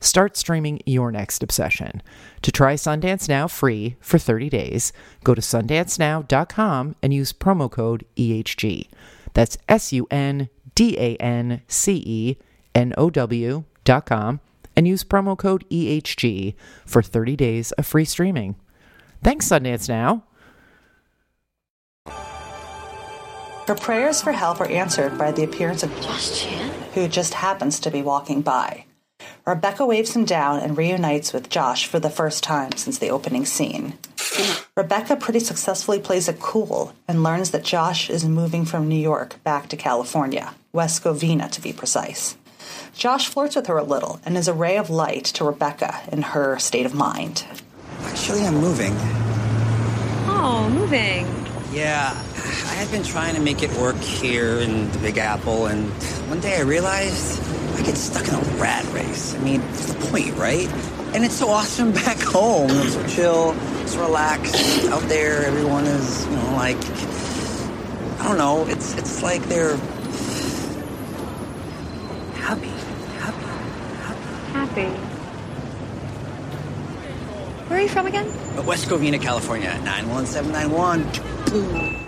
Start 0.00 0.36
streaming 0.36 0.80
your 0.86 1.10
next 1.10 1.42
obsession. 1.42 2.02
To 2.42 2.52
try 2.52 2.74
Sundance 2.74 3.28
Now 3.28 3.48
free 3.48 3.96
for 4.00 4.18
30 4.18 4.50
days, 4.50 4.92
go 5.24 5.34
to 5.34 5.40
sundancenow.com 5.40 6.96
and 7.02 7.14
use 7.14 7.32
promo 7.32 7.70
code 7.70 8.04
EHG. 8.16 8.88
That's 9.34 9.58
S 9.68 9.92
U 9.92 10.06
N 10.10 10.48
D 10.74 10.96
A 10.98 11.16
N 11.16 11.62
C 11.68 12.02
E 12.06 12.36
N 12.74 12.94
O 12.96 13.10
W 13.10 13.64
dot 13.84 14.06
com 14.06 14.40
and 14.76 14.86
use 14.86 15.04
promo 15.04 15.36
code 15.36 15.64
EHG 15.70 16.54
for 16.84 17.02
30 17.02 17.36
days 17.36 17.72
of 17.72 17.86
free 17.86 18.04
streaming. 18.04 18.56
Thanks, 19.22 19.48
Sundance 19.48 19.88
Now. 19.88 20.24
Her 23.66 23.74
prayers 23.74 24.22
for 24.22 24.32
help 24.32 24.60
are 24.60 24.68
answered 24.68 25.18
by 25.18 25.32
the 25.32 25.42
appearance 25.42 25.82
of 25.82 25.90
Josh 26.00 26.40
Chan, 26.40 26.72
who 26.94 27.08
just 27.08 27.34
happens 27.34 27.80
to 27.80 27.90
be 27.90 28.00
walking 28.00 28.40
by. 28.40 28.85
Rebecca 29.46 29.86
waves 29.86 30.16
him 30.16 30.24
down 30.24 30.58
and 30.58 30.76
reunites 30.76 31.32
with 31.32 31.48
Josh 31.48 31.86
for 31.86 32.00
the 32.00 32.10
first 32.10 32.42
time 32.42 32.72
since 32.72 32.98
the 32.98 33.10
opening 33.10 33.46
scene. 33.46 33.96
Rebecca 34.76 35.14
pretty 35.14 35.38
successfully 35.38 36.00
plays 36.00 36.28
it 36.28 36.40
cool 36.40 36.92
and 37.06 37.22
learns 37.22 37.52
that 37.52 37.62
Josh 37.62 38.10
is 38.10 38.24
moving 38.24 38.64
from 38.64 38.88
New 38.88 38.98
York 38.98 39.40
back 39.44 39.68
to 39.68 39.76
California, 39.76 40.52
West 40.72 41.04
Covina 41.04 41.48
to 41.52 41.60
be 41.60 41.72
precise. 41.72 42.36
Josh 42.92 43.28
flirts 43.28 43.54
with 43.54 43.68
her 43.68 43.78
a 43.78 43.84
little 43.84 44.18
and 44.24 44.36
is 44.36 44.48
a 44.48 44.52
ray 44.52 44.76
of 44.78 44.90
light 44.90 45.26
to 45.26 45.44
Rebecca 45.44 46.00
in 46.10 46.22
her 46.22 46.58
state 46.58 46.84
of 46.84 46.92
mind. 46.92 47.44
Actually, 48.02 48.44
I'm 48.44 48.56
moving. 48.56 48.94
Oh, 50.26 50.68
moving. 50.74 51.24
Yeah, 51.72 52.10
I 52.10 52.74
had 52.74 52.90
been 52.90 53.04
trying 53.04 53.36
to 53.36 53.40
make 53.40 53.62
it 53.62 53.70
work 53.74 53.96
here 53.96 54.58
in 54.58 54.90
the 54.90 54.98
Big 54.98 55.18
Apple, 55.18 55.66
and 55.66 55.88
one 56.28 56.40
day 56.40 56.56
I 56.56 56.62
realized 56.62 57.40
I 57.76 57.82
get 57.82 57.96
stuck 57.96 58.26
in 58.26 58.34
a 58.34 58.40
rat 58.60 58.84
race. 58.92 59.34
I 59.34 59.38
mean, 59.38 59.60
what's 59.60 59.92
the 59.92 60.10
point, 60.10 60.34
right? 60.36 60.68
And 61.14 61.24
it's 61.24 61.36
so 61.36 61.48
awesome 61.50 61.92
back 62.04 62.18
home. 62.18 62.70
It's 62.70 62.94
so 62.94 63.06
chill, 63.06 63.54
it's 63.82 63.94
relaxed. 63.96 64.84
Out 64.86 65.02
there, 65.02 65.44
everyone 65.44 65.84
is, 65.84 66.24
you 66.26 66.32
know, 66.32 66.52
like, 66.54 66.78
I 68.20 68.28
don't 68.28 68.38
know. 68.38 68.66
It's 68.66 68.94
it's 68.94 69.22
like 69.22 69.42
they're 69.44 69.76
happy, 72.34 72.68
happy, 73.18 73.46
Happy. 74.52 74.88
Where 77.68 77.78
are 77.78 77.82
you 77.82 77.88
from 77.88 78.06
again? 78.06 78.26
West 78.64 78.88
Covina, 78.88 79.20
California, 79.20 79.78
91791. 79.84 82.06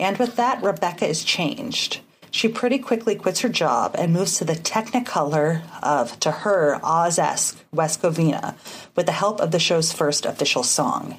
And 0.00 0.16
with 0.16 0.36
that, 0.36 0.62
Rebecca 0.62 1.06
is 1.06 1.22
changed. 1.22 2.00
She 2.36 2.48
pretty 2.48 2.78
quickly 2.78 3.14
quits 3.14 3.40
her 3.40 3.48
job 3.48 3.94
and 3.96 4.12
moves 4.12 4.36
to 4.36 4.44
the 4.44 4.52
technicolor 4.52 5.62
of, 5.82 6.20
to 6.20 6.30
her, 6.30 6.78
Oz 6.82 7.18
esque 7.18 7.64
West 7.72 8.02
Covina 8.02 8.56
with 8.94 9.06
the 9.06 9.12
help 9.12 9.40
of 9.40 9.52
the 9.52 9.58
show's 9.58 9.90
first 9.90 10.26
official 10.26 10.62
song. 10.62 11.18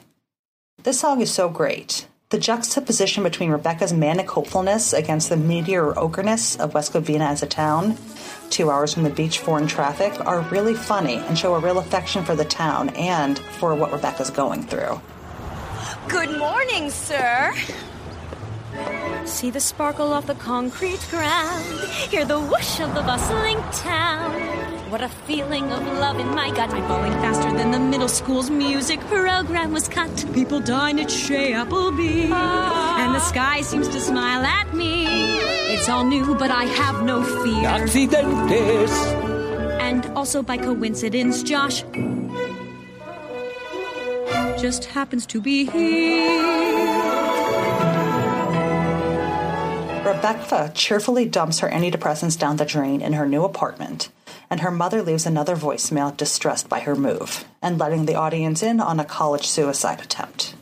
This 0.83 0.99
song 0.99 1.19
is 1.21 1.31
so 1.31 1.49
great. 1.49 2.05
The 2.29 2.37
juxtaposition 2.37 3.23
between 3.23 3.49
Rebecca's 3.49 3.93
manic 3.93 4.29
hopefulness 4.29 4.93
against 4.93 5.29
the 5.29 5.37
mediocreness 5.37 6.59
of 6.59 6.75
West 6.75 6.93
Covina 6.93 7.31
as 7.31 7.41
a 7.41 7.47
town, 7.47 7.97
two 8.51 8.69
hours 8.69 8.93
from 8.93 9.01
the 9.01 9.09
beach 9.09 9.39
foreign 9.39 9.65
traffic, 9.65 10.23
are 10.23 10.41
really 10.51 10.75
funny 10.75 11.15
and 11.15 11.35
show 11.35 11.55
a 11.55 11.59
real 11.59 11.79
affection 11.79 12.25
for 12.25 12.35
the 12.35 12.45
town 12.45 12.89
and 12.89 13.39
for 13.39 13.73
what 13.73 13.91
Rebecca's 13.91 14.29
going 14.29 14.61
through. 14.61 15.01
Good 16.09 16.37
morning, 16.37 16.91
sir. 16.91 17.55
See 19.25 19.49
the 19.51 19.59
sparkle 19.59 20.13
of 20.13 20.25
the 20.25 20.35
concrete 20.35 21.05
ground. 21.09 21.65
Hear 22.09 22.25
the 22.25 22.39
whoosh 22.39 22.79
of 22.79 22.93
the 22.95 23.01
bustling 23.01 23.61
town. 23.73 24.31
What 24.89 25.01
a 25.01 25.09
feeling 25.09 25.71
of 25.71 25.85
love 25.99 26.17
in 26.19 26.33
my 26.33 26.49
gut. 26.49 26.69
I'm 26.69 26.87
going 26.87 27.11
faster 27.13 27.51
than 27.57 27.71
the 27.71 27.79
middle 27.79 28.07
school's 28.07 28.49
music 28.49 29.01
program 29.01 29.73
was 29.73 29.87
cut. 29.89 30.25
People 30.33 30.61
dine 30.61 30.97
at 30.97 31.11
Shea 31.11 31.53
Appleby. 31.53 32.31
And 32.31 33.13
the 33.13 33.19
sky 33.19 33.61
seems 33.61 33.89
to 33.89 33.99
smile 33.99 34.43
at 34.45 34.73
me. 34.73 35.05
It's 35.73 35.89
all 35.89 36.05
new, 36.05 36.35
but 36.35 36.49
I 36.49 36.63
have 36.63 37.03
no 37.03 37.21
fear. 37.21 37.67
Accidentes. 37.67 38.91
And 39.81 40.05
also 40.15 40.41
by 40.41 40.57
coincidence, 40.57 41.43
Josh 41.43 41.83
just 44.57 44.85
happens 44.85 45.25
to 45.27 45.41
be 45.41 45.65
here. 45.65 47.36
Rebecca 50.07 50.71
cheerfully 50.73 51.25
dumps 51.25 51.59
her 51.59 51.69
antidepressants 51.69 52.39
down 52.39 52.55
the 52.55 52.63
drain 52.63 53.01
in 53.01 53.11
her 53.11 53.27
new 53.27 53.43
apartment, 53.43 54.07
and 54.49 54.61
her 54.61 54.71
mother 54.71 55.01
leaves 55.01 55.25
another 55.25 55.57
voicemail 55.57 56.15
distressed 56.15 56.69
by 56.69 56.79
her 56.79 56.95
move 56.95 57.43
and 57.61 57.77
letting 57.77 58.05
the 58.05 58.15
audience 58.15 58.63
in 58.63 58.79
on 58.79 59.01
a 59.01 59.05
college 59.05 59.45
suicide 59.45 59.99
attempt. 59.99 60.55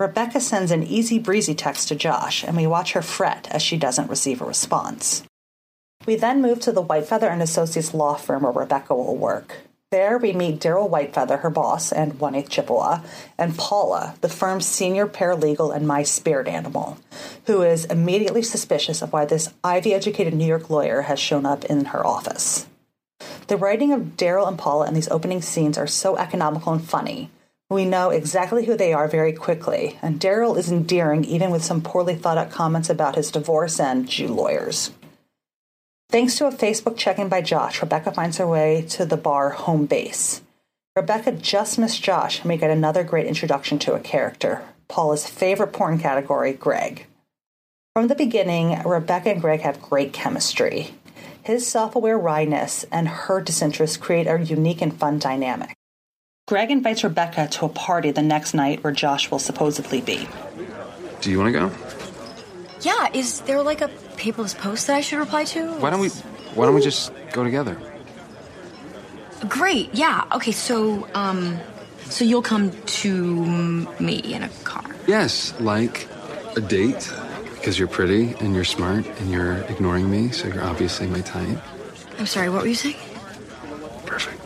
Rebecca 0.00 0.40
sends 0.40 0.70
an 0.70 0.82
easy 0.82 1.18
breezy 1.18 1.54
text 1.54 1.88
to 1.88 1.94
Josh, 1.94 2.42
and 2.42 2.56
we 2.56 2.66
watch 2.66 2.94
her 2.94 3.02
fret 3.02 3.48
as 3.50 3.60
she 3.60 3.76
doesn't 3.76 4.08
receive 4.08 4.40
a 4.40 4.46
response. 4.46 5.24
We 6.06 6.16
then 6.16 6.40
move 6.40 6.60
to 6.60 6.72
the 6.72 6.82
Whitefeather 6.82 7.30
and 7.30 7.42
Associates 7.42 7.92
law 7.92 8.14
firm 8.14 8.44
where 8.44 8.52
Rebecca 8.52 8.94
will 8.94 9.16
work. 9.16 9.58
There, 9.90 10.18
we 10.18 10.34
meet 10.34 10.60
Daryl 10.60 10.90
Whitefeather, 10.90 11.40
her 11.40 11.48
boss 11.48 11.92
and 11.92 12.20
one 12.20 12.34
eighth 12.34 12.50
Chippewa, 12.50 13.00
and 13.38 13.56
Paula, 13.56 14.16
the 14.20 14.28
firm's 14.28 14.66
senior 14.66 15.06
paralegal 15.06 15.74
and 15.74 15.88
my 15.88 16.02
spirit 16.02 16.46
animal, 16.46 16.98
who 17.46 17.62
is 17.62 17.86
immediately 17.86 18.42
suspicious 18.42 19.00
of 19.00 19.14
why 19.14 19.24
this 19.24 19.48
Ivy 19.64 19.94
educated 19.94 20.34
New 20.34 20.44
York 20.44 20.68
lawyer 20.68 21.02
has 21.02 21.18
shown 21.18 21.46
up 21.46 21.64
in 21.64 21.86
her 21.86 22.06
office. 22.06 22.66
The 23.46 23.56
writing 23.56 23.94
of 23.94 24.18
Daryl 24.18 24.46
and 24.46 24.58
Paula 24.58 24.88
in 24.88 24.92
these 24.92 25.08
opening 25.08 25.40
scenes 25.40 25.78
are 25.78 25.86
so 25.86 26.18
economical 26.18 26.74
and 26.74 26.86
funny. 26.86 27.30
We 27.70 27.86
know 27.86 28.10
exactly 28.10 28.66
who 28.66 28.76
they 28.76 28.92
are 28.92 29.08
very 29.08 29.32
quickly, 29.32 29.98
and 30.02 30.20
Daryl 30.20 30.58
is 30.58 30.70
endearing 30.70 31.24
even 31.24 31.50
with 31.50 31.64
some 31.64 31.80
poorly 31.80 32.14
thought 32.14 32.36
out 32.36 32.50
comments 32.50 32.90
about 32.90 33.14
his 33.14 33.30
divorce 33.30 33.80
and 33.80 34.06
Jew 34.06 34.28
lawyers. 34.28 34.90
Thanks 36.10 36.38
to 36.38 36.46
a 36.46 36.50
Facebook 36.50 36.96
check 36.96 37.18
in 37.18 37.28
by 37.28 37.42
Josh, 37.42 37.82
Rebecca 37.82 38.12
finds 38.12 38.38
her 38.38 38.46
way 38.46 38.80
to 38.88 39.04
the 39.04 39.18
bar 39.18 39.50
home 39.50 39.84
base. 39.84 40.40
Rebecca 40.96 41.32
just 41.32 41.78
missed 41.78 42.02
Josh, 42.02 42.40
and 42.40 42.48
we 42.48 42.56
get 42.56 42.70
another 42.70 43.04
great 43.04 43.26
introduction 43.26 43.78
to 43.80 43.92
a 43.92 44.00
character 44.00 44.62
Paula's 44.88 45.28
favorite 45.28 45.74
porn 45.74 45.98
category, 45.98 46.54
Greg. 46.54 47.06
From 47.94 48.08
the 48.08 48.14
beginning, 48.14 48.82
Rebecca 48.84 49.32
and 49.32 49.40
Greg 49.42 49.60
have 49.60 49.82
great 49.82 50.14
chemistry. 50.14 50.94
His 51.42 51.66
self 51.66 51.94
aware 51.94 52.18
wryness 52.18 52.86
and 52.90 53.06
her 53.06 53.42
disinterest 53.42 54.00
create 54.00 54.26
a 54.26 54.42
unique 54.42 54.80
and 54.80 54.98
fun 54.98 55.18
dynamic. 55.18 55.74
Greg 56.46 56.70
invites 56.70 57.04
Rebecca 57.04 57.48
to 57.48 57.66
a 57.66 57.68
party 57.68 58.12
the 58.12 58.22
next 58.22 58.54
night 58.54 58.82
where 58.82 58.94
Josh 58.94 59.30
will 59.30 59.38
supposedly 59.38 60.00
be. 60.00 60.26
Do 61.20 61.30
you 61.30 61.38
want 61.38 61.52
to 61.52 61.60
go? 61.68 61.97
Yeah, 62.80 63.08
is 63.12 63.40
there 63.42 63.62
like 63.62 63.80
a 63.80 63.88
paperless 64.16 64.56
post 64.56 64.86
that 64.86 64.96
I 64.96 65.00
should 65.00 65.18
reply 65.18 65.44
to? 65.44 65.72
Why 65.74 65.90
don't 65.90 66.00
we 66.00 66.08
Why 66.54 66.66
don't 66.66 66.74
we 66.74 66.80
just 66.80 67.12
go 67.32 67.44
together? 67.44 67.76
Great. 69.48 69.94
Yeah. 69.94 70.24
Okay. 70.32 70.52
So, 70.52 71.08
um, 71.14 71.58
so 72.06 72.24
you'll 72.24 72.42
come 72.42 72.72
to 73.02 73.86
me 74.00 74.16
in 74.18 74.42
a 74.42 74.48
car. 74.64 74.84
Yes, 75.06 75.54
like 75.60 76.08
a 76.56 76.60
date 76.60 77.12
because 77.54 77.78
you're 77.78 77.88
pretty 77.88 78.34
and 78.40 78.54
you're 78.54 78.64
smart 78.64 79.06
and 79.06 79.30
you're 79.30 79.58
ignoring 79.68 80.10
me, 80.10 80.30
so 80.30 80.48
you're 80.48 80.64
obviously 80.64 81.06
my 81.06 81.20
type. 81.20 81.58
I'm 82.18 82.26
sorry. 82.26 82.48
What 82.50 82.62
were 82.62 82.68
you 82.68 82.74
saying? 82.74 82.96
Some 84.18 84.37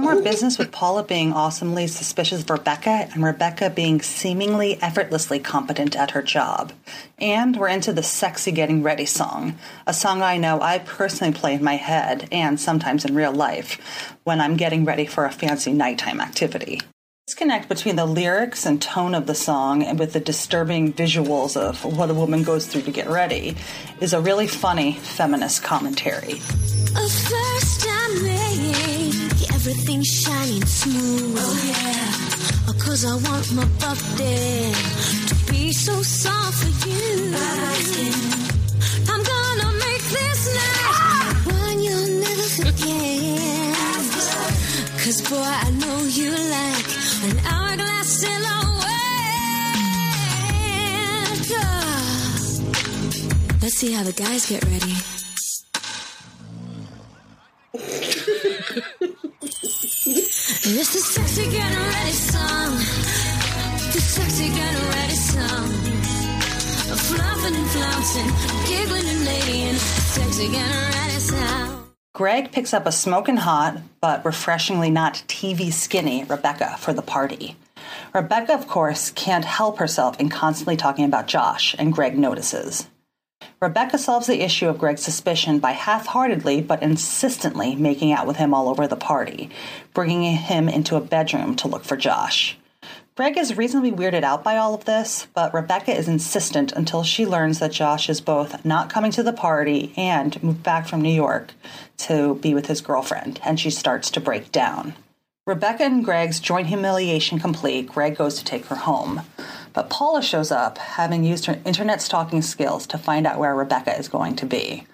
more 0.00 0.22
business 0.22 0.58
with 0.58 0.72
Paula 0.72 1.02
being 1.02 1.32
awesomely 1.32 1.86
suspicious 1.86 2.42
of 2.42 2.48
Rebecca 2.48 3.08
and 3.12 3.22
Rebecca 3.22 3.68
being 3.68 4.00
seemingly 4.00 4.80
effortlessly 4.80 5.38
competent 5.38 5.96
at 5.96 6.12
her 6.12 6.22
job. 6.22 6.72
And 7.18 7.56
we're 7.56 7.68
into 7.68 7.92
the 7.92 8.02
sexy 8.02 8.52
getting 8.52 8.82
ready 8.82 9.04
song, 9.04 9.58
a 9.86 9.92
song 9.92 10.22
I 10.22 10.38
know 10.38 10.60
I 10.62 10.78
personally 10.78 11.34
play 11.34 11.54
in 11.54 11.62
my 11.62 11.76
head 11.76 12.28
and 12.32 12.58
sometimes 12.58 13.04
in 13.04 13.14
real 13.14 13.32
life 13.32 14.16
when 14.24 14.40
I'm 14.40 14.56
getting 14.56 14.84
ready 14.84 15.04
for 15.04 15.26
a 15.26 15.32
fancy 15.32 15.72
nighttime 15.72 16.20
activity. 16.20 16.80
Disconnect 17.26 17.68
between 17.68 17.96
the 17.96 18.06
lyrics 18.06 18.64
and 18.64 18.80
tone 18.80 19.14
of 19.14 19.26
the 19.26 19.34
song 19.34 19.82
and 19.82 19.98
with 19.98 20.12
the 20.12 20.20
disturbing 20.20 20.92
visuals 20.92 21.56
of 21.56 21.84
what 21.84 22.08
a 22.08 22.14
woman 22.14 22.44
goes 22.44 22.66
through 22.66 22.82
to 22.82 22.90
get 22.90 23.08
ready 23.08 23.56
is 24.00 24.12
a 24.12 24.20
really 24.20 24.46
funny 24.46 24.92
feminist 24.92 25.62
commentary. 25.62 26.40
Everything 29.64 30.02
shining 30.02 30.66
smooth. 30.66 31.38
Oh 31.38 31.56
yeah. 31.70 32.66
Oh, 32.68 32.74
Cause 32.84 33.04
I 33.04 33.14
want 33.14 33.52
my 33.54 33.64
body 33.78 34.74
to 35.28 35.34
be 35.52 35.72
so 35.72 36.02
soft 36.02 36.64
for 36.64 36.88
you. 36.88 37.32
I'm 39.12 39.22
gonna 39.32 39.70
make 39.86 40.04
this 40.18 40.40
night 40.58 41.34
one 41.46 41.78
you'll 41.80 42.10
never 42.26 42.48
forget. 42.58 43.46
Cause 44.98 45.18
boy, 45.30 45.52
I 45.66 45.70
know 45.82 45.98
you 46.18 46.30
like 46.58 46.88
an 47.28 47.38
hourglass 47.46 48.08
silhouette. 48.18 48.82
Let's 53.62 53.76
see 53.78 53.92
how 53.92 54.02
the 54.02 54.12
guys 54.12 54.46
get 54.50 54.64
ready. 54.64 54.96
It's 60.74 60.94
the 60.94 61.00
sexy 61.00 61.42
ready 61.50 62.12
song. 62.12 62.76
The 63.92 64.00
sexy 64.00 64.48
ready 64.48 65.14
song. 65.14 65.68
Fluffing 66.96 67.54
and 67.54 67.68
flouncing, 67.68 68.30
giggling 68.66 69.06
and 69.06 69.76
sexy 69.76 70.48
ready. 70.48 70.72
Greg 72.14 72.52
picks 72.52 72.72
up 72.72 72.86
a 72.86 72.92
smoking 72.92 73.36
hot, 73.36 73.82
but 74.00 74.24
refreshingly 74.24 74.90
not 74.90 75.22
TV 75.28 75.70
skinny 75.70 76.24
Rebecca 76.24 76.76
for 76.78 76.94
the 76.94 77.02
party. 77.02 77.56
Rebecca, 78.14 78.54
of 78.54 78.66
course, 78.66 79.10
can't 79.10 79.44
help 79.44 79.76
herself 79.76 80.18
in 80.18 80.30
constantly 80.30 80.78
talking 80.78 81.04
about 81.04 81.26
Josh, 81.26 81.76
and 81.78 81.92
Greg 81.92 82.18
notices. 82.18 82.88
Rebecca 83.62 83.96
solves 83.96 84.26
the 84.26 84.42
issue 84.42 84.66
of 84.66 84.76
Greg's 84.76 85.04
suspicion 85.04 85.60
by 85.60 85.70
half 85.70 86.06
heartedly 86.06 86.60
but 86.60 86.82
insistently 86.82 87.76
making 87.76 88.10
out 88.10 88.26
with 88.26 88.36
him 88.36 88.52
all 88.52 88.68
over 88.68 88.88
the 88.88 88.96
party, 88.96 89.50
bringing 89.94 90.34
him 90.34 90.68
into 90.68 90.96
a 90.96 91.00
bedroom 91.00 91.54
to 91.54 91.68
look 91.68 91.84
for 91.84 91.96
Josh. 91.96 92.58
Greg 93.14 93.38
is 93.38 93.56
reasonably 93.56 93.92
weirded 93.92 94.24
out 94.24 94.42
by 94.42 94.56
all 94.56 94.74
of 94.74 94.84
this, 94.84 95.28
but 95.32 95.54
Rebecca 95.54 95.96
is 95.96 96.08
insistent 96.08 96.72
until 96.72 97.04
she 97.04 97.24
learns 97.24 97.60
that 97.60 97.70
Josh 97.70 98.08
is 98.08 98.20
both 98.20 98.64
not 98.64 98.90
coming 98.90 99.12
to 99.12 99.22
the 99.22 99.32
party 99.32 99.92
and 99.96 100.42
moved 100.42 100.64
back 100.64 100.88
from 100.88 101.00
New 101.00 101.14
York 101.14 101.52
to 101.98 102.34
be 102.36 102.54
with 102.54 102.66
his 102.66 102.80
girlfriend, 102.80 103.38
and 103.44 103.60
she 103.60 103.70
starts 103.70 104.10
to 104.10 104.20
break 104.20 104.50
down. 104.50 104.94
Rebecca 105.46 105.84
and 105.84 106.04
Greg's 106.04 106.40
joint 106.40 106.66
humiliation 106.66 107.38
complete, 107.38 107.88
Greg 107.88 108.16
goes 108.16 108.38
to 108.38 108.44
take 108.44 108.66
her 108.66 108.76
home. 108.76 109.22
But 109.72 109.90
Paula 109.90 110.22
shows 110.22 110.50
up, 110.50 110.78
having 110.78 111.24
used 111.24 111.46
her 111.46 111.60
internet 111.64 112.02
stalking 112.02 112.42
skills 112.42 112.86
to 112.88 112.98
find 112.98 113.26
out 113.26 113.38
where 113.38 113.54
Rebecca 113.54 113.98
is 113.98 114.08
going 114.08 114.36
to 114.36 114.46
be. 114.46 114.86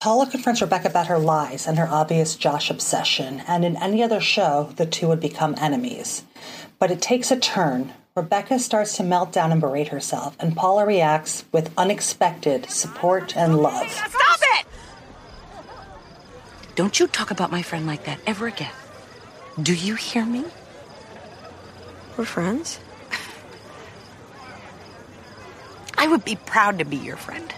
Paula 0.00 0.26
confronts 0.26 0.60
Rebecca 0.60 0.88
about 0.88 1.06
her 1.06 1.18
lies 1.18 1.66
and 1.66 1.78
her 1.78 1.88
obvious 1.88 2.36
Josh 2.36 2.70
obsession, 2.70 3.42
and 3.48 3.64
in 3.64 3.76
any 3.76 4.02
other 4.02 4.20
show, 4.20 4.72
the 4.76 4.86
two 4.86 5.08
would 5.08 5.20
become 5.20 5.54
enemies. 5.58 6.22
But 6.78 6.90
it 6.90 7.00
takes 7.00 7.30
a 7.30 7.38
turn. 7.38 7.92
Rebecca 8.14 8.58
starts 8.58 8.96
to 8.96 9.02
melt 9.02 9.32
down 9.32 9.52
and 9.52 9.60
berate 9.60 9.88
herself, 9.88 10.36
and 10.38 10.54
Paula 10.54 10.86
reacts 10.86 11.44
with 11.50 11.72
unexpected 11.76 12.70
support 12.70 13.36
and 13.36 13.58
love. 13.58 13.90
Stop 13.90 14.40
it! 14.42 14.66
Don't 16.76 17.00
you 17.00 17.06
talk 17.06 17.30
about 17.30 17.50
my 17.50 17.62
friend 17.62 17.86
like 17.86 18.04
that 18.04 18.20
ever 18.26 18.46
again. 18.46 18.72
Do 19.60 19.74
you 19.74 19.94
hear 19.94 20.26
me? 20.26 20.44
We're 22.16 22.26
friends. 22.26 22.78
I 25.98 26.08
would 26.08 26.24
be 26.24 26.36
proud 26.36 26.78
to 26.78 26.84
be 26.84 26.96
your 26.96 27.16
friend. 27.16 27.54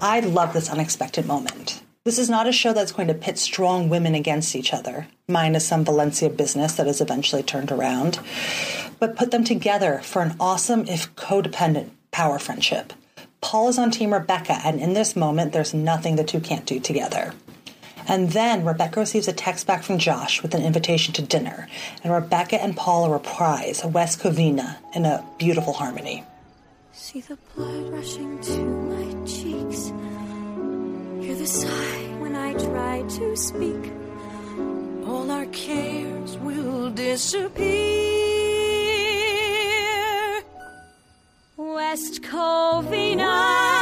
I 0.00 0.20
love 0.20 0.52
this 0.52 0.70
unexpected 0.70 1.26
moment. 1.26 1.82
This 2.04 2.18
is 2.18 2.28
not 2.28 2.46
a 2.46 2.52
show 2.52 2.72
that's 2.74 2.92
going 2.92 3.08
to 3.08 3.14
pit 3.14 3.38
strong 3.38 3.88
women 3.88 4.14
against 4.14 4.54
each 4.54 4.74
other, 4.74 5.06
minus 5.26 5.66
some 5.66 5.84
Valencia 5.84 6.28
business 6.28 6.74
that 6.74 6.86
is 6.86 7.00
eventually 7.00 7.42
turned 7.42 7.72
around. 7.72 8.18
but 8.98 9.16
put 9.16 9.30
them 9.30 9.44
together 9.44 10.00
for 10.02 10.22
an 10.22 10.34
awesome, 10.40 10.86
if 10.86 11.14
codependent, 11.16 11.90
power 12.10 12.38
friendship. 12.38 12.92
Paul 13.40 13.68
is 13.68 13.78
on 13.78 13.90
Team 13.90 14.12
Rebecca, 14.14 14.58
and 14.64 14.80
in 14.80 14.94
this 14.94 15.14
moment, 15.14 15.52
there's 15.52 15.74
nothing 15.74 16.16
the 16.16 16.24
two 16.24 16.40
can't 16.40 16.64
do 16.64 16.80
together. 16.80 17.34
And 18.06 18.30
then 18.30 18.64
Rebecca 18.64 19.00
receives 19.00 19.28
a 19.28 19.32
text 19.32 19.66
back 19.66 19.82
from 19.82 19.98
Josh 19.98 20.42
with 20.42 20.54
an 20.54 20.62
invitation 20.62 21.12
to 21.14 21.22
dinner, 21.22 21.68
and 22.02 22.12
Rebecca 22.12 22.62
and 22.62 22.76
Paula 22.76 23.10
reprise 23.10 23.82
a 23.82 23.88
West 23.88 24.20
Covina 24.20 24.76
in 24.94 25.04
a 25.04 25.24
beautiful 25.38 25.74
harmony. 25.74 26.24
See 26.96 27.20
the 27.20 27.36
blood 27.56 27.92
rushing 27.92 28.40
to 28.40 28.60
my 28.62 29.24
cheeks. 29.26 29.92
Hear 31.24 31.34
the 31.34 31.46
sigh 31.46 32.14
when 32.20 32.36
I 32.36 32.52
try 32.54 33.02
to 33.02 33.36
speak. 33.36 33.92
All 35.04 35.28
our 35.28 35.46
cares 35.46 36.38
will 36.38 36.90
disappear. 36.90 37.64
West 41.56 42.22
Covina, 42.22 43.73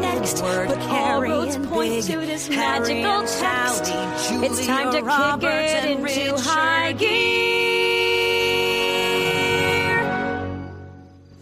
next, 0.00 0.40
but 0.42 0.78
all 0.78 1.22
roads 1.22 1.56
point 1.68 2.04
to 2.04 2.20
this 2.20 2.48
magical 2.48 3.26
text. 3.26 3.84
It's 4.42 4.66
time 4.66 4.90
to 4.92 5.00
kick 5.40 5.50
it 5.50 5.84
into 5.90 6.36
high 6.36 6.92
gear. 6.92 7.26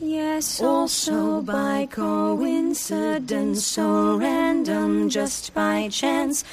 Yes, 0.01 0.61
also 0.61 1.43
by 1.43 1.87
coincidence, 1.91 3.65
so 3.67 4.17
random, 4.17 5.09
just 5.09 5.55
by 5.55 5.89
chance. 5.89 6.45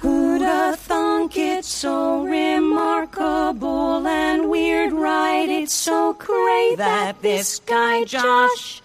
Who'd 0.00 0.42
have 0.42 0.78
thunk 0.78 1.36
it 1.36 1.64
so 1.64 2.24
remarkable 2.24 4.06
and 4.06 4.48
weird, 4.48 4.92
right? 4.92 5.48
It's 5.48 5.74
so 5.74 6.12
great 6.12 6.76
that 6.76 7.20
this 7.20 7.58
guy 7.58 8.04
Josh 8.04 8.80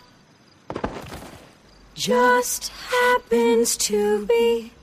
just 2.08 2.68
happens 2.90 3.78
to 3.78 4.26
be. 4.26 4.74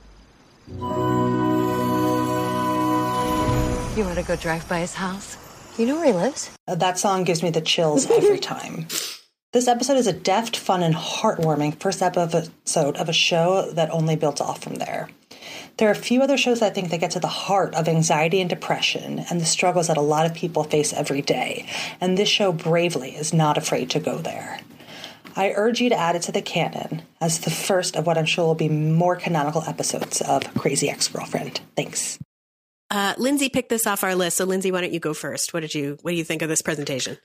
You 3.95 4.03
want 4.05 4.17
to 4.17 4.23
go 4.27 4.35
drive 4.35 4.67
by 4.67 4.79
his 4.79 4.95
house? 4.95 5.37
You 5.77 5.85
know 5.85 5.97
where 5.97 6.07
he 6.07 6.13
lives? 6.13 6.49
Uh, 6.67 6.73
That 6.73 6.97
song 6.97 7.23
gives 7.23 7.43
me 7.43 7.51
the 7.51 7.61
chills 7.61 8.09
every 8.09 8.39
time. 8.53 8.87
This 9.53 9.67
episode 9.67 9.97
is 9.97 10.07
a 10.07 10.13
deft, 10.13 10.57
fun, 10.57 10.81
and 10.81 10.95
heartwarming 10.95 11.79
first 11.79 12.01
episode 12.01 12.97
of 12.97 13.07
a 13.07 13.13
show 13.13 13.69
that 13.73 13.91
only 13.91 14.15
builds 14.15 14.41
off 14.41 14.63
from 14.63 14.75
there. 14.77 15.07
There 15.77 15.89
are 15.89 15.91
a 15.91 15.95
few 15.95 16.23
other 16.23 16.37
shows 16.37 16.63
I 16.63 16.71
think 16.71 16.89
that 16.89 17.01
get 17.01 17.11
to 17.11 17.19
the 17.19 17.27
heart 17.27 17.75
of 17.75 17.87
anxiety 17.87 18.41
and 18.41 18.49
depression 18.49 19.19
and 19.29 19.39
the 19.39 19.45
struggles 19.45 19.89
that 19.89 19.97
a 19.97 20.01
lot 20.01 20.25
of 20.25 20.33
people 20.33 20.63
face 20.63 20.91
every 20.91 21.21
day, 21.21 21.67
and 22.01 22.17
this 22.17 22.29
show 22.29 22.51
bravely 22.51 23.11
is 23.15 23.31
not 23.31 23.59
afraid 23.59 23.91
to 23.91 23.99
go 23.99 24.17
there. 24.17 24.59
I 25.35 25.53
urge 25.55 25.81
you 25.81 25.89
to 25.89 25.95
add 25.95 26.15
it 26.15 26.23
to 26.23 26.31
the 26.31 26.41
canon 26.41 27.03
as 27.19 27.39
the 27.39 27.49
first 27.49 27.95
of 27.95 28.05
what 28.05 28.17
I'm 28.17 28.25
sure 28.25 28.45
will 28.45 28.55
be 28.55 28.69
more 28.69 29.15
canonical 29.15 29.63
episodes 29.67 30.21
of 30.21 30.53
Crazy 30.55 30.89
Ex 30.89 31.07
Girlfriend. 31.07 31.61
Thanks. 31.75 32.19
Uh, 32.89 33.13
Lindsay 33.17 33.47
picked 33.47 33.69
this 33.69 33.87
off 33.87 34.03
our 34.03 34.15
list, 34.15 34.37
so 34.37 34.45
Lindsay, 34.45 34.71
why 34.71 34.81
don't 34.81 34.91
you 34.91 34.99
go 34.99 35.13
first? 35.13 35.53
What 35.53 35.61
did 35.61 35.73
you 35.73 35.97
What 36.01 36.11
do 36.11 36.17
you 36.17 36.25
think 36.25 36.41
of 36.41 36.49
this 36.49 36.61
presentation? 36.61 37.17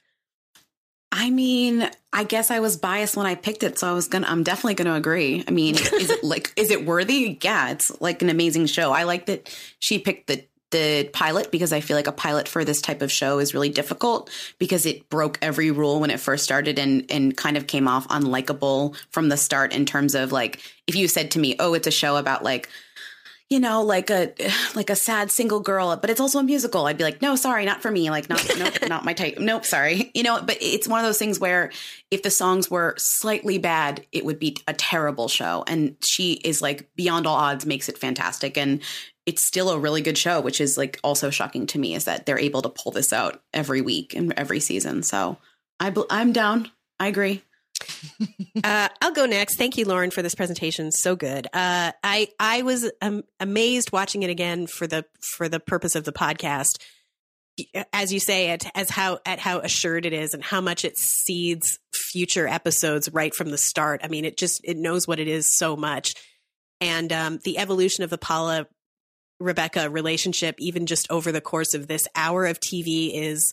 I 1.12 1.30
mean, 1.30 1.88
I 2.12 2.24
guess 2.24 2.50
I 2.50 2.60
was 2.60 2.76
biased 2.76 3.16
when 3.16 3.26
I 3.26 3.36
picked 3.36 3.62
it, 3.62 3.78
so 3.78 3.88
I 3.88 3.92
was 3.92 4.06
gonna. 4.06 4.26
I'm 4.28 4.42
definitely 4.42 4.74
gonna 4.74 4.94
agree. 4.94 5.44
I 5.46 5.50
mean, 5.50 5.74
is 5.74 6.10
it 6.10 6.22
like, 6.22 6.52
is 6.56 6.70
it 6.70 6.84
worthy? 6.84 7.38
Yeah, 7.42 7.70
it's 7.70 8.00
like 8.00 8.22
an 8.22 8.28
amazing 8.28 8.66
show. 8.66 8.92
I 8.92 9.04
like 9.04 9.26
that 9.26 9.54
she 9.78 9.98
picked 9.98 10.26
the 10.26 10.44
the 10.70 11.08
pilot 11.12 11.50
because 11.50 11.72
I 11.72 11.80
feel 11.80 11.96
like 11.96 12.06
a 12.06 12.12
pilot 12.12 12.48
for 12.48 12.64
this 12.64 12.80
type 12.80 13.02
of 13.02 13.12
show 13.12 13.38
is 13.38 13.54
really 13.54 13.68
difficult 13.68 14.30
because 14.58 14.84
it 14.84 15.08
broke 15.08 15.38
every 15.40 15.70
rule 15.70 16.00
when 16.00 16.10
it 16.10 16.20
first 16.20 16.44
started 16.44 16.78
and 16.78 17.04
and 17.10 17.36
kind 17.36 17.56
of 17.56 17.66
came 17.66 17.86
off 17.86 18.08
unlikable 18.08 18.96
from 19.10 19.28
the 19.28 19.36
start 19.36 19.72
in 19.72 19.86
terms 19.86 20.14
of 20.14 20.32
like 20.32 20.60
if 20.86 20.94
you 20.94 21.08
said 21.08 21.30
to 21.32 21.38
me, 21.38 21.56
"Oh, 21.58 21.74
it's 21.74 21.86
a 21.86 21.92
show 21.92 22.16
about 22.16 22.42
like 22.42 22.68
you 23.48 23.60
know, 23.60 23.82
like 23.82 24.10
a 24.10 24.32
like 24.74 24.90
a 24.90 24.96
sad 24.96 25.30
single 25.30 25.60
girl, 25.60 25.96
but 25.96 26.10
it's 26.10 26.20
also 26.20 26.38
a 26.38 26.42
musical. 26.42 26.86
I'd 26.86 26.98
be 26.98 27.04
like, 27.04 27.22
no, 27.22 27.36
sorry, 27.36 27.64
not 27.64 27.82
for 27.82 27.90
me. 27.90 28.10
Like, 28.10 28.28
not 28.28 28.44
nope, 28.58 28.74
not 28.88 29.04
my 29.04 29.12
type. 29.12 29.38
Nope, 29.38 29.64
sorry. 29.64 30.10
You 30.14 30.22
know, 30.22 30.42
but 30.42 30.58
it's 30.60 30.88
one 30.88 31.00
of 31.00 31.06
those 31.06 31.18
things 31.18 31.38
where 31.38 31.70
if 32.10 32.22
the 32.22 32.30
songs 32.30 32.70
were 32.70 32.94
slightly 32.98 33.58
bad, 33.58 34.04
it 34.12 34.24
would 34.24 34.38
be 34.38 34.56
a 34.66 34.74
terrible 34.74 35.28
show. 35.28 35.64
And 35.66 35.96
she 36.02 36.34
is 36.34 36.60
like 36.60 36.88
beyond 36.96 37.26
all 37.26 37.36
odds, 37.36 37.66
makes 37.66 37.88
it 37.88 37.98
fantastic, 37.98 38.56
and 38.56 38.82
it's 39.26 39.42
still 39.42 39.70
a 39.70 39.78
really 39.78 40.02
good 40.02 40.18
show. 40.18 40.40
Which 40.40 40.60
is 40.60 40.76
like 40.76 40.98
also 41.04 41.30
shocking 41.30 41.66
to 41.68 41.78
me 41.78 41.94
is 41.94 42.04
that 42.04 42.26
they're 42.26 42.38
able 42.38 42.62
to 42.62 42.68
pull 42.68 42.92
this 42.92 43.12
out 43.12 43.42
every 43.52 43.80
week 43.80 44.14
and 44.14 44.32
every 44.36 44.60
season. 44.60 45.02
So 45.02 45.38
I 45.78 45.90
bel- 45.90 46.06
I'm 46.10 46.32
down. 46.32 46.70
I 46.98 47.08
agree. 47.08 47.42
Uh, 48.64 48.88
I'll 49.00 49.12
go 49.12 49.26
next. 49.26 49.56
Thank 49.56 49.76
you, 49.76 49.84
Lauren, 49.84 50.10
for 50.10 50.22
this 50.22 50.34
presentation. 50.34 50.92
So 50.92 51.16
good. 51.16 51.46
Uh, 51.52 51.92
I 52.02 52.28
I 52.38 52.62
was 52.62 52.90
um, 53.02 53.24
amazed 53.40 53.92
watching 53.92 54.22
it 54.22 54.30
again 54.30 54.66
for 54.66 54.86
the 54.86 55.04
for 55.36 55.48
the 55.48 55.60
purpose 55.60 55.94
of 55.94 56.04
the 56.04 56.12
podcast. 56.12 56.80
As 57.92 58.12
you 58.12 58.20
say, 58.20 58.50
at 58.50 58.70
as 58.74 58.90
how 58.90 59.20
at 59.24 59.38
how 59.38 59.60
assured 59.60 60.06
it 60.06 60.12
is, 60.12 60.34
and 60.34 60.44
how 60.44 60.60
much 60.60 60.84
it 60.84 60.98
seeds 60.98 61.78
future 61.94 62.46
episodes 62.46 63.10
right 63.12 63.34
from 63.34 63.50
the 63.50 63.58
start. 63.58 64.00
I 64.04 64.08
mean, 64.08 64.24
it 64.24 64.36
just 64.36 64.60
it 64.64 64.76
knows 64.76 65.06
what 65.08 65.20
it 65.20 65.28
is 65.28 65.56
so 65.56 65.76
much, 65.76 66.14
and 66.80 67.12
um, 67.12 67.38
the 67.44 67.58
evolution 67.58 68.04
of 68.04 68.10
the 68.10 68.18
Paula 68.18 68.66
Rebecca 69.38 69.90
relationship, 69.90 70.56
even 70.58 70.86
just 70.86 71.10
over 71.10 71.32
the 71.32 71.40
course 71.40 71.74
of 71.74 71.86
this 71.86 72.06
hour 72.14 72.46
of 72.46 72.60
TV, 72.60 73.10
is 73.14 73.52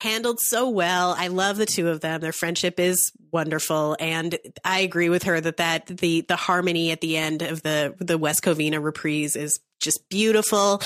handled 0.00 0.40
so 0.40 0.68
well. 0.68 1.14
I 1.16 1.28
love 1.28 1.56
the 1.56 1.66
two 1.66 1.88
of 1.88 2.00
them. 2.00 2.20
Their 2.20 2.32
friendship 2.32 2.78
is 2.78 3.12
wonderful, 3.32 3.96
and 3.98 4.38
I 4.64 4.80
agree 4.80 5.08
with 5.08 5.24
her 5.24 5.40
that 5.40 5.56
that 5.58 5.86
the 5.86 6.22
the 6.22 6.36
harmony 6.36 6.90
at 6.90 7.00
the 7.00 7.16
end 7.16 7.42
of 7.42 7.62
the 7.62 7.94
the 7.98 8.18
West 8.18 8.42
Covina 8.42 8.82
reprise 8.82 9.36
is 9.36 9.60
just 9.80 10.08
beautiful. 10.08 10.82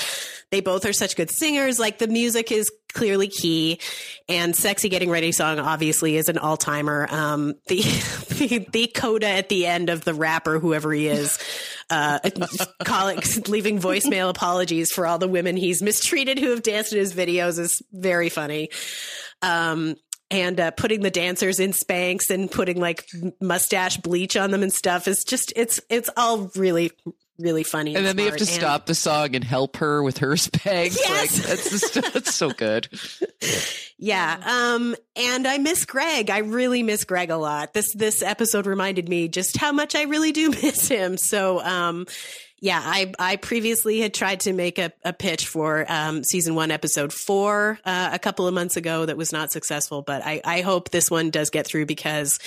They 0.49 0.61
both 0.61 0.85
are 0.85 0.93
such 0.93 1.15
good 1.15 1.31
singers. 1.31 1.79
Like 1.79 1.97
the 1.97 2.07
music 2.07 2.51
is 2.51 2.71
clearly 2.93 3.27
key, 3.27 3.79
and 4.27 4.55
"Sexy 4.55 4.89
Getting 4.89 5.09
Ready" 5.09 5.31
song 5.31 5.59
obviously 5.59 6.17
is 6.17 6.29
an 6.29 6.37
all 6.37 6.57
timer. 6.57 7.07
Um, 7.09 7.55
the, 7.67 7.81
the 8.29 8.67
the 8.71 8.87
coda 8.87 9.27
at 9.27 9.49
the 9.49 9.65
end 9.65 9.89
of 9.89 10.03
the 10.03 10.13
rapper, 10.13 10.59
whoever 10.59 10.91
he 10.91 11.07
is, 11.07 11.39
uh, 11.91 12.19
calling 12.83 13.19
leaving 13.47 13.79
voicemail 13.79 14.29
apologies 14.29 14.91
for 14.91 15.05
all 15.05 15.19
the 15.19 15.27
women 15.27 15.57
he's 15.57 15.83
mistreated 15.83 16.39
who 16.39 16.49
have 16.49 16.63
danced 16.63 16.93
in 16.93 16.99
his 16.99 17.13
videos 17.13 17.59
is 17.59 17.81
very 17.91 18.29
funny. 18.29 18.69
Um, 19.41 19.95
and 20.31 20.59
uh, 20.61 20.71
putting 20.71 21.01
the 21.01 21.11
dancers 21.11 21.59
in 21.59 21.73
Spanx 21.73 22.29
and 22.29 22.49
putting 22.49 22.79
like 22.79 23.05
mustache 23.41 23.97
bleach 23.97 24.37
on 24.37 24.51
them 24.51 24.63
and 24.63 24.71
stuff 24.71 25.07
is 25.07 25.25
just 25.25 25.51
it's 25.57 25.81
it's 25.89 26.09
all 26.15 26.49
really 26.55 26.91
really 27.41 27.63
funny. 27.63 27.95
And 27.95 28.05
then 28.05 28.15
they 28.15 28.25
have 28.25 28.37
to. 28.37 28.41
And- 28.41 28.49
stop 28.49 28.85
the 28.85 28.95
song 28.95 29.35
and 29.35 29.43
help 29.43 29.77
her 29.77 30.03
with 30.03 30.19
her 30.19 30.31
spags. 30.35 30.97
Yes. 30.97 31.37
Like, 31.39 31.47
that's, 31.47 31.69
just, 31.69 32.13
that's 32.13 32.35
so 32.35 32.51
good. 32.51 32.87
Yeah. 34.03 34.39
Um, 34.43 34.95
and 35.15 35.47
I 35.47 35.59
miss 35.59 35.85
Greg. 35.85 36.31
I 36.31 36.39
really 36.39 36.81
miss 36.81 37.03
Greg 37.03 37.29
a 37.29 37.37
lot. 37.37 37.73
This 37.73 37.93
this 37.93 38.23
episode 38.23 38.65
reminded 38.65 39.07
me 39.07 39.27
just 39.27 39.57
how 39.57 39.71
much 39.71 39.93
I 39.93 40.03
really 40.03 40.31
do 40.31 40.49
miss 40.63 40.87
him. 40.87 41.17
So 41.17 41.63
um 41.63 42.07
yeah, 42.61 42.81
I, 42.83 43.11
I 43.17 43.35
previously 43.37 43.99
had 43.99 44.13
tried 44.13 44.41
to 44.41 44.53
make 44.53 44.77
a, 44.77 44.91
a 45.03 45.13
pitch 45.13 45.47
for 45.47 45.83
um, 45.89 46.23
season 46.23 46.53
one, 46.53 46.69
episode 46.69 47.11
four, 47.11 47.79
uh, 47.83 48.09
a 48.13 48.19
couple 48.19 48.47
of 48.47 48.53
months 48.53 48.77
ago 48.77 49.03
that 49.07 49.17
was 49.17 49.33
not 49.33 49.51
successful. 49.51 50.03
But 50.03 50.23
I, 50.23 50.41
I 50.45 50.61
hope 50.61 50.91
this 50.91 51.09
one 51.09 51.31
does 51.31 51.49
get 51.49 51.65
through 51.65 51.87
because 51.87 52.37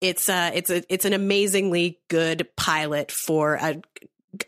it's 0.00 0.28
uh, 0.28 0.50
it's 0.54 0.70
a 0.70 0.82
it's 0.92 1.04
an 1.04 1.12
amazingly 1.12 2.00
good 2.08 2.48
pilot 2.56 3.12
for 3.12 3.54
a 3.54 3.80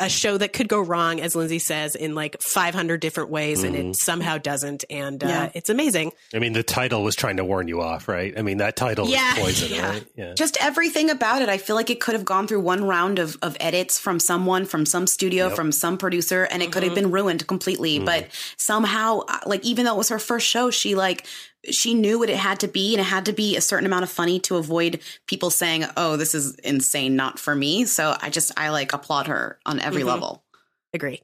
a 0.00 0.08
show 0.08 0.38
that 0.38 0.52
could 0.54 0.66
go 0.68 0.80
wrong, 0.80 1.20
as 1.20 1.36
Lindsay 1.36 1.58
says, 1.58 1.94
in 1.94 2.14
like 2.14 2.40
500 2.40 3.00
different 3.00 3.28
ways, 3.28 3.62
and 3.62 3.76
Mhm. 3.76 3.90
it 3.90 3.96
somehow 3.96 4.38
doesn't. 4.38 4.82
And 4.88 5.22
uh, 5.22 5.26
Yeah. 5.28 5.50
it's 5.52 5.68
amazing. 5.68 6.12
I 6.34 6.38
mean, 6.38 6.54
the 6.54 6.62
title 6.62 7.02
was 7.04 7.14
trying 7.14 7.36
to 7.36 7.44
warn 7.44 7.68
you 7.68 7.82
off, 7.82 8.08
right? 8.08 8.32
I 8.36 8.40
mean, 8.40 8.56
that 8.58 8.76
title 8.76 9.06
Yeah, 9.08 9.34
is 9.36 9.38
poison, 9.44 9.72
yeah. 9.74 9.88
right? 9.90 10.06
Yeah. 10.16 10.32
Just 10.34 10.56
everything 10.60 11.10
about 11.10 11.42
it. 11.42 11.50
I 11.50 11.58
feel 11.58 11.76
like 11.76 11.90
it 11.90 12.00
could 12.00 12.14
have 12.14 12.24
gone 12.24 12.46
through 12.46 12.60
one 12.60 12.84
round 12.84 13.18
of, 13.18 13.36
of 13.42 13.56
edits 13.60 13.98
from 13.98 14.18
someone, 14.18 14.64
from 14.64 14.86
some 14.86 15.06
studio, 15.06 15.48
Yep. 15.48 15.56
from 15.56 15.70
some 15.70 15.98
producer, 15.98 16.44
and 16.44 16.62
it 16.62 16.72
could 16.72 16.82
have 16.82 16.92
Mm-hmm. 16.92 17.02
been 17.02 17.10
ruined 17.10 17.46
completely. 17.46 17.98
But 17.98 18.28
somehow, 18.56 19.20
uh, 19.28 19.40
like, 19.44 19.62
even 19.64 19.84
though 19.84 19.94
it 19.94 19.98
was 19.98 20.08
her 20.08 20.18
first 20.18 20.46
show, 20.46 20.70
she 20.70 20.94
like, 20.94 21.26
she 21.70 21.94
knew 21.94 22.18
what 22.18 22.28
it 22.30 22.36
had 22.36 22.60
to 22.60 22.68
be 22.68 22.94
and 22.94 23.00
it 23.00 23.04
had 23.04 23.26
to 23.26 23.32
be 23.32 23.56
a 23.56 23.60
certain 23.60 23.86
amount 23.86 24.02
of 24.04 24.10
funny 24.10 24.38
to 24.40 24.56
avoid 24.56 25.00
people 25.26 25.50
saying, 25.50 25.84
oh, 25.96 26.16
this 26.16 26.34
is 26.34 26.54
insane, 26.56 27.16
not 27.16 27.38
for 27.38 27.54
me. 27.54 27.84
So 27.84 28.16
I 28.20 28.30
just, 28.30 28.52
I 28.58 28.68
like 28.70 28.92
applaud 28.92 29.26
her 29.28 29.58
on 29.66 29.80
every 29.80 30.02
Mhm. 30.02 30.06
level. 30.06 30.44
Agree. 30.92 31.20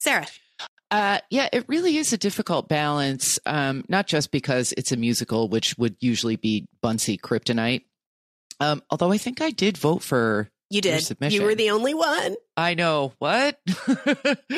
Sarah. 0.00 0.26
Uh, 0.90 1.18
yeah, 1.30 1.48
it 1.52 1.64
really 1.68 1.96
is 1.98 2.12
a 2.12 2.18
difficult 2.18 2.68
balance, 2.68 3.38
um, 3.46 3.84
not 3.88 4.06
just 4.08 4.30
because 4.32 4.72
it's 4.76 4.90
a 4.92 4.96
musical, 4.96 5.48
which 5.48 5.76
would 5.78 5.96
usually 6.00 6.34
be 6.36 6.66
Bunsey 6.82 7.16
Kryptonite. 7.20 7.84
Um, 8.58 8.82
although 8.90 9.12
I 9.12 9.18
think 9.18 9.40
I 9.40 9.50
did 9.50 9.78
vote 9.78 10.02
for 10.02 10.50
You 10.68 10.80
did. 10.80 11.04
submission. 11.04 11.40
You 11.40 11.46
were 11.46 11.54
the 11.54 11.70
only 11.70 11.94
one. 11.94 12.34
I 12.56 12.74
know 12.74 13.12
what 13.18 13.60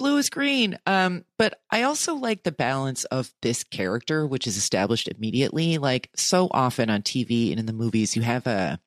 blue 0.00 0.16
is 0.16 0.30
green. 0.30 0.78
Um, 0.86 1.26
but 1.36 1.60
I 1.70 1.82
also 1.82 2.14
like 2.14 2.42
the 2.42 2.52
balance 2.52 3.04
of 3.04 3.30
this 3.42 3.62
character, 3.64 4.26
which 4.26 4.46
is 4.46 4.56
established 4.56 5.08
immediately. 5.08 5.76
Like 5.76 6.08
so 6.16 6.48
often 6.52 6.88
on 6.88 7.02
TV 7.02 7.50
and 7.50 7.60
in 7.60 7.66
the 7.66 7.74
movies, 7.74 8.16
you 8.16 8.22
have 8.22 8.46
a 8.46 8.80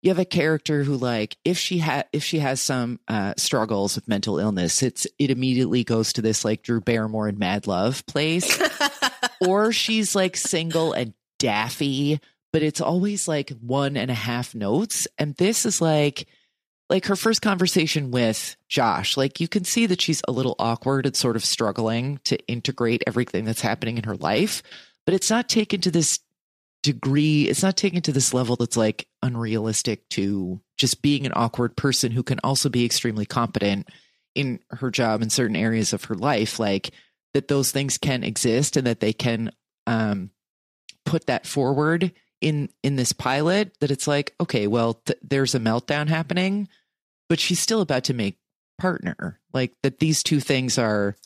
you 0.00 0.10
have 0.10 0.20
a 0.20 0.24
character 0.24 0.82
who, 0.82 0.96
like, 0.96 1.36
if 1.44 1.58
she 1.58 1.78
had 1.78 2.06
if 2.12 2.22
she 2.22 2.38
has 2.38 2.60
some 2.60 3.00
uh, 3.08 3.34
struggles 3.36 3.96
with 3.96 4.08
mental 4.08 4.38
illness, 4.38 4.82
it's 4.82 5.06
it 5.18 5.30
immediately 5.30 5.82
goes 5.82 6.12
to 6.12 6.22
this 6.22 6.44
like 6.44 6.62
Drew 6.62 6.80
Barrymore 6.80 7.26
and 7.26 7.38
Mad 7.38 7.66
Love 7.66 8.06
place, 8.06 8.60
or 9.40 9.72
she's 9.72 10.14
like 10.14 10.36
single 10.36 10.92
and 10.92 11.14
daffy, 11.40 12.20
but 12.52 12.62
it's 12.62 12.80
always 12.80 13.26
like 13.26 13.50
one 13.60 13.96
and 13.96 14.10
a 14.10 14.14
half 14.14 14.54
notes, 14.54 15.08
and 15.18 15.34
this 15.36 15.66
is 15.66 15.80
like 15.80 16.28
like 16.92 17.06
her 17.06 17.16
first 17.16 17.40
conversation 17.40 18.10
with 18.10 18.54
Josh, 18.68 19.16
like 19.16 19.40
you 19.40 19.48
can 19.48 19.64
see 19.64 19.86
that 19.86 20.02
she's 20.02 20.20
a 20.28 20.32
little 20.32 20.54
awkward 20.58 21.06
and 21.06 21.16
sort 21.16 21.36
of 21.36 21.44
struggling 21.44 22.20
to 22.24 22.38
integrate 22.46 23.02
everything 23.06 23.46
that's 23.46 23.62
happening 23.62 23.96
in 23.96 24.04
her 24.04 24.16
life, 24.16 24.62
but 25.06 25.14
it's 25.14 25.30
not 25.30 25.48
taken 25.48 25.80
to 25.80 25.90
this 25.90 26.20
degree, 26.82 27.48
it's 27.48 27.62
not 27.62 27.78
taken 27.78 28.02
to 28.02 28.12
this 28.12 28.34
level 28.34 28.56
that's 28.56 28.76
like 28.76 29.08
unrealistic 29.22 30.06
to 30.10 30.60
just 30.76 31.00
being 31.00 31.24
an 31.24 31.32
awkward 31.34 31.78
person 31.78 32.12
who 32.12 32.22
can 32.22 32.38
also 32.44 32.68
be 32.68 32.84
extremely 32.84 33.24
competent 33.24 33.88
in 34.34 34.60
her 34.72 34.90
job 34.90 35.22
in 35.22 35.30
certain 35.30 35.56
areas 35.56 35.94
of 35.94 36.04
her 36.04 36.14
life, 36.14 36.58
like 36.58 36.90
that 37.32 37.48
those 37.48 37.72
things 37.72 37.96
can 37.96 38.22
exist 38.22 38.76
and 38.76 38.86
that 38.86 39.00
they 39.00 39.14
can 39.14 39.50
um 39.86 40.28
put 41.06 41.26
that 41.26 41.46
forward 41.46 42.12
in 42.42 42.68
in 42.82 42.96
this 42.96 43.12
pilot 43.12 43.72
that 43.80 43.90
it's 43.90 44.06
like 44.06 44.34
okay 44.40 44.66
well 44.66 44.94
th- 44.94 45.18
there's 45.22 45.54
a 45.54 45.60
meltdown 45.60 46.08
happening 46.08 46.68
but 47.32 47.40
she's 47.40 47.58
still 47.60 47.80
about 47.80 48.04
to 48.04 48.12
make 48.12 48.36
partner 48.76 49.40
like 49.54 49.72
that 49.82 50.00
these 50.00 50.22
two 50.22 50.38
things 50.38 50.76
are 50.76 51.16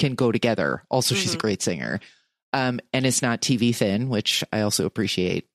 can 0.00 0.16
go 0.16 0.32
together. 0.32 0.82
Also 0.90 1.14
she's 1.14 1.34
a 1.34 1.36
Mhm. 1.36 1.40
great 1.40 1.62
singer. 1.62 2.00
Um 2.52 2.80
and 2.92 3.06
it's 3.06 3.22
not 3.22 3.40
tv 3.40 3.72
thin 3.72 4.08
which 4.08 4.42
i 4.52 4.62
also 4.62 4.86
appreciate. 4.86 5.46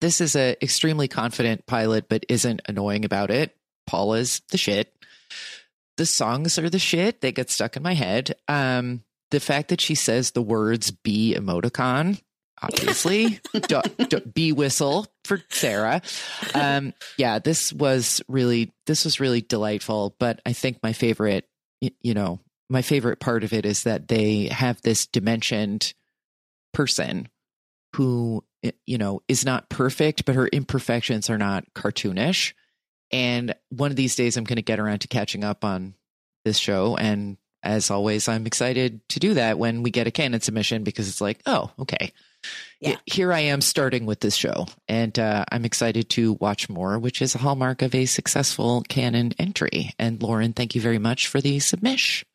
This 0.00 0.22
is 0.22 0.36
a 0.36 0.56
extremely 0.64 1.06
confident 1.06 1.66
pilot 1.66 2.08
but 2.08 2.24
isn't 2.30 2.62
annoying 2.66 3.04
about 3.04 3.30
it. 3.30 3.54
Paula's 3.86 4.40
the 4.52 4.56
shit. 4.56 4.90
The 5.98 6.06
songs 6.06 6.58
are 6.58 6.70
the 6.70 6.78
shit. 6.78 7.20
They 7.20 7.30
get 7.32 7.50
stuck 7.50 7.76
in 7.76 7.82
my 7.82 7.92
head. 7.92 8.36
Um 8.48 9.02
the 9.32 9.40
fact 9.40 9.68
that 9.68 9.82
she 9.82 9.94
says 9.94 10.30
the 10.30 10.40
words 10.40 10.90
be 10.92 11.34
emoticon 11.36 12.22
obviously. 12.62 13.40
D- 13.52 13.80
d- 14.08 14.20
bee 14.34 14.52
whistle 14.52 15.06
for 15.24 15.42
sarah. 15.50 16.02
Um 16.54 16.92
yeah 17.18 17.38
this 17.38 17.72
was 17.72 18.22
really 18.28 18.72
this 18.86 19.04
was 19.04 19.20
really 19.20 19.40
delightful 19.40 20.14
but 20.18 20.40
i 20.46 20.52
think 20.52 20.78
my 20.82 20.92
favorite 20.92 21.48
y- 21.82 21.90
you 22.00 22.14
know 22.14 22.40
my 22.68 22.82
favorite 22.82 23.20
part 23.20 23.44
of 23.44 23.52
it 23.52 23.64
is 23.66 23.84
that 23.84 24.08
they 24.08 24.46
have 24.46 24.80
this 24.82 25.06
dimensioned 25.06 25.92
person 26.72 27.28
who 27.94 28.44
you 28.86 28.98
know 28.98 29.20
is 29.28 29.44
not 29.44 29.68
perfect 29.68 30.24
but 30.24 30.34
her 30.34 30.48
imperfections 30.48 31.30
are 31.30 31.38
not 31.38 31.64
cartoonish. 31.74 32.52
And 33.12 33.54
one 33.70 33.90
of 33.90 33.96
these 33.96 34.16
days 34.16 34.36
i'm 34.36 34.44
going 34.44 34.56
to 34.56 34.62
get 34.62 34.80
around 34.80 35.00
to 35.00 35.08
catching 35.08 35.44
up 35.44 35.64
on 35.64 35.94
this 36.44 36.58
show. 36.58 36.96
And 36.96 37.36
as 37.62 37.90
always 37.90 38.28
i'm 38.28 38.46
excited 38.46 39.00
to 39.08 39.18
do 39.20 39.34
that 39.34 39.58
when 39.58 39.82
we 39.82 39.90
get 39.90 40.06
a 40.06 40.10
canon 40.10 40.40
submission 40.40 40.84
because 40.84 41.08
it's 41.08 41.20
like 41.20 41.40
oh 41.46 41.70
okay 41.78 42.12
Yeah. 42.80 42.96
here 43.06 43.32
i 43.32 43.40
am 43.40 43.62
starting 43.62 44.04
with 44.04 44.20
this 44.20 44.36
show 44.36 44.66
and 44.86 45.18
uh, 45.18 45.44
i'm 45.50 45.64
excited 45.64 46.10
to 46.10 46.34
watch 46.34 46.68
more 46.68 46.98
which 46.98 47.22
is 47.22 47.34
a 47.34 47.38
hallmark 47.38 47.80
of 47.82 47.94
a 47.94 48.04
successful 48.04 48.82
canon 48.88 49.32
entry 49.38 49.94
and 49.98 50.22
lauren 50.22 50.52
thank 50.52 50.74
you 50.74 50.80
very 50.80 50.98
much 50.98 51.26
for 51.26 51.40
the 51.40 51.58
submission 51.58 52.28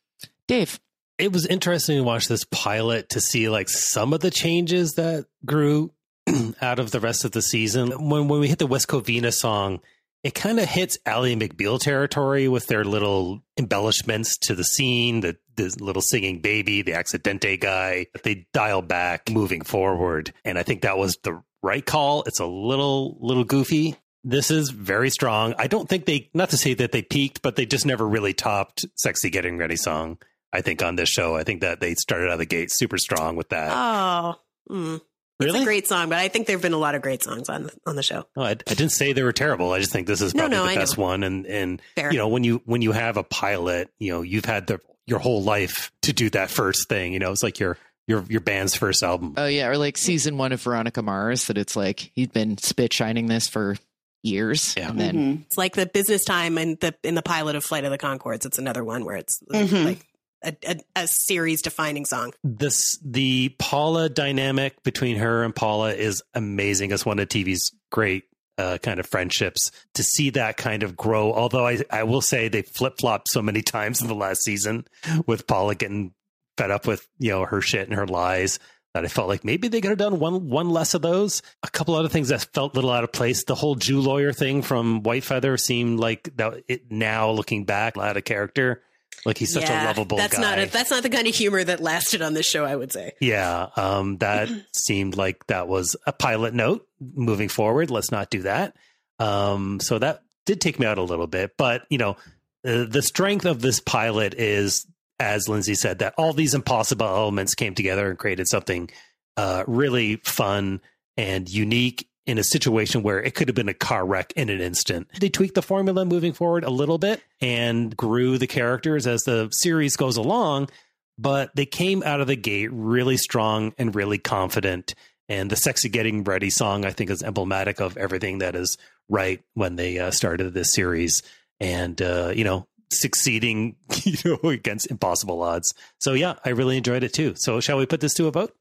dave 0.48 0.80
it 1.18 1.32
was 1.32 1.46
interesting 1.46 1.98
to 1.98 2.04
watch 2.04 2.28
this 2.28 2.44
pilot 2.46 3.10
to 3.10 3.22
see 3.22 3.50
like 3.50 3.70
some 3.70 4.14
of 4.14 4.22
the 4.22 4.32
changes 4.32 4.94
that 4.94 5.28
grew 5.46 5.92
out 6.62 6.80
of 6.80 6.92
the 6.92 7.00
rest 7.00 7.26
of 7.26 7.32
the 7.32 7.42
season. 7.42 7.92
When 8.10 8.28
when 8.28 8.40
we 8.40 8.48
hit 8.48 8.60
the 8.60 8.68
West 8.68 8.88
Covina 8.88 9.32
song, 9.32 9.82
it 10.24 10.34
kind 10.34 10.60
of 10.60 10.68
hits 10.68 10.98
Ally 11.06 11.34
McBeal 11.36 11.80
territory 11.80 12.48
with 12.48 12.68
their 12.68 12.84
little 12.84 13.44
embellishments 13.58 14.38
to 14.40 14.56
the 14.56 14.64
scene, 14.64 15.22
the, 15.22 15.38
the 15.62 15.84
little 15.84 16.02
singing 16.02 16.40
baby, 16.40 16.82
the 16.82 16.94
accidente 16.94 17.60
guy. 17.60 18.08
They 18.24 18.48
dial 18.54 18.82
back 18.82 19.30
moving 19.30 19.62
forward, 19.62 20.34
and 20.46 20.58
I 20.58 20.64
think 20.64 20.82
that 20.82 20.98
was 20.98 21.18
the 21.24 21.42
right 21.64 21.86
call. 21.86 22.24
It's 22.28 22.40
a 22.40 22.46
little 22.46 23.18
little 23.22 23.44
goofy. 23.44 23.96
This 24.24 24.52
is 24.52 24.70
very 24.70 25.10
strong. 25.10 25.56
I 25.58 25.66
don't 25.68 25.90
think 25.90 26.06
they, 26.06 26.30
not 26.36 26.52
to 26.52 26.58
say 26.58 26.76
that 26.76 26.92
they 26.92 27.02
peaked, 27.02 27.42
but 27.42 27.56
they 27.56 27.66
just 27.66 27.86
never 27.86 28.08
really 28.08 28.34
topped 28.34 28.86
"Sexy 28.96 29.30
Getting 29.30 29.58
Ready" 29.58 29.76
song. 29.76 30.18
I 30.54 30.62
think 30.62 30.84
on 30.84 30.96
this 30.96 31.10
show, 31.10 31.36
I 31.36 31.44
think 31.44 31.62
that 31.62 31.80
they 31.80 31.96
started 31.96 32.28
out 32.28 32.34
of 32.34 32.40
the 32.40 32.46
gate 32.46 32.70
super 32.72 32.98
strong 32.98 33.36
with 33.38 33.50
that. 33.50 33.72
Oh, 33.74 34.36
mm. 34.70 34.96
it's 34.96 35.06
Really? 35.40 35.62
a 35.62 35.64
great 35.64 35.88
song, 35.88 36.10
but 36.10 36.20
I 36.20 36.28
think 36.28 36.46
there 36.46 36.56
have 36.56 36.62
been 36.62 36.74
a 36.74 36.78
lot 36.78 36.94
of 36.94 37.02
great 37.02 37.24
songs 37.24 37.50
on 37.50 37.70
on 37.88 37.96
the 37.96 38.04
show. 38.04 38.26
No, 38.36 38.44
I, 38.44 38.50
I 38.52 38.54
didn't 38.54 38.90
say 38.90 39.12
they 39.14 39.24
were 39.24 39.32
terrible. 39.32 39.72
I 39.72 39.80
just 39.80 39.92
think 39.92 40.06
this 40.06 40.22
is 40.22 40.36
No, 40.36 40.42
probably 40.42 40.58
no, 40.58 40.64
the 40.66 40.70
I 40.72 40.76
best 40.76 40.98
know. 41.00 41.04
one. 41.04 41.24
And 41.24 41.46
and 41.48 41.82
Fair. 41.96 42.12
you 42.12 42.18
know 42.20 42.28
when 42.28 42.44
you 42.44 42.62
when 42.66 42.82
you 42.84 42.92
have 42.92 43.18
a 43.18 43.24
pilot, 43.24 43.90
you 43.98 44.12
know 44.12 44.22
you've 44.22 44.46
had 44.46 44.68
the 44.68 44.80
your 45.12 45.20
whole 45.20 45.44
life 45.44 45.92
to 46.02 46.14
do 46.14 46.32
that 46.32 46.50
first 46.50 46.90
thing. 46.90 47.14
You 47.14 47.20
know 47.20 47.32
it's 47.32 47.44
like 47.44 47.60
your 47.60 47.78
your 48.08 48.26
your 48.30 48.42
band's 48.42 48.74
first 48.76 49.04
album. 49.04 49.36
Oh 49.38 49.46
yeah, 49.46 49.68
or 49.68 49.78
like 49.78 49.98
season 49.98 50.38
one 50.40 50.52
of 50.54 50.62
Veronica 50.64 51.04
Mars 51.04 51.46
that 51.46 51.58
it's 51.60 51.76
like 51.76 52.12
he'd 52.16 52.34
been 52.34 52.58
spit 52.58 52.92
shining 52.92 53.28
this 53.28 53.48
for 53.48 53.76
years, 54.24 54.74
and 54.78 55.00
then 55.00 55.16
Mm-hmm. 55.16 55.42
It's 55.44 55.58
like 55.58 55.76
the 55.76 55.86
business 55.86 56.24
time 56.24 56.58
and 56.58 56.80
the 56.80 56.96
in 57.04 57.14
the 57.16 57.22
pilot 57.22 57.56
of 57.56 57.64
Flight 57.64 57.84
of 57.86 57.92
the 57.92 57.98
Conchords. 58.00 58.46
It's 58.46 58.58
another 58.58 58.84
one 58.84 59.06
where 59.06 59.18
it's 59.18 59.40
Mhm. 59.54 59.86
like 59.86 60.06
a, 60.44 60.56
a, 60.68 60.76
a 61.04 61.08
series 61.08 61.62
defining 61.62 62.06
song. 62.06 62.34
This 62.44 62.98
the 63.06 63.50
Paula 63.60 64.10
dynamic 64.10 64.82
between 64.84 65.18
her 65.18 65.44
and 65.44 65.56
Paula 65.56 65.94
is 65.94 66.24
amazing. 66.34 66.92
It's 66.92 67.06
one 67.06 67.20
of 67.20 67.28
TV's 67.30 67.72
great 67.92 68.24
uh, 68.58 68.78
kind 68.82 69.00
of 69.00 69.06
friendships 69.08 69.72
to 69.96 70.04
see 70.04 70.30
that 70.32 70.58
kind 70.58 70.84
of 70.84 70.96
grow. 70.96 71.34
Although 71.34 71.66
I 71.68 71.80
I 71.90 72.04
will 72.04 72.22
say 72.22 72.48
they 72.48 72.62
flip 72.62 72.96
flopped 73.00 73.30
so 73.30 73.42
many 73.42 73.62
times 73.64 74.02
in 74.02 74.08
the 74.08 74.16
last 74.16 74.44
season 74.44 74.86
with 75.26 75.48
Paula 75.48 75.76
getting 75.76 76.14
fed 76.58 76.72
up 76.72 76.86
with 76.88 77.08
you 77.18 77.32
know 77.32 77.46
her 77.46 77.62
shit 77.62 77.88
and 77.88 77.98
her 77.98 78.08
lies 78.08 78.60
that 78.94 79.06
I 79.06 79.08
felt 79.08 79.30
like 79.30 79.46
maybe 79.46 79.70
they 79.70 79.80
could 79.80 79.90
have 79.92 79.98
done 79.98 80.20
one 80.20 80.50
one 80.50 80.70
less 80.70 80.94
of 80.94 81.02
those. 81.02 81.42
A 81.64 81.70
couple 81.70 81.96
other 81.96 82.10
things 82.10 82.28
that 82.28 82.46
felt 82.54 82.74
a 82.74 82.76
little 82.76 82.92
out 82.92 83.06
of 83.06 83.12
place. 83.14 83.46
The 83.46 83.56
whole 83.56 83.76
Jew 83.76 84.02
lawyer 84.02 84.34
thing 84.34 84.62
from 84.62 85.02
White 85.04 85.24
Feather 85.24 85.56
seemed 85.58 86.00
like 86.00 86.30
that. 86.36 86.64
It 86.68 86.92
now 86.92 87.32
looking 87.32 87.64
back, 87.64 87.98
out 87.98 88.18
of 88.18 88.26
character. 88.26 88.84
Like 89.26 89.38
he's 89.38 89.54
such 89.54 89.64
Yeah, 89.64 89.86
a 89.86 89.88
lovable 89.88 90.18
That's 90.18 90.36
guy. 90.36 90.42
not 90.42 90.60
a, 90.60 90.66
that's 90.66 90.90
not 90.90 91.04
the 91.04 91.10
kind 91.10 91.28
of 91.28 91.36
humor 91.36 91.64
that 91.64 91.80
lasted 91.80 92.22
on 92.22 92.34
this 92.34 92.46
show. 92.50 92.66
I 92.66 92.76
would 92.76 92.92
say. 92.92 93.14
Yeah, 93.22 93.68
um, 93.76 94.18
that 94.18 94.50
seemed 94.76 95.16
like 95.16 95.46
that 95.48 95.68
was 95.68 95.96
a 96.06 96.12
pilot 96.12 96.54
note 96.54 96.86
moving 97.02 97.50
forward. 97.50 97.92
Let's 97.92 98.12
not 98.12 98.30
do 98.30 98.44
that. 98.44 98.76
Um, 99.20 99.80
so 99.80 100.00
that 100.00 100.24
did 100.46 100.62
take 100.62 100.80
me 100.80 100.86
out 100.86 100.98
a 100.98 101.04
little 101.04 101.28
bit, 101.28 101.52
but 101.58 101.84
you 101.90 101.98
know, 101.98 102.18
uh, 102.66 102.86
the 102.86 103.02
strength 103.02 103.46
of 103.46 103.62
this 103.62 103.80
pilot 103.80 104.34
is, 104.36 104.86
as 105.20 105.50
Lindsay 105.50 105.76
said, 105.76 106.00
that 106.00 106.14
all 106.18 106.34
these 106.34 106.54
impossible 106.54 107.06
elements 107.06 107.56
came 107.56 107.76
together 107.76 108.10
and 108.10 108.20
created 108.20 108.48
something 108.48 108.90
uh, 109.38 109.64
really 109.68 110.18
fun 110.18 110.82
and 111.18 111.50
unique 111.50 112.08
in 112.26 112.38
a 112.38 112.44
situation 112.44 113.04
where 113.04 113.22
it 113.22 113.34
could 113.34 113.48
have 113.48 113.56
been 113.56 113.70
a 113.70 113.74
car 113.74 114.06
wreck 114.06 114.32
in 114.36 114.50
an 114.50 114.62
instant. 114.62 115.08
They 115.20 115.30
tweaked 115.30 115.56
the 115.56 115.62
formula 115.62 116.06
moving 116.06 116.34
forward 116.34 116.64
a 116.64 116.70
little 116.70 116.98
bit 116.98 117.22
and 117.42 117.96
grew 117.96 118.38
the 118.38 118.48
characters 118.48 119.08
as 119.08 119.24
the 119.24 119.50
series 119.52 119.96
goes 119.96 120.18
along, 120.18 120.70
but 121.18 121.56
they 121.56 121.66
came 121.66 122.04
out 122.04 122.22
of 122.22 122.28
the 122.28 122.36
gate 122.36 122.70
really 122.72 123.18
strong 123.18 123.74
and 123.78 123.96
really 123.96 124.20
confident. 124.20 124.94
And 125.30 125.50
the 125.50 125.56
Sexy 125.56 125.90
Getting 125.90 126.24
Ready 126.24 126.50
song, 126.50 126.86
I 126.86 126.92
think, 126.92 127.10
is 127.10 127.24
emblematic 127.24 127.80
of 127.80 127.96
everything 127.98 128.40
that 128.40 128.56
is 128.56 128.78
right 129.10 129.42
when 129.54 129.76
they 129.76 129.98
uh, 130.00 130.12
started 130.12 130.54
this 130.54 130.74
series. 130.74 131.24
And, 131.60 132.02
uh, 132.02 132.34
you 132.36 132.44
know, 132.44 132.68
succeeding, 132.92 133.76
you 134.04 134.18
know, 134.26 134.50
against 134.50 134.92
impossible 134.92 135.42
odds. 135.42 135.74
So, 136.00 136.14
yeah, 136.14 136.36
I 136.44 136.50
really 136.50 136.78
enjoyed 136.78 137.04
it 137.04 137.14
too. 137.14 137.34
So, 137.38 137.60
shall 137.60 137.78
we 137.78 137.86
put 137.86 138.02
this 138.02 138.14
to 138.16 138.28
a 138.28 138.32
vote? 138.32 138.54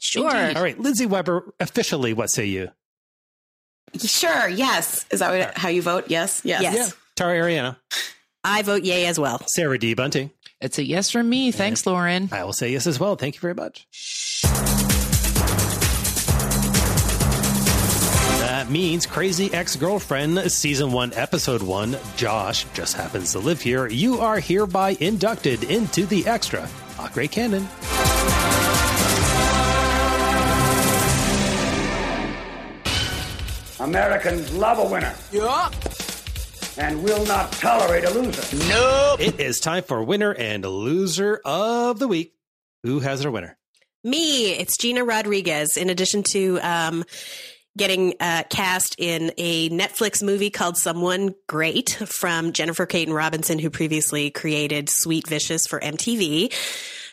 Sure. 0.00 0.30
All 0.30 0.62
right, 0.62 0.78
Lindsay 0.78 1.06
Weber, 1.06 1.52
officially, 1.58 2.12
what 2.12 2.30
say 2.30 2.46
you? 2.46 2.70
Sure. 4.00 4.48
Yes. 4.48 5.06
Is 5.10 5.20
that 5.20 5.30
what, 5.30 5.58
how 5.58 5.68
you 5.68 5.82
vote? 5.82 6.04
Yes. 6.08 6.42
Yes. 6.44 6.62
Yes. 6.62 6.94
Tara 7.16 7.38
Ariano. 7.38 7.76
I 8.44 8.62
vote 8.62 8.84
yay 8.84 9.06
as 9.06 9.18
well. 9.18 9.40
Sarah 9.48 9.78
D. 9.78 9.94
Bunting. 9.94 10.30
it's 10.60 10.78
a 10.78 10.84
yes 10.84 11.10
from 11.10 11.28
me. 11.28 11.50
Thanks, 11.50 11.86
Lauren. 11.86 12.28
I 12.30 12.44
will 12.44 12.52
say 12.52 12.70
yes 12.70 12.86
as 12.86 13.00
well. 13.00 13.16
Thank 13.16 13.34
you 13.34 13.40
very 13.40 13.54
much. 13.54 13.86
That 18.68 18.72
means 18.74 19.06
Crazy 19.06 19.50
Ex 19.54 19.76
Girlfriend 19.76 20.52
Season 20.52 20.92
1, 20.92 21.14
Episode 21.14 21.62
1, 21.62 21.96
Josh 22.18 22.66
just 22.74 22.94
happens 22.98 23.32
to 23.32 23.38
live 23.38 23.62
here. 23.62 23.88
You 23.88 24.20
are 24.20 24.40
hereby 24.40 24.90
inducted 25.00 25.64
into 25.64 26.04
the 26.04 26.26
extra 26.26 26.66
Hot 26.96 27.14
Great 27.14 27.30
Canon. 27.30 27.66
Americans 33.80 34.52
love 34.52 34.78
a 34.78 34.92
winner. 34.92 35.14
Yeah. 35.32 35.70
and 36.76 37.02
will 37.02 37.24
not 37.24 37.50
tolerate 37.52 38.04
a 38.04 38.10
loser. 38.10 38.56
Nope. 38.68 39.20
It 39.20 39.40
is 39.40 39.60
time 39.60 39.82
for 39.82 40.02
winner 40.02 40.34
and 40.34 40.62
loser 40.62 41.40
of 41.42 41.98
the 41.98 42.06
week. 42.06 42.34
Who 42.82 43.00
has 43.00 43.22
their 43.22 43.30
winner? 43.30 43.56
Me, 44.04 44.52
it's 44.52 44.76
Gina 44.76 45.04
Rodriguez. 45.04 45.78
In 45.78 45.88
addition 45.88 46.22
to 46.24 46.58
um, 46.60 47.04
getting 47.78 48.14
uh, 48.20 48.42
cast 48.50 48.96
in 48.98 49.32
a 49.38 49.70
Netflix 49.70 50.22
movie 50.22 50.50
called 50.50 50.76
Someone 50.76 51.34
Great 51.46 51.90
from 51.90 52.52
Jennifer 52.52 52.86
Kaytin 52.86 53.14
Robinson, 53.14 53.58
who 53.58 53.70
previously 53.70 54.30
created 54.30 54.90
Sweet 54.90 55.26
Vicious 55.26 55.66
for 55.66 55.80
MTV. 55.80 56.52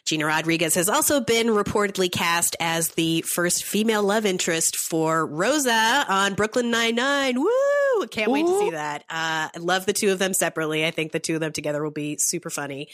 Gina 0.05 0.25
Rodriguez 0.25 0.75
has 0.75 0.87
also 0.87 1.19
been 1.19 1.47
reportedly 1.47 2.11
cast 2.11 2.55
as 2.59 2.89
the 2.89 3.21
first 3.21 3.63
female 3.63 4.03
love 4.03 4.25
interest 4.25 4.75
for 4.75 5.25
Rosa 5.25 6.05
on 6.07 6.35
Brooklyn 6.35 6.69
Nine-Nine. 6.69 7.39
Woo! 7.39 8.07
Can't 8.11 8.29
wait 8.29 8.45
to 8.45 8.59
see 8.59 8.69
that. 8.71 9.01
Uh, 9.09 9.49
I 9.55 9.57
love 9.57 9.87
the 9.87 9.93
two 9.93 10.11
of 10.11 10.19
them 10.19 10.33
separately. 10.33 10.85
I 10.85 10.91
think 10.91 11.11
the 11.11 11.19
two 11.19 11.35
of 11.35 11.39
them 11.39 11.53
together 11.53 11.81
will 11.81 11.89
be 11.89 12.17
super 12.19 12.51
funny 12.51 12.89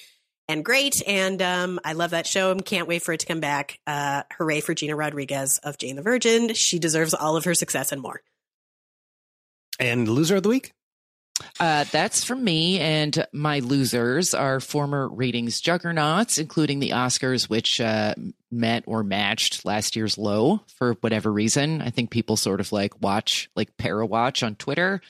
and 0.51 0.65
great. 0.65 1.01
And 1.07 1.41
um, 1.41 1.79
I 1.83 1.93
love 1.93 2.11
that 2.11 2.27
show 2.27 2.51
and 2.51 2.63
can't 2.63 2.87
wait 2.87 3.03
for 3.03 3.13
it 3.13 3.21
to 3.21 3.25
come 3.25 3.39
back. 3.39 3.79
Uh, 3.87 4.23
hooray 4.37 4.59
for 4.59 4.73
Gina 4.73 4.95
Rodriguez 4.95 5.59
of 5.63 5.77
Jane 5.77 5.95
the 5.95 6.01
Virgin. 6.01 6.53
She 6.53 6.77
deserves 6.77 7.13
all 7.13 7.37
of 7.37 7.45
her 7.45 7.55
success 7.55 7.91
and 7.91 8.01
more. 8.01 8.21
And 9.79 10.07
loser 10.07 10.35
of 10.35 10.43
the 10.43 10.49
week? 10.49 10.73
Uh, 11.59 11.85
that's 11.91 12.23
from 12.23 12.43
me, 12.43 12.79
and 12.79 13.25
my 13.33 13.59
losers 13.59 14.35
are 14.35 14.59
former 14.59 15.07
ratings 15.07 15.59
juggernauts, 15.59 16.37
including 16.37 16.79
the 16.79 16.91
Oscars, 16.91 17.49
which 17.49 17.81
uh, 17.81 18.13
met 18.51 18.83
or 18.85 19.03
matched 19.03 19.65
last 19.65 19.95
year's 19.95 20.19
low 20.19 20.61
for 20.75 20.93
whatever 21.01 21.31
reason. 21.31 21.81
I 21.81 21.89
think 21.89 22.11
people 22.11 22.37
sort 22.37 22.59
of 22.59 22.71
like 22.71 23.01
watch, 23.01 23.49
like 23.55 23.75
para 23.77 24.05
watch 24.05 24.43
on 24.43 24.55
Twitter 24.55 25.01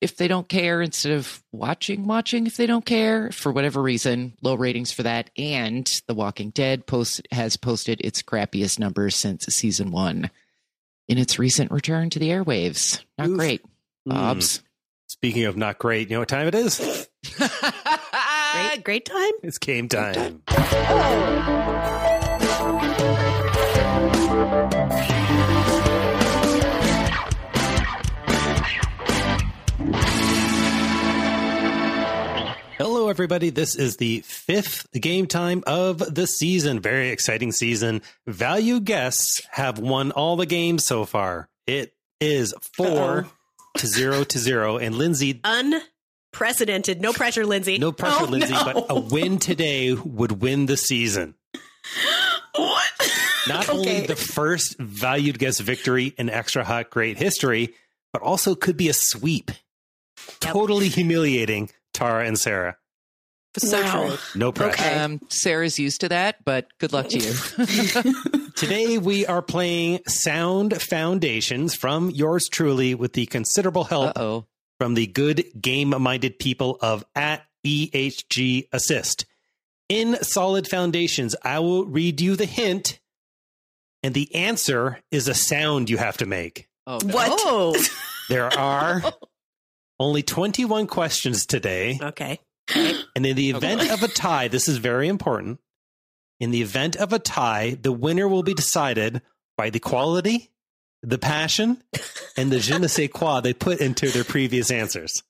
if 0.00 0.16
they 0.16 0.28
don't 0.28 0.48
care 0.48 0.82
instead 0.82 1.12
of 1.12 1.42
watching, 1.52 2.06
watching 2.06 2.46
if 2.46 2.56
they 2.56 2.66
don't 2.66 2.84
care 2.84 3.30
for 3.30 3.52
whatever 3.52 3.82
reason. 3.82 4.34
Low 4.42 4.54
ratings 4.54 4.92
for 4.92 5.02
that, 5.04 5.30
and 5.36 5.88
The 6.06 6.14
Walking 6.14 6.50
Dead 6.50 6.86
post 6.86 7.26
has 7.30 7.56
posted 7.56 8.00
its 8.02 8.22
crappiest 8.22 8.78
numbers 8.78 9.16
since 9.16 9.44
season 9.46 9.90
one 9.90 10.30
in 11.08 11.18
its 11.18 11.38
recent 11.38 11.70
return 11.70 12.10
to 12.10 12.18
the 12.18 12.28
airwaves. 12.28 13.02
Not 13.16 13.30
great, 13.30 13.64
Bob's. 14.04 14.58
Mm. 14.58 14.62
Speaking 15.08 15.44
of 15.44 15.56
not 15.56 15.78
great, 15.78 16.10
you 16.10 16.16
know 16.16 16.20
what 16.20 16.28
time 16.28 16.46
it 16.46 16.54
is? 16.54 17.08
great, 17.38 18.84
great 18.84 19.04
time. 19.06 19.32
It's 19.42 19.58
game 19.58 19.88
time. 19.88 20.42
Hello, 33.08 33.14
everybody. 33.14 33.48
This 33.48 33.74
is 33.74 33.96
the 33.96 34.20
fifth 34.20 34.86
game 34.92 35.26
time 35.26 35.64
of 35.66 35.96
the 36.14 36.26
season. 36.26 36.78
Very 36.78 37.08
exciting 37.08 37.52
season. 37.52 38.02
Value 38.26 38.80
guests 38.80 39.40
have 39.50 39.78
won 39.78 40.10
all 40.10 40.36
the 40.36 40.44
games 40.44 40.84
so 40.84 41.06
far. 41.06 41.48
It 41.66 41.94
is 42.20 42.52
4 42.76 42.86
Uh-oh. 43.20 43.24
to 43.78 43.86
zero 43.86 44.24
to 44.24 44.38
zero. 44.38 44.76
And 44.76 44.94
Lindsay, 44.94 45.40
Unprecedented. 45.42 47.00
No 47.00 47.14
pressure, 47.14 47.46
Lindsay. 47.46 47.78
no 47.78 47.92
pressure, 47.92 48.24
Oh, 48.24 48.30
Lindsay, 48.30 48.52
no. 48.52 48.62
but 48.62 48.86
a 48.90 49.00
win 49.00 49.38
today 49.38 49.94
would 49.94 50.42
win 50.42 50.66
the 50.66 50.76
season. 50.76 51.34
What? 52.56 52.90
Not 53.48 53.68
only 53.70 54.00
the 54.06 54.16
first 54.16 54.76
valued 54.78 55.38
guest 55.38 55.62
victory 55.62 56.12
in 56.18 56.28
Extra 56.28 56.62
Hot 56.62 56.90
Great 56.90 57.16
history, 57.16 57.72
but 58.12 58.20
also 58.20 58.54
could 58.54 58.76
be 58.76 58.90
a 58.90 58.94
sweep. 58.94 59.50
Totally 60.40 60.88
humiliating 60.88 61.70
Tara 61.94 62.26
and 62.26 62.38
Sarah. 62.38 62.76
So 63.58 63.82
true. 63.82 64.16
No 64.34 64.52
pressure. 64.52 65.00
Um, 65.00 65.20
Sarah's 65.28 65.78
used 65.78 66.00
to 66.02 66.08
that, 66.10 66.44
but 66.44 66.66
good 66.78 66.92
luck 66.92 67.08
to 67.08 67.18
you. 67.18 68.32
Today 68.56 68.98
we 68.98 69.26
are 69.26 69.42
playing 69.42 70.00
Sound 70.06 70.80
Foundations 70.82 71.74
from 71.74 72.10
yours 72.10 72.48
truly 72.48 72.94
with 72.94 73.12
the 73.12 73.26
considerable 73.26 73.84
help 73.84 74.16
from 74.78 74.94
the 74.94 75.06
good 75.06 75.44
game-minded 75.60 76.38
people 76.38 76.78
of 76.80 77.04
at 77.14 77.44
EHG 77.66 78.68
Assist. 78.72 79.26
In 79.88 80.16
Solid 80.22 80.68
Foundations, 80.68 81.34
I 81.42 81.58
will 81.60 81.84
read 81.86 82.20
you 82.20 82.36
the 82.36 82.44
hint, 82.44 83.00
and 84.02 84.14
the 84.14 84.32
answer 84.34 85.00
is 85.10 85.28
a 85.28 85.34
sound 85.34 85.88
you 85.90 85.96
have 85.96 86.16
to 86.18 86.26
make. 86.26 86.68
Oh, 86.86 87.00
What? 87.04 87.90
There 88.28 88.46
are 88.56 89.02
only 90.00 90.22
21 90.22 90.86
questions 90.86 91.46
today. 91.46 91.98
Okay. 92.00 92.38
And 93.16 93.26
in 93.26 93.34
the 93.34 93.50
event 93.50 93.90
of 93.90 94.02
a 94.02 94.08
tie, 94.08 94.48
this 94.48 94.68
is 94.68 94.76
very 94.78 95.08
important. 95.08 95.58
In 96.40 96.50
the 96.52 96.62
event 96.62 96.94
of 96.96 97.12
a 97.12 97.18
tie, 97.18 97.76
the 97.80 97.90
winner 97.92 98.28
will 98.28 98.44
be 98.44 98.54
decided 98.54 99.22
by 99.56 99.70
the 99.70 99.80
quality, 99.80 100.50
the 101.02 101.18
passion, 101.18 101.82
and 102.36 102.52
the 102.52 102.60
je 102.60 102.78
ne 102.78 102.86
sais 102.86 103.08
quoi 103.12 103.40
they 103.40 103.52
put 103.52 103.80
into 103.80 104.08
their 104.10 104.22
previous 104.24 104.70
answers. 104.70 105.22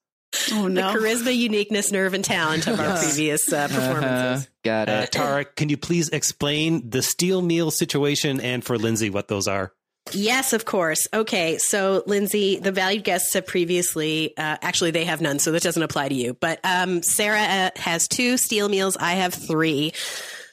Oh 0.53 0.69
no! 0.69 0.93
The 0.93 0.99
charisma, 0.99 1.35
uniqueness, 1.35 1.91
nerve, 1.91 2.13
and 2.13 2.23
talent 2.23 2.67
of 2.67 2.79
our 2.79 2.99
previous 2.99 3.51
uh, 3.51 3.69
performances. 3.69 4.51
Got 4.63 4.91
Uh, 4.91 5.07
Tara, 5.07 5.47
can 5.47 5.71
you 5.71 5.79
please 5.79 6.11
explain 6.11 6.91
the 6.91 7.01
steal 7.01 7.41
meal 7.41 7.71
situation 7.71 8.39
and 8.39 8.63
for 8.63 8.77
Lindsay 8.77 9.09
what 9.09 9.29
those 9.29 9.49
are? 9.49 9.73
Yes, 10.13 10.53
of 10.53 10.65
course. 10.65 11.07
Okay, 11.13 11.59
so 11.59 12.03
Lindsay, 12.07 12.59
the 12.59 12.73
valued 12.73 13.05
guests 13.05 13.35
have 13.35 13.47
previously, 13.47 14.37
uh, 14.37 14.57
actually, 14.63 14.91
they 14.91 15.05
have 15.05 15.21
none, 15.21 15.39
so 15.39 15.53
that 15.53 15.63
doesn't 15.63 15.83
apply 15.83 16.09
to 16.09 16.15
you. 16.15 16.35
But 16.35 16.61
um, 16.65 17.03
Sarah 17.03 17.41
uh, 17.41 17.71
has 17.77 18.09
two 18.09 18.37
steal 18.37 18.69
meals. 18.69 18.97
I 18.97 19.15
have 19.15 19.35
three. 19.35 19.93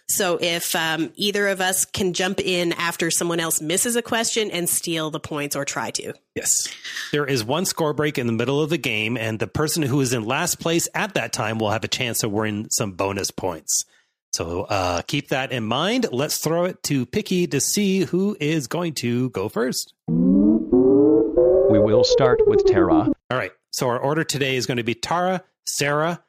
So 0.07 0.37
if 0.39 0.75
um, 0.75 1.11
either 1.15 1.47
of 1.47 1.61
us 1.61 1.85
can 1.85 2.13
jump 2.13 2.39
in 2.39 2.73
after 2.73 3.09
someone 3.09 3.39
else 3.39 3.59
misses 3.59 3.95
a 3.95 4.03
question 4.03 4.51
and 4.51 4.69
steal 4.69 5.09
the 5.09 5.19
points 5.19 5.55
or 5.55 5.65
try 5.65 5.89
to. 5.91 6.13
Yes. 6.35 6.67
There 7.11 7.25
is 7.25 7.43
one 7.43 7.65
score 7.65 7.93
break 7.93 8.19
in 8.19 8.27
the 8.27 8.33
middle 8.33 8.61
of 8.61 8.69
the 8.69 8.77
game, 8.77 9.17
and 9.17 9.39
the 9.39 9.47
person 9.47 9.81
who 9.81 9.99
is 10.01 10.13
in 10.13 10.23
last 10.23 10.59
place 10.59 10.87
at 10.93 11.15
that 11.15 11.33
time 11.33 11.57
will 11.57 11.71
have 11.71 11.83
a 11.83 11.87
chance 11.87 12.19
to 12.19 12.29
win 12.29 12.69
some 12.69 12.91
bonus 12.91 13.31
points. 13.31 13.85
So 14.35 14.63
uh, 14.63 15.01
keep 15.03 15.29
that 15.29 15.53
in 15.53 15.63
mind. 15.63 16.07
Let's 16.11 16.39
throw 16.39 16.65
it 16.65 16.83
to 16.83 17.05
Picky 17.05 17.47
to 17.47 17.61
see 17.61 18.01
who 18.01 18.35
is 18.37 18.67
going 18.67 18.95
to 18.95 19.29
go 19.29 19.47
first. 19.47 19.93
We 20.09 21.79
will 21.79 22.03
start 22.03 22.45
with 22.45 22.65
Tara. 22.65 22.93
All 22.93 23.13
right. 23.31 23.53
So 23.71 23.87
our 23.87 23.97
order 23.97 24.25
today 24.25 24.57
is 24.57 24.65
going 24.65 24.75
to 24.75 24.83
be 24.83 24.93
Tara, 24.93 25.41
Sarah, 25.65 26.21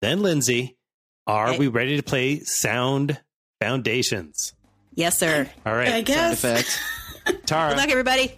then 0.00 0.22
Lindsay. 0.22 0.78
Are 1.26 1.50
Okay. 1.50 1.58
we 1.58 1.68
ready 1.68 1.98
to 1.98 2.02
play 2.02 2.40
Sound 2.40 3.20
Foundations? 3.60 4.54
Yes, 4.94 5.18
sir. 5.18 5.46
All 5.66 5.74
right. 5.74 5.92
I 5.92 6.00
guess. 6.00 6.40
Sound 6.40 6.56
effects. 6.58 6.78
Tara. 7.46 7.72
Good 7.72 7.76
luck, 7.78 7.90
everybody. 7.90 8.34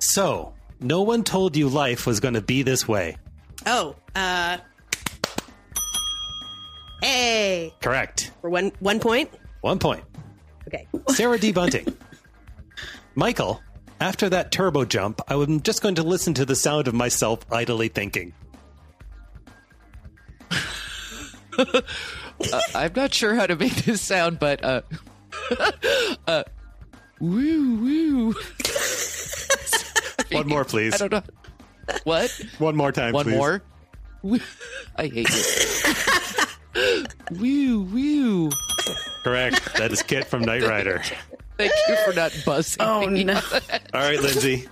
So, 0.00 0.52
no 0.80 1.02
one 1.02 1.22
told 1.22 1.56
you 1.56 1.68
life 1.68 2.08
was 2.08 2.18
going 2.18 2.34
to 2.34 2.42
be 2.42 2.62
this 2.64 2.88
way. 2.88 3.18
Oh, 3.66 3.94
uh, 4.16 4.58
hey, 7.02 7.74
Correct. 7.80 8.32
for 8.40 8.50
one 8.50 8.72
one 8.80 9.00
point. 9.00 9.30
One 9.60 9.78
point. 9.78 10.04
Okay. 10.68 10.86
Sarah 11.08 11.38
D. 11.38 11.52
Bunting. 11.52 11.86
Michael, 13.14 13.60
after 14.00 14.28
that 14.28 14.50
turbo 14.52 14.84
jump, 14.84 15.20
I 15.28 15.34
was 15.36 15.48
just 15.62 15.82
going 15.82 15.96
to 15.96 16.02
listen 16.02 16.34
to 16.34 16.44
the 16.44 16.56
sound 16.56 16.88
of 16.88 16.94
myself 16.94 17.40
idly 17.52 17.88
thinking. 17.88 18.32
uh, 21.58 21.80
I'm 22.74 22.92
not 22.94 23.12
sure 23.12 23.34
how 23.34 23.46
to 23.46 23.56
make 23.56 23.74
this 23.84 24.00
sound, 24.00 24.38
but 24.38 24.64
uh, 24.64 24.82
uh, 26.26 26.44
woo 27.20 27.76
woo. 27.80 28.34
One 30.32 30.48
more, 30.48 30.64
please. 30.64 30.94
I 30.94 31.08
don't 31.08 31.12
know. 31.12 31.22
What? 32.04 32.30
One 32.58 32.76
more 32.76 32.92
time, 32.92 33.12
One 33.12 33.24
please. 33.24 33.36
more. 33.36 33.62
I 34.96 35.06
hate 35.08 35.28
you. 35.28 35.42
Woo 37.32 37.80
woo. 37.82 38.50
Correct. 39.24 39.74
That 39.76 39.92
is 39.92 40.02
KITT 40.02 40.26
from 40.26 40.42
Knight 40.42 40.62
Rider. 40.62 41.02
Thank 41.58 41.72
you 41.88 41.96
for 42.06 42.12
not 42.14 42.32
buzzing. 42.46 42.80
Oh 42.82 43.04
no. 43.06 43.34
All 43.34 44.00
right, 44.00 44.20
Lindsay. 44.20 44.68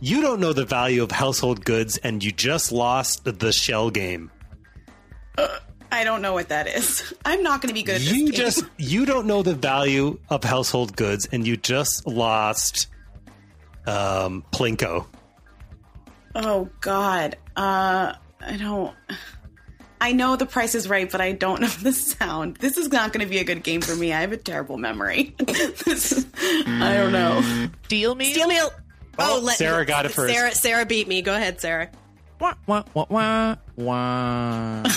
You 0.00 0.20
don't 0.22 0.40
know 0.40 0.52
the 0.52 0.64
value 0.64 1.02
of 1.02 1.10
household 1.10 1.64
goods, 1.64 1.98
and 1.98 2.22
you 2.24 2.32
just 2.32 2.72
lost 2.72 3.24
the 3.24 3.52
shell 3.52 3.90
game. 3.90 4.30
I 5.90 6.04
don't 6.04 6.22
know 6.22 6.32
what 6.32 6.48
that 6.48 6.66
is. 6.68 7.12
I'm 7.24 7.42
not 7.42 7.60
going 7.60 7.68
to 7.68 7.74
be 7.74 7.82
good 7.82 7.96
at 7.96 8.00
this 8.00 8.12
You 8.12 8.26
game. 8.30 8.34
just 8.34 8.64
you 8.78 9.04
don't 9.04 9.26
know 9.26 9.42
the 9.42 9.54
value 9.54 10.18
of 10.30 10.44
household 10.44 10.96
goods, 10.96 11.28
and 11.32 11.46
you 11.46 11.56
just 11.56 12.06
lost 12.06 12.86
um, 13.86 14.44
Plinko. 14.52 15.06
Oh 16.34 16.68
God. 16.80 17.36
Uh, 17.56 18.14
I 18.40 18.56
don't. 18.56 18.94
I 20.04 20.10
know 20.12 20.34
the 20.34 20.46
price 20.46 20.74
is 20.74 20.88
right, 20.88 21.08
but 21.10 21.20
I 21.20 21.30
don't 21.30 21.60
know 21.60 21.68
the 21.68 21.92
sound. 21.92 22.56
This 22.56 22.76
is 22.76 22.90
not 22.90 23.12
going 23.12 23.24
to 23.24 23.30
be 23.30 23.38
a 23.38 23.44
good 23.44 23.62
game 23.62 23.80
for 23.80 23.94
me. 23.94 24.12
I 24.12 24.20
have 24.22 24.32
a 24.32 24.36
terrible 24.36 24.76
memory. 24.76 25.34
This 25.46 26.10
is- 26.12 26.26
I 26.34 26.94
don't 26.94 27.12
know. 27.12 27.40
Mm. 27.42 27.70
Steal 27.84 28.14
meal. 28.16 28.30
Steal 28.32 28.48
meal. 28.48 28.70
Oh, 29.18 29.40
let, 29.42 29.58
Sarah 29.58 29.86
got 29.86 30.04
it 30.06 30.10
first. 30.10 30.34
Sarah, 30.34 30.52
Sarah 30.52 30.86
beat 30.86 31.06
me. 31.06 31.22
Go 31.22 31.34
ahead, 31.34 31.60
Sarah. 31.60 31.88
wah, 32.40 32.54
wah, 32.66 32.82
wah, 32.94 33.06
wah, 33.08 33.56
wah. 33.76 34.82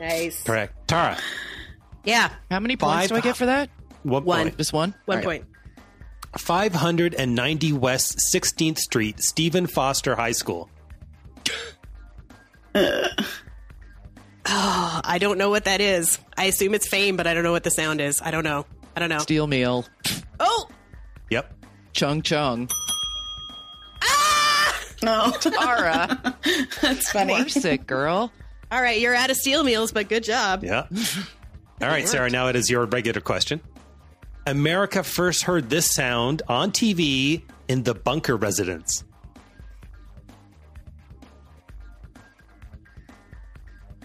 Nice. 0.00 0.42
Correct. 0.44 0.88
Tara, 0.88 1.18
Yeah. 2.04 2.30
How 2.50 2.60
many 2.60 2.76
points 2.76 2.94
Five- 3.00 3.08
do 3.10 3.14
I 3.16 3.20
get 3.20 3.36
for 3.36 3.44
that? 3.46 3.68
one, 4.04 4.24
One. 4.24 4.42
point. 4.44 4.56
Just 4.56 4.72
one? 4.72 4.94
One 5.04 5.18
All 5.18 5.24
right. 5.24 5.42
point. 5.42 5.44
590 6.38 7.72
West 7.74 8.18
16th 8.32 8.78
Street, 8.78 9.20
Stephen 9.20 9.66
Foster 9.66 10.14
High 10.16 10.32
School. 10.32 10.70
Oh, 14.46 15.00
I 15.04 15.18
don't 15.18 15.38
know 15.38 15.50
what 15.50 15.64
that 15.64 15.80
is. 15.80 16.18
I 16.36 16.44
assume 16.44 16.74
it's 16.74 16.88
fame, 16.88 17.16
but 17.16 17.26
I 17.26 17.34
don't 17.34 17.42
know 17.44 17.52
what 17.52 17.64
the 17.64 17.70
sound 17.70 18.00
is. 18.00 18.20
I 18.22 18.30
don't 18.30 18.44
know. 18.44 18.66
I 18.96 19.00
don't 19.00 19.08
know. 19.08 19.18
Steal 19.18 19.46
meal. 19.46 19.84
Oh, 20.38 20.68
Yep. 21.30 21.54
Chung 21.92 22.22
chung. 22.22 22.68
Ah! 24.02 24.80
No, 25.02 25.30
Tara. 25.40 26.34
that's 26.80 27.10
funny. 27.10 27.36
You're 27.36 27.48
sick, 27.48 27.86
girl. 27.86 28.32
all 28.72 28.82
right. 28.82 29.00
You're 29.00 29.14
out 29.14 29.30
of 29.30 29.36
steal 29.36 29.62
meals, 29.62 29.92
but 29.92 30.08
good 30.08 30.24
job. 30.24 30.64
Yeah. 30.64 30.86
All 31.82 31.88
right, 31.88 32.06
Sarah, 32.08 32.30
now 32.30 32.48
it 32.48 32.56
is 32.56 32.68
your 32.70 32.84
regular 32.86 33.20
question. 33.20 33.60
America 34.46 35.02
first 35.02 35.44
heard 35.44 35.70
this 35.70 35.90
sound 35.90 36.42
on 36.48 36.72
TV 36.72 37.42
in 37.68 37.82
the 37.84 37.94
bunker 37.94 38.36
residence. 38.36 39.04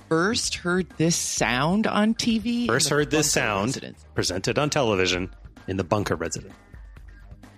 First 0.09 0.55
heard 0.55 0.87
this 0.97 1.15
sound 1.15 1.87
on 1.87 2.13
TV. 2.13 2.67
First 2.67 2.89
heard 2.89 3.09
this 3.09 3.31
sound 3.31 3.67
residence. 3.69 4.05
presented 4.13 4.59
on 4.59 4.69
television 4.69 5.33
in 5.67 5.77
the 5.77 5.83
bunker 5.83 6.15
residence. 6.15 6.53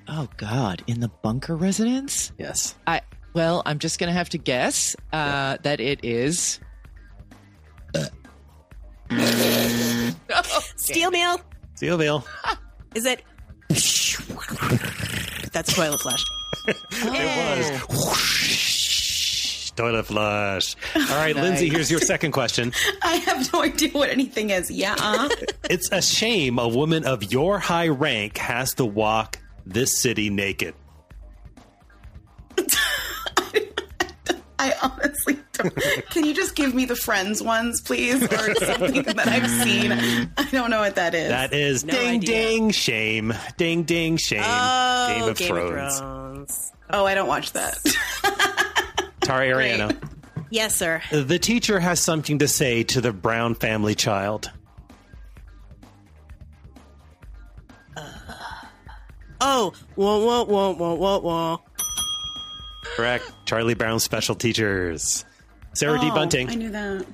Oh 0.08 0.30
God! 0.38 0.82
In 0.88 1.02
the 1.02 1.10
bunker 1.10 1.56
residence. 1.58 2.32
Yes. 2.38 2.76
I 2.88 3.02
well, 3.34 3.62
I'm 3.66 3.80
just 3.80 4.00
gonna 4.00 4.14
have 4.14 4.30
to 4.30 4.38
guess 4.38 4.96
uh, 5.12 5.58
that 5.64 5.82
it 5.82 6.00
is. 6.04 6.60
Steal 10.78 11.12
meal. 11.12 11.42
Steelville. 11.76 12.24
Is 12.96 13.06
it? 13.06 13.22
That's 15.52 15.74
toilet 15.74 16.00
flush. 16.00 16.24
It 16.70 17.90
was. 17.90 18.77
Whoosh, 19.78 19.92
toilet 19.92 20.06
flush. 20.06 20.76
All 20.96 21.02
right, 21.18 21.36
Lindsey, 21.36 21.70
here's 21.70 21.90
your 21.92 22.00
second 22.00 22.32
question. 22.32 22.74
I 23.04 23.16
have 23.18 23.52
no 23.54 23.64
idea 23.64 23.90
what 23.92 24.10
anything 24.10 24.50
is. 24.50 24.70
Yeah. 24.72 24.96
Uh. 25.00 25.30
It's 25.70 25.90
a 25.92 26.02
shame 26.02 26.60
a 26.60 26.68
woman 26.68 27.06
of 27.06 27.32
your 27.32 27.60
high 27.60 27.90
rank 27.90 28.38
has 28.38 28.74
to 28.76 28.86
walk 28.86 29.38
this 29.66 30.02
city 30.02 30.30
naked. 30.30 30.74
I 34.60 34.74
honestly 34.82 35.38
don't. 35.54 35.76
Can 36.10 36.26
you 36.26 36.34
just 36.34 36.56
give 36.56 36.74
me 36.74 36.86
the 36.86 36.96
Friends 36.96 37.44
ones, 37.44 37.82
please, 37.82 38.24
or 38.24 38.56
something 38.56 39.04
that 39.04 39.28
I've 39.28 39.50
seen? 39.50 39.92
I 39.92 40.44
don't 40.52 40.70
know 40.72 40.80
what 40.80 40.96
that 40.96 41.14
is. 41.14 41.30
That 41.30 41.54
is 41.54 41.84
No 41.86 41.94
ding 41.94 42.16
idea. 42.22 42.30
ding 42.30 42.72
shame. 42.72 43.34
Ding 43.58 43.84
ding 43.84 44.18
shame. 44.18 44.42
Oh, 44.44 45.08
Game 45.14 45.30
of 45.30 45.38
Game 45.38 45.48
Thrones. 45.50 45.94
of 45.94 46.00
Thrones. 46.00 46.72
oh, 46.92 47.06
I 47.06 47.14
don't 47.14 47.28
watch 47.28 47.52
that. 47.54 47.78
Tara 49.28 49.48
Ariano. 49.48 49.94
Yes, 50.50 50.74
sir. 50.74 51.02
The 51.12 51.38
teacher 51.38 51.82
has 51.82 52.00
something 52.00 52.40
to 52.40 52.48
say 52.48 52.84
to 52.84 53.02
the 53.02 53.12
Brown 53.12 53.56
family 53.56 53.94
child. 53.94 54.50
Uh, 57.98 58.04
oh, 59.42 59.74
whoa, 59.96 60.26
whoa, 60.26 60.46
whoa, 60.46 60.74
whoa, 60.76 60.96
whoa, 60.96 61.20
whoa. 61.20 61.62
Correct. 62.96 63.30
Charlie 63.46 63.74
Brown 63.74 64.00
special 64.00 64.34
teachers. 64.34 65.26
Sarah 65.74 66.00
D. 66.00 66.08
Oh, 66.10 66.16
Bunting. 66.16 66.50
I 66.50 66.56
knew 66.56 66.70
that. 66.70 67.06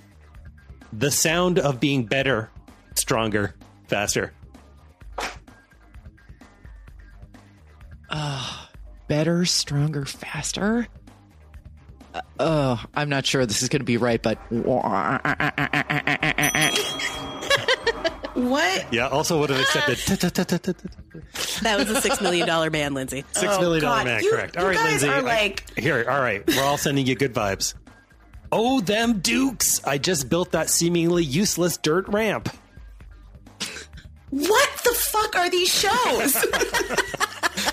The 0.93 1.09
sound 1.09 1.57
of 1.57 1.80
being 1.80 2.05
better, 2.05 2.51
stronger, 2.93 3.55
faster. 3.88 4.34
better, 9.07 9.45
stronger, 9.45 10.05
faster. 10.05 10.88
Uh, 12.14 12.22
oh, 12.39 12.84
I'm 12.93 13.09
not 13.09 13.26
sure 13.26 13.45
this 13.45 13.61
is 13.64 13.70
going 13.70 13.80
to 13.82 13.86
be 13.86 13.97
right, 13.97 14.22
but 14.22 14.38
What? 18.36 18.91
Yeah, 18.91 19.07
also 19.09 19.39
would 19.39 19.49
have 19.51 19.59
accepted. 19.59 19.97
That 21.61 21.78
was 21.78 21.89
a 21.89 22.01
six 22.01 22.20
million 22.20 22.47
dollar 22.47 22.70
man, 22.70 22.93
Lindsey. 22.93 23.24
Six 23.32 23.53
Oh, 23.55 23.61
million 23.61 23.84
dollar 23.84 23.97
God. 23.99 24.05
man, 24.05 24.24
You- 24.24 24.32
correct. 24.32 24.57
All 24.57 24.66
right, 24.66 24.76
Lindsey. 24.78 25.07
are 25.07 25.14
I- 25.16 25.20
like- 25.22 25.78
here, 25.78 26.05
all 26.09 26.20
right. 26.20 26.43
We're 26.47 26.64
all 26.64 26.78
sending 26.78 27.05
you 27.05 27.16
good 27.16 27.34
vibes. 27.34 27.74
Oh, 28.51 28.82
them 28.82 29.20
Dukes! 29.20 29.82
I 29.86 29.97
just 29.97 30.30
built 30.30 30.51
that 30.51 30.70
seemingly 30.70 31.24
useless 31.24 31.78
dirt 31.78 32.07
ramp. 32.07 32.49
What 34.30 34.70
the 34.84 34.93
fuck 35.11 35.36
are 35.36 35.49
these 35.49 35.70
shows? 35.70 36.45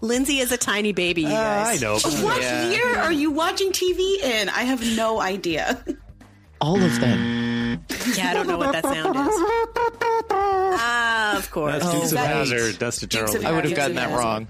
Lindsey 0.00 0.38
is 0.38 0.52
a 0.52 0.56
tiny 0.56 0.92
baby, 0.92 1.22
you 1.22 1.28
Uh, 1.28 1.32
I 1.32 1.76
guys. 1.78 1.82
know. 1.82 1.98
what 2.24 2.40
year 2.72 2.98
are 2.98 3.12
you 3.12 3.30
watching 3.30 3.72
TV 3.72 4.20
in? 4.22 4.48
I 4.48 4.62
have 4.62 4.80
no 4.96 5.20
idea. 5.20 5.82
all 6.60 6.80
of 6.82 7.00
them. 7.00 7.84
Yeah, 8.16 8.30
I 8.30 8.34
don't 8.34 8.46
know 8.48 8.58
what 8.58 8.72
that 8.72 8.82
sound 8.84 9.16
is. 9.16 9.34
Ah, 10.30 11.36
of 11.38 11.50
course. 11.50 11.72
That's 11.82 11.92
Dukes 11.92 12.04
of 12.12 12.18
that- 12.18 12.26
Hazzard. 12.34 12.74
That's 12.76 12.98
Dukes 13.00 13.14
of 13.14 13.30
Charlie. 13.42 13.46
I 13.46 13.52
would 13.52 13.64
have 13.64 13.74
gotten 13.76 13.96
that 13.96 14.10
wrong. 14.18 14.48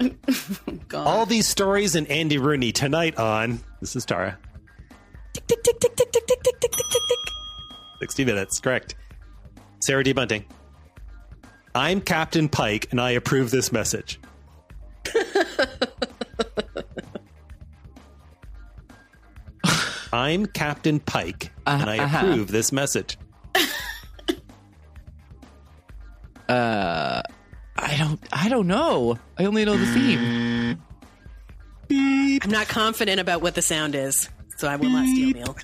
All 0.94 1.26
these 1.26 1.46
stories 1.46 1.94
and 1.96 2.06
Andy 2.08 2.38
Rooney 2.38 2.72
tonight 2.72 3.16
on. 3.18 3.60
This 3.80 3.96
is 3.96 4.04
Tara. 4.04 4.38
Tick, 5.34 5.46
tick, 5.46 5.62
tick, 5.62 5.80
tick, 5.80 5.96
tick, 5.96 6.12
tick, 6.12 6.26
tick, 6.26 6.42
tick, 6.42 6.60
tick, 6.60 6.72
tick, 6.72 6.90
tick. 6.90 7.18
60 8.00 8.24
minutes, 8.24 8.60
correct. 8.60 8.94
Sarah 9.80 10.04
D. 10.04 10.12
Bunting. 10.12 10.44
I'm 11.74 12.00
Captain 12.00 12.48
Pike 12.48 12.88
and 12.90 13.00
I 13.00 13.10
approve 13.10 13.50
this 13.50 13.70
message. 13.72 14.18
I'm 20.12 20.46
Captain 20.46 21.00
Pike 21.00 21.50
and 21.66 21.90
I 21.90 21.98
Uh-huh. 21.98 22.18
approve 22.26 22.48
this 22.50 22.72
message. 22.72 23.16
Uh, 26.48 27.20
I 27.76 27.94
don't. 27.98 28.18
I 28.32 28.48
don't 28.48 28.66
know. 28.66 29.18
I 29.38 29.44
only 29.44 29.66
know 29.66 29.76
the 29.76 29.84
theme. 29.84 30.78
I'm 32.42 32.50
not 32.50 32.68
confident 32.68 33.20
about 33.20 33.42
what 33.42 33.54
the 33.54 33.60
sound 33.60 33.94
is, 33.94 34.30
so 34.56 34.66
I 34.66 34.76
will 34.76 34.88
not 34.88 35.06
steal 35.08 35.28
meal. 35.34 35.54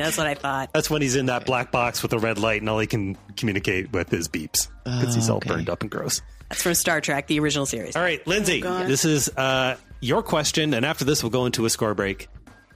Yeah, 0.00 0.06
that's 0.06 0.16
what 0.16 0.26
I 0.26 0.34
thought. 0.34 0.72
That's 0.72 0.88
when 0.88 1.02
he's 1.02 1.14
in 1.14 1.26
that 1.26 1.44
black 1.44 1.70
box 1.70 2.02
with 2.02 2.14
a 2.14 2.18
red 2.18 2.38
light 2.38 2.62
and 2.62 2.70
all 2.70 2.78
he 2.78 2.86
can 2.86 3.18
communicate 3.36 3.92
with 3.92 4.12
is 4.14 4.28
beeps 4.28 4.68
because 4.84 5.14
he's 5.14 5.28
all 5.28 5.36
okay. 5.36 5.50
burned 5.50 5.68
up 5.68 5.82
and 5.82 5.90
gross. 5.90 6.22
That's 6.48 6.62
from 6.62 6.72
Star 6.72 7.02
Trek, 7.02 7.26
the 7.26 7.38
original 7.38 7.66
series. 7.66 7.96
All 7.96 8.02
right, 8.02 8.26
Lindsey, 8.26 8.62
God. 8.62 8.88
this 8.88 9.04
is 9.04 9.28
uh, 9.36 9.76
your 10.00 10.22
question, 10.22 10.72
and 10.72 10.86
after 10.86 11.04
this, 11.04 11.22
we'll 11.22 11.28
go 11.30 11.44
into 11.44 11.66
a 11.66 11.70
score 11.70 11.94
break. 11.94 12.28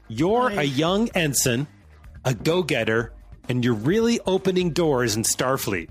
You're 0.08 0.48
a 0.50 0.64
young 0.64 1.08
ensign, 1.14 1.66
a 2.26 2.34
go 2.34 2.62
getter, 2.62 3.14
and 3.48 3.64
you're 3.64 3.72
really 3.72 4.20
opening 4.26 4.70
doors 4.72 5.16
in 5.16 5.22
Starfleet. 5.22 5.88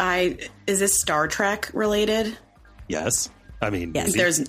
I 0.00 0.38
is 0.66 0.80
this 0.80 0.98
Star 1.00 1.28
Trek 1.28 1.70
related? 1.72 2.36
Yes. 2.88 3.30
I 3.62 3.70
mean, 3.70 3.92
Yes. 3.94 4.08
easy. 4.08 4.18
There's 4.18 4.44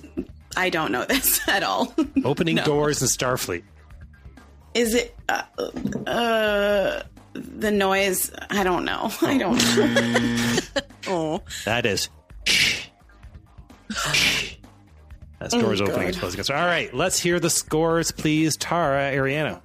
I 0.56 0.70
don't 0.70 0.92
know 0.92 1.04
this 1.08 1.40
at 1.48 1.62
all. 1.62 1.94
opening 2.24 2.56
No. 2.56 2.64
doors 2.64 3.00
in 3.00 3.08
Starfleet. 3.08 3.62
Is 4.74 4.94
it 4.94 5.16
uh, 5.28 5.42
uh 6.06 7.02
the 7.34 7.70
noise? 7.70 8.30
I 8.50 8.62
don't 8.64 8.84
know. 8.84 9.10
I 9.22 9.38
don't 9.38 9.56
know. 9.76 10.56
Oh, 11.10 11.42
That 11.64 11.86
is. 11.86 12.10
That 15.40 15.50
door's 15.50 15.80
Oh, 15.80 15.84
opening. 15.84 16.00
God. 16.00 16.06
and 16.08 16.16
closing. 16.18 16.42
So, 16.42 16.54
all 16.54 16.66
right, 16.66 16.92
let's 16.92 17.18
hear 17.18 17.40
the 17.40 17.48
scores, 17.50 18.10
please. 18.12 18.56
Tara 18.56 19.12
Ariano. 19.16 19.60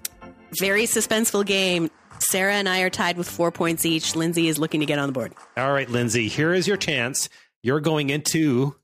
very 0.59 0.83
suspenseful 0.83 1.45
game. 1.45 1.89
Sarah 2.19 2.53
and 2.53 2.69
I 2.69 2.81
are 2.81 2.89
tied 2.89 3.17
with 3.17 3.27
four 3.29 3.51
points 3.51 3.85
each. 3.85 4.15
Lindsey 4.15 4.47
is 4.47 4.57
looking 4.57 4.79
to 4.79 4.85
get 4.85 4.99
on 4.99 5.09
the 5.09 5.13
board. 5.13 5.33
All 5.57 5.73
right, 5.73 5.89
Lindsey, 5.89 6.27
here 6.29 6.53
is 6.53 6.67
your 6.67 6.77
chance. 6.77 7.27
You're 7.61 7.81
going 7.81 8.09
into 8.09 8.75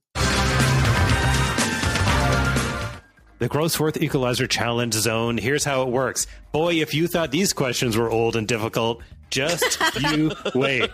the 3.40 3.50
Grossworth 3.50 4.02
Equalizer 4.02 4.48
Challenge 4.48 4.94
Zone. 4.94 5.38
Here's 5.38 5.64
how 5.64 5.82
it 5.84 5.90
works. 5.90 6.28
Boy, 6.52 6.76
if 6.76 6.94
you 6.94 7.08
thought 7.08 7.32
these 7.32 7.54
questions 7.54 7.98
were 7.98 8.10
old 8.10 8.36
and 8.36 8.48
difficult, 8.48 9.02
just 9.30 9.80
you 10.14 10.32
wait. 10.54 10.90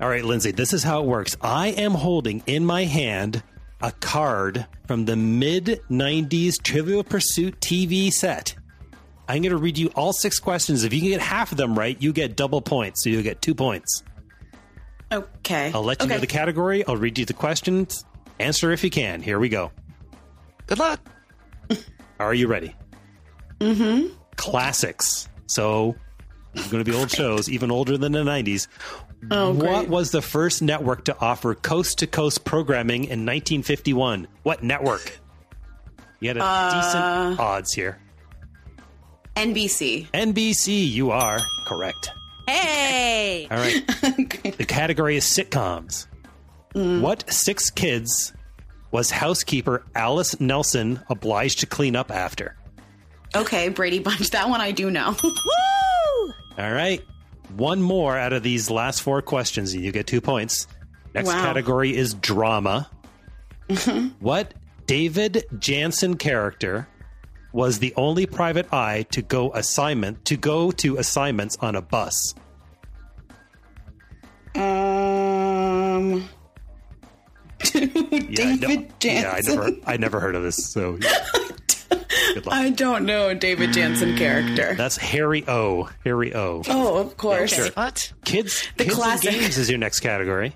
All 0.00 0.08
right, 0.08 0.24
Lindsey, 0.24 0.52
this 0.52 0.72
is 0.72 0.82
how 0.82 1.02
it 1.02 1.06
works. 1.06 1.36
I 1.40 1.68
am 1.68 1.92
holding 1.92 2.42
in 2.46 2.64
my 2.64 2.84
hand 2.84 3.42
a 3.82 3.92
card 3.92 4.66
from 4.86 5.04
the 5.04 5.16
mid 5.16 5.80
90s 5.90 6.54
Trivial 6.62 7.04
Pursuit 7.04 7.60
TV 7.60 8.10
set. 8.10 8.54
I'm 9.28 9.42
going 9.42 9.50
to 9.50 9.56
read 9.56 9.76
you 9.76 9.88
all 9.96 10.12
six 10.12 10.38
questions. 10.38 10.84
If 10.84 10.94
you 10.94 11.00
can 11.00 11.10
get 11.10 11.20
half 11.20 11.50
of 11.50 11.58
them 11.58 11.76
right, 11.76 12.00
you 12.00 12.12
get 12.12 12.36
double 12.36 12.60
points. 12.60 13.02
So 13.02 13.10
you'll 13.10 13.24
get 13.24 13.42
two 13.42 13.56
points. 13.56 14.04
Okay. 15.10 15.72
I'll 15.74 15.82
let 15.82 16.00
you 16.00 16.06
okay. 16.06 16.14
know 16.14 16.20
the 16.20 16.28
category. 16.28 16.86
I'll 16.86 16.96
read 16.96 17.18
you 17.18 17.24
the 17.24 17.32
questions. 17.32 18.04
Answer 18.38 18.70
if 18.70 18.84
you 18.84 18.90
can. 18.90 19.22
Here 19.22 19.40
we 19.40 19.48
go. 19.48 19.72
Good 20.68 20.78
luck. 20.78 21.00
Are 22.18 22.34
you 22.34 22.46
ready? 22.48 22.74
Mm-hmm. 23.60 24.14
Classics. 24.36 25.28
So, 25.46 25.94
it's 26.54 26.68
going 26.70 26.82
to 26.84 26.90
be 26.90 26.96
old 26.96 27.10
shows, 27.10 27.48
even 27.48 27.70
older 27.70 27.96
than 27.98 28.12
the 28.12 28.22
90s. 28.22 28.66
Oh, 29.30 29.52
what 29.52 29.58
great. 29.58 29.88
was 29.88 30.10
the 30.10 30.22
first 30.22 30.62
network 30.62 31.04
to 31.06 31.16
offer 31.20 31.54
coast 31.54 31.98
to 31.98 32.06
coast 32.06 32.44
programming 32.44 33.04
in 33.04 33.24
1951? 33.26 34.26
What 34.42 34.62
network? 34.62 35.18
You 36.20 36.28
had 36.28 36.36
a 36.38 36.44
Uh, 36.44 36.74
decent 36.82 37.40
odds 37.40 37.72
here. 37.72 37.98
NBC. 39.36 40.08
NBC, 40.12 40.90
you 40.90 41.10
are 41.10 41.40
correct. 41.66 42.10
Hey! 42.48 43.46
All 43.50 43.58
right. 43.58 43.82
The 44.56 44.64
category 44.66 45.16
is 45.16 45.24
sitcoms. 45.24 46.06
Mm. 46.74 47.00
What 47.02 47.30
six 47.32 47.68
kids 47.70 48.32
was 48.96 49.10
housekeeper 49.10 49.84
Alice 49.94 50.40
Nelson 50.40 50.98
obliged 51.10 51.60
to 51.60 51.66
clean 51.66 51.94
up 51.94 52.10
after? 52.10 52.56
Okay, 53.34 53.68
Brady 53.68 53.98
Bunch. 53.98 54.30
That 54.30 54.48
one 54.48 54.62
I 54.62 54.70
do 54.70 54.90
know. 54.90 55.14
Woo! 55.22 56.32
All 56.56 56.72
right. 56.72 57.02
One 57.56 57.82
more 57.82 58.16
out 58.16 58.32
of 58.32 58.42
these 58.42 58.70
last 58.70 59.02
four 59.02 59.20
questions, 59.20 59.74
and 59.74 59.84
you 59.84 59.92
get 59.92 60.06
two 60.06 60.22
points. 60.22 60.66
Next 61.14 61.28
Wow. 61.28 61.42
category 61.42 61.94
is 61.94 62.14
drama. 62.14 62.88
What 64.20 64.54
David 64.86 65.44
Janssen 65.58 66.16
character 66.16 66.88
was 67.52 67.78
the 67.80 67.92
only 67.96 68.24
private 68.24 68.72
eye 68.72 69.04
to 69.10 69.20
go 69.20 69.52
assignment 69.52 70.24
to 70.24 70.38
go 70.38 70.70
to 70.70 70.96
assignments 70.96 71.58
on 71.60 71.76
a 71.76 71.82
bus? 71.82 72.32
um, 74.54 74.85
Yeah, 78.10 78.48
I 78.48 78.56
David 78.56 78.80
know- 78.80 78.86
Yeah, 79.02 79.30
I 79.36 79.40
never, 79.48 79.70
I 79.86 79.96
never 79.96 80.20
heard 80.20 80.34
of 80.34 80.42
this. 80.42 80.56
So 80.72 80.92
good 82.34 82.46
luck. 82.46 82.54
I 82.54 82.70
don't 82.70 83.04
know 83.06 83.28
a 83.30 83.34
David 83.34 83.72
Janssen 83.72 84.16
character. 84.16 84.74
That's 84.74 84.96
Harry 84.96 85.44
O. 85.48 85.88
Harry 86.04 86.34
O. 86.34 86.62
Oh, 86.68 86.96
of 86.98 87.16
course. 87.16 87.52
sure. 87.54 87.68
What? 87.74 88.12
Kids, 88.24 88.66
The 88.76 88.84
kids 88.84 88.96
classic. 88.96 89.32
and 89.32 89.40
games 89.40 89.58
is 89.58 89.68
your 89.70 89.78
next 89.78 90.00
category. 90.00 90.54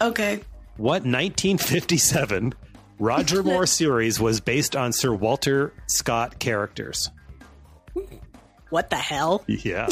Okay. 0.00 0.40
What 0.76 1.02
1957 1.04 2.54
Roger 2.98 3.42
Moore 3.42 3.66
series 3.66 4.20
was 4.20 4.40
based 4.40 4.76
on 4.76 4.92
Sir 4.92 5.12
Walter 5.12 5.72
Scott 5.86 6.38
characters? 6.38 7.10
What 8.70 8.90
the 8.90 8.96
hell? 8.96 9.44
Yeah. 9.48 9.88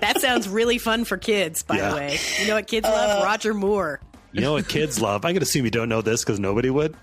That 0.00 0.20
sounds 0.20 0.48
really 0.48 0.78
fun 0.78 1.04
for 1.04 1.16
kids, 1.18 1.62
by 1.64 1.76
Yeah. 1.76 1.90
the 1.90 1.96
way. 1.96 2.18
You 2.40 2.46
know 2.48 2.54
what 2.54 2.66
kids 2.68 2.84
love? 2.86 3.20
Uh, 3.20 3.24
Roger 3.24 3.52
Moore. 3.52 4.00
You 4.32 4.40
know 4.40 4.52
what 4.52 4.68
kids 4.68 5.00
love? 5.00 5.24
I'm 5.24 5.30
going 5.32 5.36
to 5.40 5.42
assume 5.42 5.64
you 5.64 5.70
don't 5.70 5.88
know 5.88 6.02
this 6.02 6.22
because 6.24 6.38
nobody 6.38 6.70
would. 6.70 6.94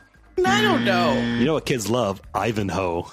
I 0.45 0.61
don't 0.61 0.85
know. 0.85 1.13
You 1.39 1.45
know 1.45 1.53
what 1.53 1.65
kids 1.65 1.89
love? 1.89 2.21
Ivanhoe. 2.33 3.03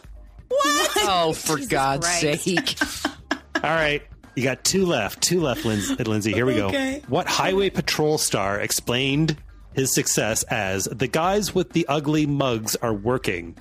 What? 0.48 0.90
Oh, 0.98 1.32
for 1.32 1.56
God's 1.68 2.06
Christ. 2.06 2.44
sake. 2.44 2.78
All 3.56 3.70
right. 3.70 4.02
You 4.34 4.42
got 4.42 4.64
two 4.64 4.86
left. 4.86 5.22
Two 5.22 5.40
left, 5.40 5.64
Lindsey. 5.64 5.94
Uh, 5.98 6.04
Lindsey. 6.04 6.32
Here 6.32 6.46
we 6.46 6.54
go. 6.56 6.68
Okay. 6.68 7.02
What 7.08 7.26
Highway 7.28 7.70
Patrol 7.70 8.18
star 8.18 8.60
explained 8.60 9.36
his 9.74 9.94
success 9.94 10.42
as 10.44 10.84
the 10.84 11.06
guys 11.06 11.54
with 11.54 11.72
the 11.72 11.86
ugly 11.88 12.26
mugs 12.26 12.76
are 12.76 12.94
working? 12.94 13.56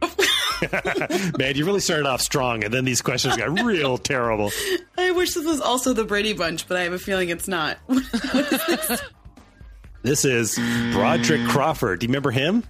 Man, 1.38 1.54
you 1.54 1.64
really 1.66 1.80
started 1.80 2.06
off 2.06 2.20
strong, 2.20 2.64
and 2.64 2.72
then 2.72 2.84
these 2.84 3.02
questions 3.02 3.36
got 3.36 3.60
real 3.62 3.98
terrible. 3.98 4.50
I 4.96 5.10
wish 5.12 5.34
this 5.34 5.44
was 5.44 5.60
also 5.60 5.92
the 5.92 6.04
Brady 6.04 6.32
Bunch, 6.32 6.66
but 6.66 6.76
I 6.76 6.82
have 6.82 6.92
a 6.92 6.98
feeling 6.98 7.28
it's 7.28 7.46
not. 7.48 7.78
This 7.88 9.02
is 10.24 10.56
Broderick 10.92 11.46
Crawford. 11.48 12.00
Do 12.00 12.04
you 12.06 12.08
remember 12.08 12.30
him? 12.30 12.62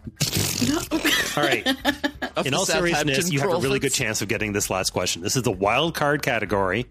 All 1.37 1.43
right. 1.43 1.67
In 2.47 2.55
all 2.55 2.65
seriousness, 2.67 3.31
you 3.31 3.41
have 3.41 3.51
a 3.53 3.59
really 3.59 3.79
good 3.79 3.93
chance 3.93 4.23
of 4.23 4.29
getting 4.29 4.53
this 4.53 4.71
last 4.71 4.91
question. 4.91 5.23
This 5.23 5.37
is 5.37 5.43
the 5.43 5.51
wild 5.53 5.95
card 5.95 6.23
category, 6.23 6.87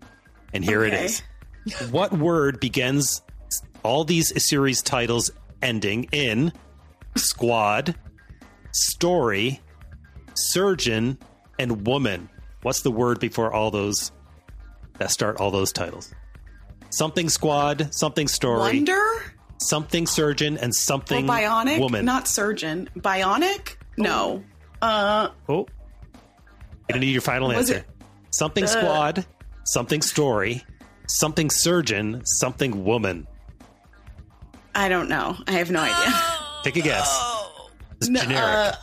and 0.53 0.63
here 0.63 0.83
it 0.83 0.93
Okay. 0.93 1.05
is. 1.05 1.21
What 1.91 2.13
word 2.13 2.59
begins 2.59 3.21
all 3.83 4.03
these 4.03 4.31
series 4.43 4.81
titles 4.81 5.31
ending 5.61 6.07
in 6.11 6.51
squad, 7.15 7.95
story, 8.71 9.61
surgeon, 10.33 11.17
and 11.59 11.85
woman? 11.87 12.29
What's 12.61 12.81
the 12.81 12.91
word 12.91 13.19
before 13.19 13.53
all 13.53 13.71
those 13.71 14.11
that 14.97 15.11
start 15.11 15.37
all 15.37 15.51
those 15.51 15.71
titles? 15.71 16.13
Something 16.89 17.29
squad, 17.29 17.93
something 17.93 18.27
story, 18.27 18.77
Wonder? 18.77 19.33
Something 19.67 20.07
surgeon, 20.07 20.57
and 20.57 20.69
Or 20.71 20.73
something 20.73 21.27
bionic? 21.27 21.79
woman. 21.79 22.05
Not 22.05 22.27
surgeon. 22.27 22.89
Bionic? 22.97 23.75
No. 23.97 24.43
Uh, 24.81 25.29
Oh, 25.49 25.65
gonna 26.89 26.99
need 26.99 27.11
your 27.11 27.21
final 27.21 27.51
answer. 27.51 27.77
it- 27.77 27.89
Something 28.31 28.65
Uh. 28.65 28.67
squad, 28.67 29.25
something 29.63 30.01
story, 30.01 30.63
something 31.07 31.49
surgeon, 31.49 32.21
something 32.25 32.83
woman. 32.83 33.25
I 34.75 34.89
don't 34.89 35.07
know. 35.07 35.37
I 35.47 35.53
have 35.53 35.71
no 35.71 35.79
idea. 35.81 36.13
Take 36.63 36.75
a 36.75 36.81
guess. 36.81 37.07
It's 37.97 38.09
No, 38.09 38.19
generic. 38.21 38.43
uh, 38.43 38.73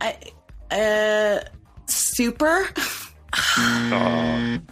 I, 0.00 0.16
uh, 0.74 1.40
super? 1.86 2.66
Oh. 3.58 4.58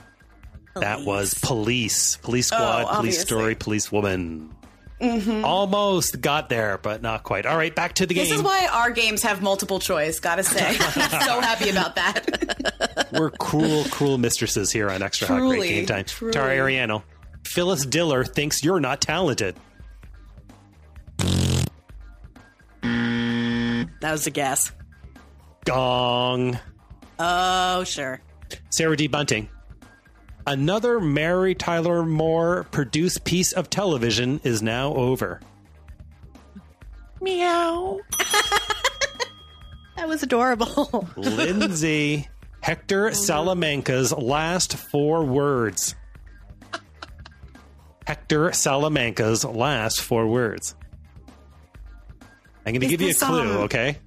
That 0.74 1.04
was 1.04 1.34
police, 1.34 2.16
police 2.16 2.46
squad, 2.46 2.86
Oh, 2.88 2.96
police 2.96 3.20
story, 3.20 3.54
police 3.54 3.92
woman. 3.92 4.54
Mhm. 5.02 5.42
Almost 5.44 6.20
got 6.20 6.48
there, 6.48 6.78
but 6.78 7.02
not 7.02 7.24
quite. 7.24 7.44
All 7.44 7.56
right, 7.56 7.74
back 7.74 7.94
to 7.94 8.06
the 8.06 8.14
game. 8.14 8.24
This 8.24 8.32
is 8.32 8.42
why 8.42 8.68
our 8.72 8.90
games 8.92 9.22
have 9.24 9.42
multiple 9.42 9.80
choice, 9.80 10.20
gotta 10.20 10.44
say. 10.44 10.74
So 10.76 11.40
happy 11.40 11.70
about 11.70 11.96
that. 11.96 13.08
We're 13.12 13.30
cruel, 13.30 13.84
cruel 13.90 14.16
mistresses 14.18 14.70
here 14.70 14.90
on 14.90 15.02
Extra 15.02 15.26
Hot 15.26 15.40
Great 15.40 15.68
Game 15.68 15.86
Time. 15.86 16.04
truly. 16.04 16.32
Tara 16.32 16.54
Ariano, 16.56 17.02
Phyllis 17.44 17.84
Diller 17.84 18.24
thinks 18.24 18.62
you're 18.62 18.80
not 18.80 19.00
talented. 19.00 19.56
That 22.82 24.12
was 24.12 24.26
a 24.26 24.30
guess. 24.30 24.72
Gong. 25.64 26.58
Oh, 27.18 27.84
sure. 27.84 28.20
Sarah 28.70 28.96
D. 28.96 29.06
Bunting. 29.06 29.48
Another 30.46 31.00
Mary 31.00 31.54
Tyler 31.54 32.04
Moore 32.04 32.64
produced 32.70 33.24
piece 33.24 33.52
of 33.52 33.70
television 33.70 34.40
is 34.44 34.62
now 34.62 34.94
over. 34.94 35.40
Meow. 37.20 38.00
That 40.02 40.08
was 40.08 40.24
adorable. 40.24 41.08
Lindsey. 41.16 42.28
Hector 42.60 43.14
Salamanca's 43.14 44.12
last 44.12 44.76
four 44.76 45.24
words. 45.24 45.94
Hector 48.04 48.52
Salamanca's 48.52 49.44
last 49.44 50.00
four 50.00 50.26
words. 50.26 50.74
I'm 52.66 52.72
going 52.72 52.80
to 52.80 52.88
give 52.88 53.00
you 53.00 53.10
a 53.10 53.14
clue, 53.14 53.42
um, 53.42 53.56
okay? 53.58 53.98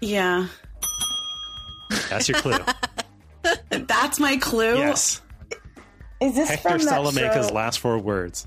yeah. 0.00 0.46
That's 2.08 2.28
your 2.28 2.38
clue. 2.38 2.58
That's 3.70 4.20
my 4.20 4.36
clue? 4.36 4.78
yes. 4.78 5.20
Is 6.20 6.34
this 6.34 6.48
Hector 6.48 6.68
from 6.70 6.80
Salamanca's 6.80 7.48
show? 7.48 7.54
last 7.54 7.78
four 7.80 7.98
words. 7.98 8.46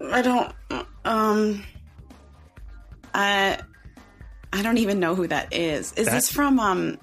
I 0.00 0.22
don't. 0.22 0.52
Um. 1.04 1.64
I. 3.14 3.58
I 4.52 4.62
don't 4.62 4.78
even 4.78 5.00
know 5.00 5.14
who 5.14 5.26
that 5.28 5.52
is. 5.54 5.92
Is 5.94 6.06
That- 6.06 6.12
this 6.14 6.30
from? 6.30 6.60
Um. 6.60 6.98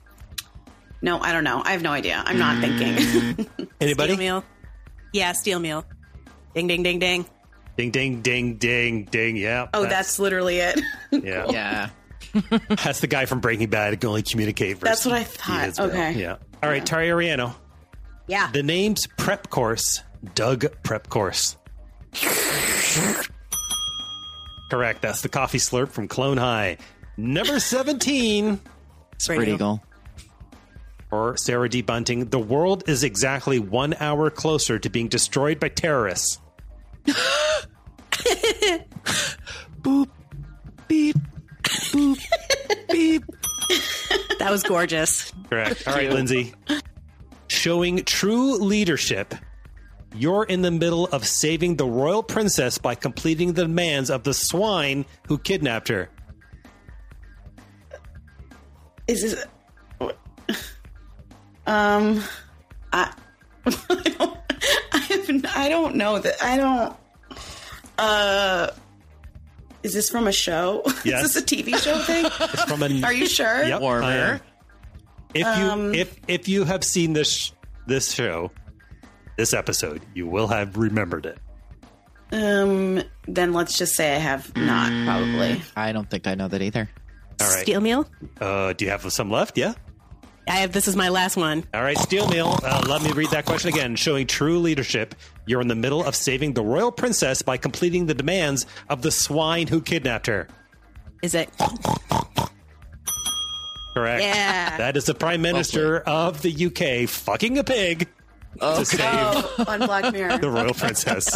No, 1.02 1.20
I 1.20 1.32
don't 1.32 1.44
know. 1.46 1.62
I 1.64 1.72
have 1.72 1.82
no 1.82 1.92
idea. 1.92 2.22
I'm 2.26 2.38
not 2.38 2.60
thinking. 2.62 3.48
Anybody? 3.82 4.14
Steal 4.14 4.18
meal. 4.20 4.44
Yeah, 5.14 5.32
steal 5.32 5.60
meal. 5.60 5.86
Ding, 6.54 6.68
ding, 6.68 6.84
ding, 6.84 7.00
ding. 7.00 7.26
Ding, 7.78 7.92
ding, 7.92 8.22
ding, 8.22 8.56
ding, 8.58 9.06
ding. 9.06 9.38
Yeah. 9.38 9.70
oh, 9.74 9.86
that's 9.86 10.20
literally 10.20 10.58
it. 10.58 10.80
Yeah. 11.12 11.46
Yeah. 11.52 11.90
That's 12.84 13.00
the 13.00 13.08
guy 13.08 13.26
from 13.26 13.40
Breaking 13.40 13.70
Bad 13.70 13.92
who 13.94 13.98
can 13.98 14.10
only 14.10 14.22
communicate 14.24 14.80
That's 14.82 15.06
what 15.06 15.16
I 15.16 15.24
thought. 15.24 15.80
Okay. 15.80 16.12
Yeah. 16.20 16.36
All 16.62 16.70
right, 16.70 16.86
Tara 16.86 17.06
Ariano. 17.06 17.56
Yeah. 18.30 18.52
The 18.52 18.62
name's 18.64 19.08
prep 19.18 19.50
course, 19.50 20.04
Doug 20.36 20.66
Prep 20.84 21.10
Course. 21.10 21.58
Correct. 24.70 25.02
That's 25.02 25.22
the 25.22 25.30
coffee 25.30 25.58
slurp 25.58 25.90
from 25.90 26.08
Clone 26.08 26.38
High. 26.38 26.78
Number 27.18 27.60
17 27.60 28.60
Spread 29.18 29.48
Eagle. 29.48 29.84
or 31.12 31.36
Sarah 31.38 31.68
D. 31.68 31.82
Bunting. 31.82 32.30
The 32.30 32.38
world 32.40 32.88
is 32.88 33.04
exactly 33.04 33.58
one 33.58 33.96
hour 34.00 34.30
closer 34.30 34.78
to 34.78 34.90
being 34.90 35.08
destroyed 35.08 35.60
by 35.60 35.70
terrorists. 35.70 36.40
Boop. 39.82 40.08
Beep. 40.88 41.16
Boop. 41.64 42.20
Beep. 42.92 43.24
That 44.38 44.52
was 44.52 44.62
gorgeous. 44.64 45.32
Correct. 45.50 45.88
All 45.88 45.96
right, 45.96 46.12
Lindsey. 46.12 46.54
Showing 47.60 48.06
true 48.06 48.56
leadership, 48.56 49.36
you're 50.16 50.46
in 50.46 50.62
the 50.62 50.72
middle 50.72 51.08
of 51.08 51.28
saving 51.28 51.76
the 51.76 51.86
royal 51.86 52.24
princess 52.24 52.78
by 52.78 52.96
completing 52.96 53.52
the 53.52 53.64
demands 53.64 54.10
of 54.10 54.24
the 54.24 54.34
swine 54.34 55.06
who 55.28 55.38
kidnapped 55.38 55.90
her. 55.90 56.10
Is 59.08 59.24
this? 59.24 59.46
Um, 61.68 62.24
I, 62.94 63.14
I 63.66 64.16
don't. 64.18 64.38
I, 65.58 65.68
don't 65.68 65.96
know 65.96 66.18
that. 66.18 66.42
I 66.42 66.56
don't. 66.56 66.96
Uh, 67.98 68.70
is 69.84 69.94
this 69.94 70.10
from 70.10 70.28
a 70.28 70.32
show? 70.32 70.82
Yes. 71.04 71.26
is 71.26 71.34
this 71.34 71.44
a 71.44 71.46
TV 71.46 71.76
show 71.76 72.00
thing? 72.04 72.24
It's 72.26 72.64
from 72.64 72.84
a. 72.84 73.04
Are 73.04 73.12
you 73.12 73.28
sure? 73.28 73.66
Yep, 73.66 73.82
am. 73.82 74.40
If 75.34 75.46
you 75.46 75.64
Um, 75.72 75.94
if 75.94 76.20
if 76.28 76.48
you 76.48 76.64
have 76.66 76.84
seen 76.84 77.14
this 77.14 77.54
this 77.88 78.12
show, 78.12 78.52
this 79.38 79.54
episode, 79.54 80.02
you 80.14 80.28
will 80.28 80.48
have 80.48 80.78
remembered 80.78 81.26
it. 81.26 81.38
Um, 82.32 83.02
then 83.28 83.54
let's 83.54 83.78
just 83.78 83.96
say 83.96 84.16
I 84.16 84.20
have 84.20 84.56
not. 84.56 84.92
Probably. 85.06 85.62
I 85.76 85.92
don't 85.92 86.10
think 86.10 86.28
I 86.28 86.36
know 86.36 86.48
that 86.48 86.62
either. 86.62 86.90
All 87.42 87.48
right. 87.48 87.62
Steal 87.62 87.82
meal. 87.82 88.08
Uh, 88.40 88.74
do 88.74 88.86
you 88.86 88.92
have 88.92 89.12
some 89.12 89.32
left? 89.32 89.58
Yeah. 89.58 89.74
I 90.48 90.58
have. 90.58 90.72
This 90.72 90.88
is 90.88 90.96
my 90.96 91.10
last 91.10 91.38
one. 91.38 91.64
All 91.76 91.84
right, 91.84 91.98
Steal 91.98 92.28
Meal. 92.28 92.58
Uh, 92.64 92.84
let 92.88 93.04
me 93.04 93.12
read 93.12 93.30
that 93.30 93.46
question 93.46 93.70
again. 93.70 93.96
Showing 93.96 94.26
true 94.26 94.58
leadership, 94.58 95.14
you're 95.46 95.62
in 95.62 95.68
the 95.68 95.76
middle 95.76 96.04
of 96.04 96.16
saving 96.16 96.54
the 96.54 96.64
royal 96.64 96.92
princess 96.92 97.44
by 97.44 97.56
completing 97.58 98.08
the 98.08 98.16
demands 98.16 98.66
of 98.90 99.04
the 99.04 99.12
swine 99.12 99.68
who 99.68 99.80
kidnapped 99.80 100.26
her. 100.26 100.48
Is 101.22 101.36
it? 101.36 101.50
Correct. 103.94 104.22
Yeah. 104.24 104.78
That 104.78 104.98
is 104.98 105.06
the 105.06 105.14
Prime 105.16 105.42
Minister 105.42 106.00
of 106.02 106.42
the 106.42 106.66
UK 106.68 107.10
fucking 107.10 107.58
a 107.58 107.64
pig 107.64 108.08
to 108.60 108.86
save 108.86 109.00
Oh, 109.02 109.66
on 109.68 109.80
Black 109.80 110.14
Mirror. 110.14 110.38
the 110.38 110.50
royal 110.50 110.74
princess 110.74 111.34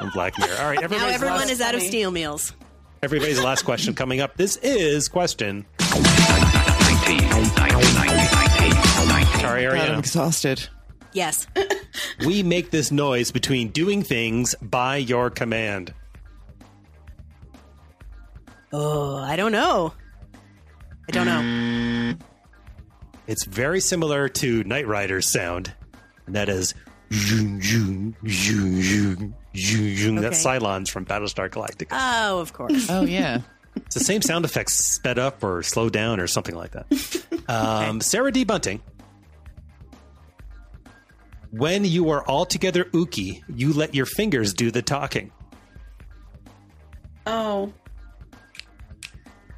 on 0.00 0.10
Black 0.10 0.38
Mirror. 0.38 0.56
All 0.60 0.68
right, 0.70 0.80
Now 0.90 1.08
everyone 1.08 1.38
last, 1.38 1.50
is 1.50 1.60
out 1.60 1.74
of 1.74 1.82
steal 1.82 2.10
meals. 2.10 2.54
everybody's 3.02 3.42
last 3.42 3.64
question 3.64 3.94
coming 3.94 4.20
up. 4.20 4.36
This 4.36 4.56
is 4.56 5.08
question. 5.08 5.64
Sorry, 8.32 9.64
God, 9.64 9.74
I'm 9.74 9.78
Ariana. 9.78 9.98
exhausted. 9.98 10.68
Yes. 11.12 11.46
We 12.24 12.42
make 12.42 12.70
this 12.70 12.90
noise 12.90 13.30
between 13.32 13.68
doing 13.68 14.02
things 14.02 14.54
by 14.62 14.96
your 14.96 15.28
command. 15.28 15.92
Oh, 18.72 19.16
I 19.18 19.36
don't 19.36 19.52
know. 19.52 19.92
I 21.08 21.12
don't 21.12 21.26
know. 21.26 22.14
It's 23.26 23.44
very 23.44 23.80
similar 23.80 24.28
to 24.28 24.64
Knight 24.64 24.86
Rider's 24.86 25.30
sound, 25.30 25.72
and 26.26 26.34
that 26.34 26.48
is 26.48 26.74
zoom, 27.12 27.62
zoom, 27.62 28.16
zoom, 28.28 28.82
zoom, 28.82 29.34
zoom, 29.56 29.96
zoom. 29.96 30.16
That's 30.16 30.44
Cylons 30.44 30.90
from 30.90 31.04
Battlestar 31.04 31.48
Galactica. 31.48 31.88
Oh, 31.92 32.40
of 32.40 32.52
course. 32.52 32.88
Oh 32.90 33.02
yeah. 33.02 33.40
It's 33.74 33.94
the 33.94 34.04
same 34.04 34.20
sound 34.20 34.44
effects 34.44 34.74
sped 34.96 35.18
up 35.18 35.42
or 35.42 35.62
slowed 35.62 35.94
down 35.94 36.20
or 36.20 36.26
something 36.26 36.54
like 36.54 36.72
that. 36.72 37.24
Um, 37.48 38.02
Sarah 38.02 38.30
D. 38.30 38.44
Bunting. 38.44 38.80
When 41.50 41.84
you 41.86 42.10
are 42.10 42.22
all 42.24 42.44
together, 42.46 42.84
ooky, 42.84 43.42
you 43.48 43.72
let 43.72 43.94
your 43.94 44.04
fingers 44.06 44.52
do 44.54 44.70
the 44.70 44.82
talking. 44.82 45.32
Oh. 47.26 47.72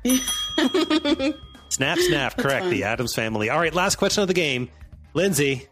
Snap, 1.71 1.99
snap. 1.99 2.37
Correct. 2.37 2.67
The 2.67 2.85
Addams 2.85 3.15
family. 3.15 3.51
All 3.51 3.59
right. 3.59 3.75
Last 3.75 3.97
question 3.97 4.23
of 4.23 4.29
the 4.29 4.35
game. 4.35 4.69
Lindsey, 5.13 5.67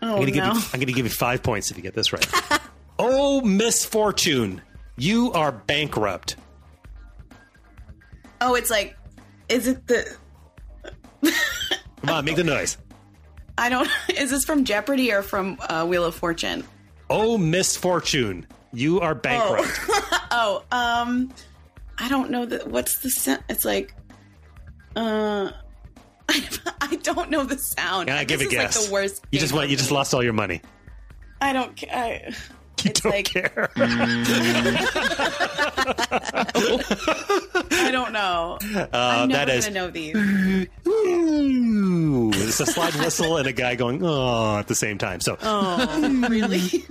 Oh 0.00 0.14
I'm 0.14 0.18
gonna 0.20 0.30
give 0.30 0.44
no. 0.44 0.60
gonna 0.72 0.84
give 0.86 0.98
you 0.98 1.10
five 1.10 1.42
points 1.42 1.70
if 1.70 1.76
you 1.76 1.82
get 1.82 1.94
this 1.94 2.12
right. 2.12 2.26
oh, 2.98 3.40
misfortune! 3.40 4.62
You 4.96 5.32
are 5.32 5.50
bankrupt. 5.50 6.36
Oh, 8.40 8.54
it's 8.54 8.70
like, 8.70 8.96
is 9.48 9.66
it 9.66 9.86
the? 9.88 10.16
Come 11.22 12.10
on, 12.10 12.24
make 12.24 12.36
the 12.36 12.44
noise. 12.44 12.78
I 13.58 13.68
don't. 13.68 13.90
Is 14.16 14.30
this 14.30 14.44
from 14.44 14.64
Jeopardy 14.64 15.12
or 15.12 15.22
from 15.22 15.58
uh, 15.68 15.84
Wheel 15.84 16.04
of 16.04 16.14
Fortune? 16.14 16.62
Oh, 17.10 17.36
misfortune! 17.36 18.46
You 18.72 19.00
are 19.00 19.16
bankrupt. 19.16 19.80
Oh, 20.30 20.62
um, 20.70 21.32
I 21.98 22.08
don't 22.08 22.30
know 22.30 22.46
that. 22.46 22.68
What's 22.68 22.98
the 22.98 23.10
sound? 23.10 23.42
It's 23.48 23.64
like, 23.64 23.94
uh, 24.96 25.50
I 26.28 26.98
don't 27.02 27.30
know 27.30 27.44
the 27.44 27.58
sound. 27.58 28.08
Can 28.08 28.16
I 28.16 28.24
give 28.24 28.40
a 28.40 28.44
This 28.44 28.52
is, 28.52 28.58
guess? 28.58 28.76
Like 28.76 28.86
the 28.86 28.92
worst. 28.92 29.24
You 29.32 29.38
just 29.40 29.52
game 29.52 29.58
went. 29.58 29.70
You 29.70 29.76
just 29.76 29.90
lost 29.90 30.14
all 30.14 30.22
your 30.22 30.32
money. 30.32 30.60
I 31.40 31.52
don't. 31.52 31.76
ca- 31.78 31.90
I, 31.92 32.34
You 32.84 32.90
it's 32.90 33.00
don't 33.00 33.12
like 33.12 33.24
care. 33.24 33.70
I 36.60 37.88
don't 37.90 38.12
know. 38.12 38.58
Uh, 38.62 38.86
I'm 38.92 39.28
never 39.28 39.46
that 39.46 39.48
is. 39.56 39.64
gonna 39.66 39.74
know 39.74 39.90
these. 39.90 40.14
Ooh, 40.86 42.30
it's 42.34 42.60
a 42.60 42.66
slide 42.66 42.94
whistle 42.94 43.36
and 43.36 43.46
a 43.48 43.52
guy 43.52 43.74
going 43.74 44.00
oh 44.04 44.58
at 44.58 44.68
the 44.68 44.74
same 44.74 44.98
time. 44.98 45.20
So, 45.20 45.36
Oh, 45.42 46.26
really? 46.28 46.84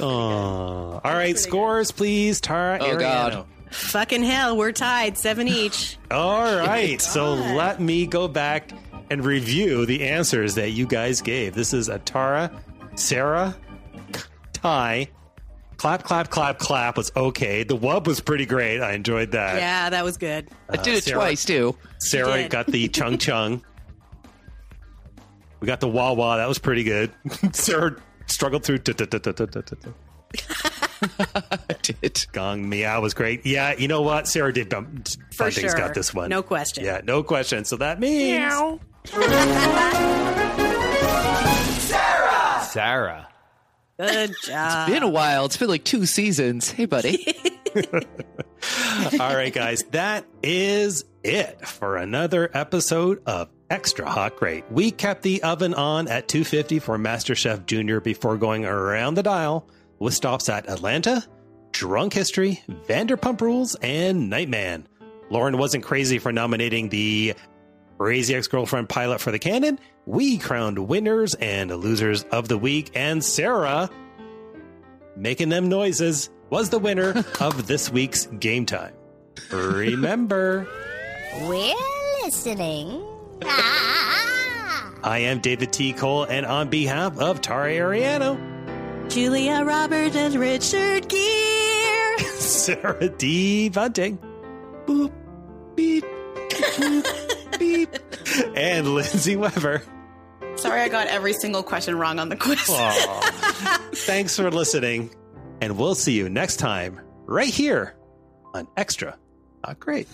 oh. 0.00 1.00
all 1.02 1.12
right, 1.14 1.38
scores, 1.38 1.90
please, 1.90 2.40
Tara. 2.40 2.78
Oh, 2.80 2.96
God. 2.96 3.44
Ariano. 3.74 3.90
Fucking 3.90 4.22
hell, 4.22 4.56
we're 4.56 4.72
tied, 4.72 5.18
seven 5.18 5.48
each. 5.48 5.98
All 6.10 6.56
right, 6.58 7.00
so 7.00 7.24
oh 7.26 7.54
let 7.54 7.80
me 7.80 8.06
go 8.06 8.28
back 8.28 8.70
and 9.10 9.24
review 9.24 9.86
the 9.86 10.04
answers 10.04 10.54
that 10.54 10.70
you 10.70 10.86
guys 10.86 11.20
gave. 11.20 11.54
This 11.54 11.74
is 11.74 11.88
Atara, 11.88 12.56
Sarah, 12.94 13.56
Ty. 14.52 15.08
Clap, 15.76 16.04
clap, 16.04 16.30
clap, 16.30 16.58
clap 16.58 16.96
was 16.96 17.12
okay. 17.14 17.62
The 17.64 17.76
wub 17.76 18.06
was 18.06 18.20
pretty 18.20 18.46
great. 18.46 18.80
I 18.80 18.92
enjoyed 18.92 19.32
that. 19.32 19.56
Yeah, 19.56 19.90
that 19.90 20.04
was 20.04 20.16
good. 20.16 20.48
I 20.70 20.76
did 20.76 20.94
it 20.94 21.04
Sarah- 21.04 21.18
twice 21.18 21.44
too. 21.44 21.76
Sarah 21.98 22.42
did. 22.42 22.50
got 22.50 22.66
the 22.68 22.88
chung 23.00 23.18
chung. 23.18 23.62
We 25.60 25.66
got 25.66 25.80
the 25.80 25.88
wah 25.88 26.12
wah. 26.12 26.36
That 26.36 26.48
was 26.48 26.58
pretty 26.58 26.84
good. 26.84 27.12
Sarah 27.52 27.96
struggled 28.26 28.64
through. 28.64 28.78
I 28.86 28.92
did. 31.84 32.26
Gong 32.32 32.68
meow 32.68 33.00
was 33.00 33.14
great. 33.14 33.44
Yeah, 33.46 33.74
you 33.76 33.88
know 33.88 34.02
what? 34.02 34.26
Sarah 34.28 34.52
did. 34.52 34.68
Bum, 34.68 35.02
For 35.32 35.44
Bunting's 35.44 35.70
sure. 35.70 35.78
got 35.78 35.94
this 35.94 36.12
one. 36.12 36.28
No 36.30 36.42
question. 36.42 36.84
Yeah, 36.84 37.00
no 37.04 37.22
question. 37.22 37.64
So 37.64 37.76
that 37.76 38.00
means 38.00 38.34
Sarah. 41.80 42.62
Sarah. 42.64 43.28
Good 43.98 44.34
job. 44.44 44.88
It's 44.88 44.94
been 44.94 45.02
a 45.02 45.08
while. 45.08 45.44
It's 45.46 45.56
been 45.56 45.68
like 45.68 45.84
two 45.84 46.06
seasons. 46.06 46.70
Hey, 46.70 46.86
buddy. 46.86 47.26
All 47.76 49.34
right, 49.34 49.52
guys, 49.52 49.82
that 49.90 50.24
is 50.42 51.04
it 51.22 51.66
for 51.66 51.96
another 51.96 52.48
episode 52.54 53.22
of 53.26 53.48
Extra 53.68 54.08
Hot 54.08 54.36
Great. 54.36 54.64
We 54.70 54.90
kept 54.90 55.22
the 55.22 55.42
oven 55.42 55.74
on 55.74 56.06
at 56.08 56.28
250 56.28 56.78
for 56.78 56.96
MasterChef 56.98 57.66
Junior 57.66 58.00
before 58.00 58.36
going 58.36 58.64
around 58.64 59.14
the 59.14 59.22
dial 59.24 59.68
with 59.98 60.14
stops 60.14 60.48
at 60.48 60.68
Atlanta, 60.68 61.24
Drunk 61.74 62.12
History, 62.12 62.62
Vanderpump 62.86 63.40
Rules, 63.40 63.74
and 63.82 64.30
Nightman. 64.30 64.86
Lauren 65.28 65.58
wasn't 65.58 65.82
crazy 65.82 66.20
for 66.20 66.30
nominating 66.30 66.88
the 66.88 67.34
Crazy 67.98 68.32
Ex 68.36 68.46
Girlfriend 68.46 68.88
pilot 68.88 69.20
for 69.20 69.32
the 69.32 69.40
canon. 69.40 69.80
We 70.06 70.38
crowned 70.38 70.78
winners 70.78 71.34
and 71.34 71.70
losers 71.72 72.22
of 72.30 72.46
the 72.46 72.56
week, 72.56 72.92
and 72.94 73.24
Sarah 73.24 73.90
making 75.16 75.48
them 75.48 75.68
noises 75.68 76.30
was 76.48 76.70
the 76.70 76.78
winner 76.78 77.24
of 77.40 77.66
this 77.66 77.90
week's 77.90 78.26
game 78.26 78.66
time. 78.66 78.94
Remember, 79.50 80.68
We're 81.42 81.74
listening. 82.22 83.04
Ah. 83.42 84.92
I 85.02 85.18
am 85.18 85.40
David 85.40 85.72
T. 85.72 85.92
Cole, 85.92 86.22
and 86.22 86.46
on 86.46 86.70
behalf 86.70 87.18
of 87.18 87.40
Tara 87.40 87.72
Ariano, 87.72 88.53
Julia 89.08 89.64
Roberts 89.64 90.16
and 90.16 90.34
Richard 90.34 91.08
Gere. 91.08 92.18
Sarah 92.38 93.08
D. 93.08 93.68
Bunting, 93.68 94.18
boop, 94.86 95.12
beep, 95.74 96.04
boop, 96.48 97.58
beep, 97.58 97.88
and 98.56 98.94
Lindsey 98.94 99.36
Weber. 99.36 99.82
Sorry, 100.56 100.80
I 100.80 100.88
got 100.88 101.08
every 101.08 101.32
single 101.32 101.62
question 101.62 101.98
wrong 101.98 102.18
on 102.18 102.28
the 102.28 102.36
quiz. 102.36 102.60
Thanks 104.06 104.36
for 104.36 104.50
listening, 104.50 105.14
and 105.60 105.76
we'll 105.76 105.94
see 105.94 106.12
you 106.12 106.28
next 106.28 106.56
time 106.56 107.00
right 107.26 107.52
here 107.52 107.96
on 108.54 108.68
Extra. 108.76 109.16
Not 109.66 109.80
great. 109.80 110.08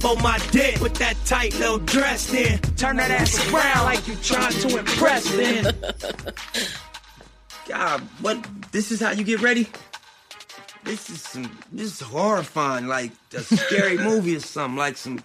Hop 0.00 0.16
on 0.16 0.22
my 0.22 0.38
dick, 0.50 0.76
put 0.76 0.94
that 0.96 1.16
tight 1.24 1.54
little 1.58 1.78
dress 1.78 2.32
in. 2.32 2.58
Turn 2.76 2.96
that 2.96 3.10
ass 3.10 3.52
around 3.52 3.84
like 3.84 4.06
you 4.06 4.16
trying 4.16 4.52
to 4.52 4.78
impress 4.78 5.30
then. 5.30 5.74
God, 7.68 8.00
what? 8.20 8.46
This 8.72 8.90
is 8.90 9.00
how 9.00 9.10
you 9.10 9.24
get 9.24 9.40
ready? 9.40 9.68
This 10.84 11.10
is 11.10 11.20
some, 11.20 11.58
this 11.70 11.86
is 11.86 12.00
horrifying, 12.00 12.86
like 12.86 13.12
a 13.34 13.40
scary 13.40 13.98
movie 14.04 14.36
or 14.36 14.40
something, 14.40 14.78
like 14.78 14.96
some 14.96 15.22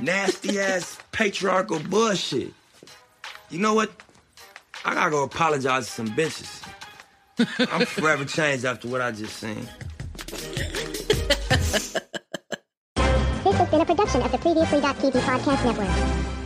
nasty 0.00 0.58
ass 0.58 0.98
patriarchal 1.12 1.80
bullshit. 1.80 2.52
You 3.50 3.58
know 3.58 3.74
what? 3.74 3.92
I 4.84 4.94
gotta 4.94 5.10
go 5.10 5.22
apologize 5.24 5.86
to 5.86 5.92
some 5.92 6.08
bitches. 6.08 6.62
I'm 7.58 7.84
forever 7.84 8.24
changed 8.24 8.64
after 8.64 8.88
what 8.88 9.00
I 9.00 9.10
just 9.10 9.36
seen. 9.36 9.68
Has 13.56 13.68
been 13.68 13.80
a 13.80 13.86
production 13.86 14.22
of 14.22 14.32
the 14.32 14.38
Previously.tv 14.38 15.12
podcast 15.20 15.64
network. 15.64 16.43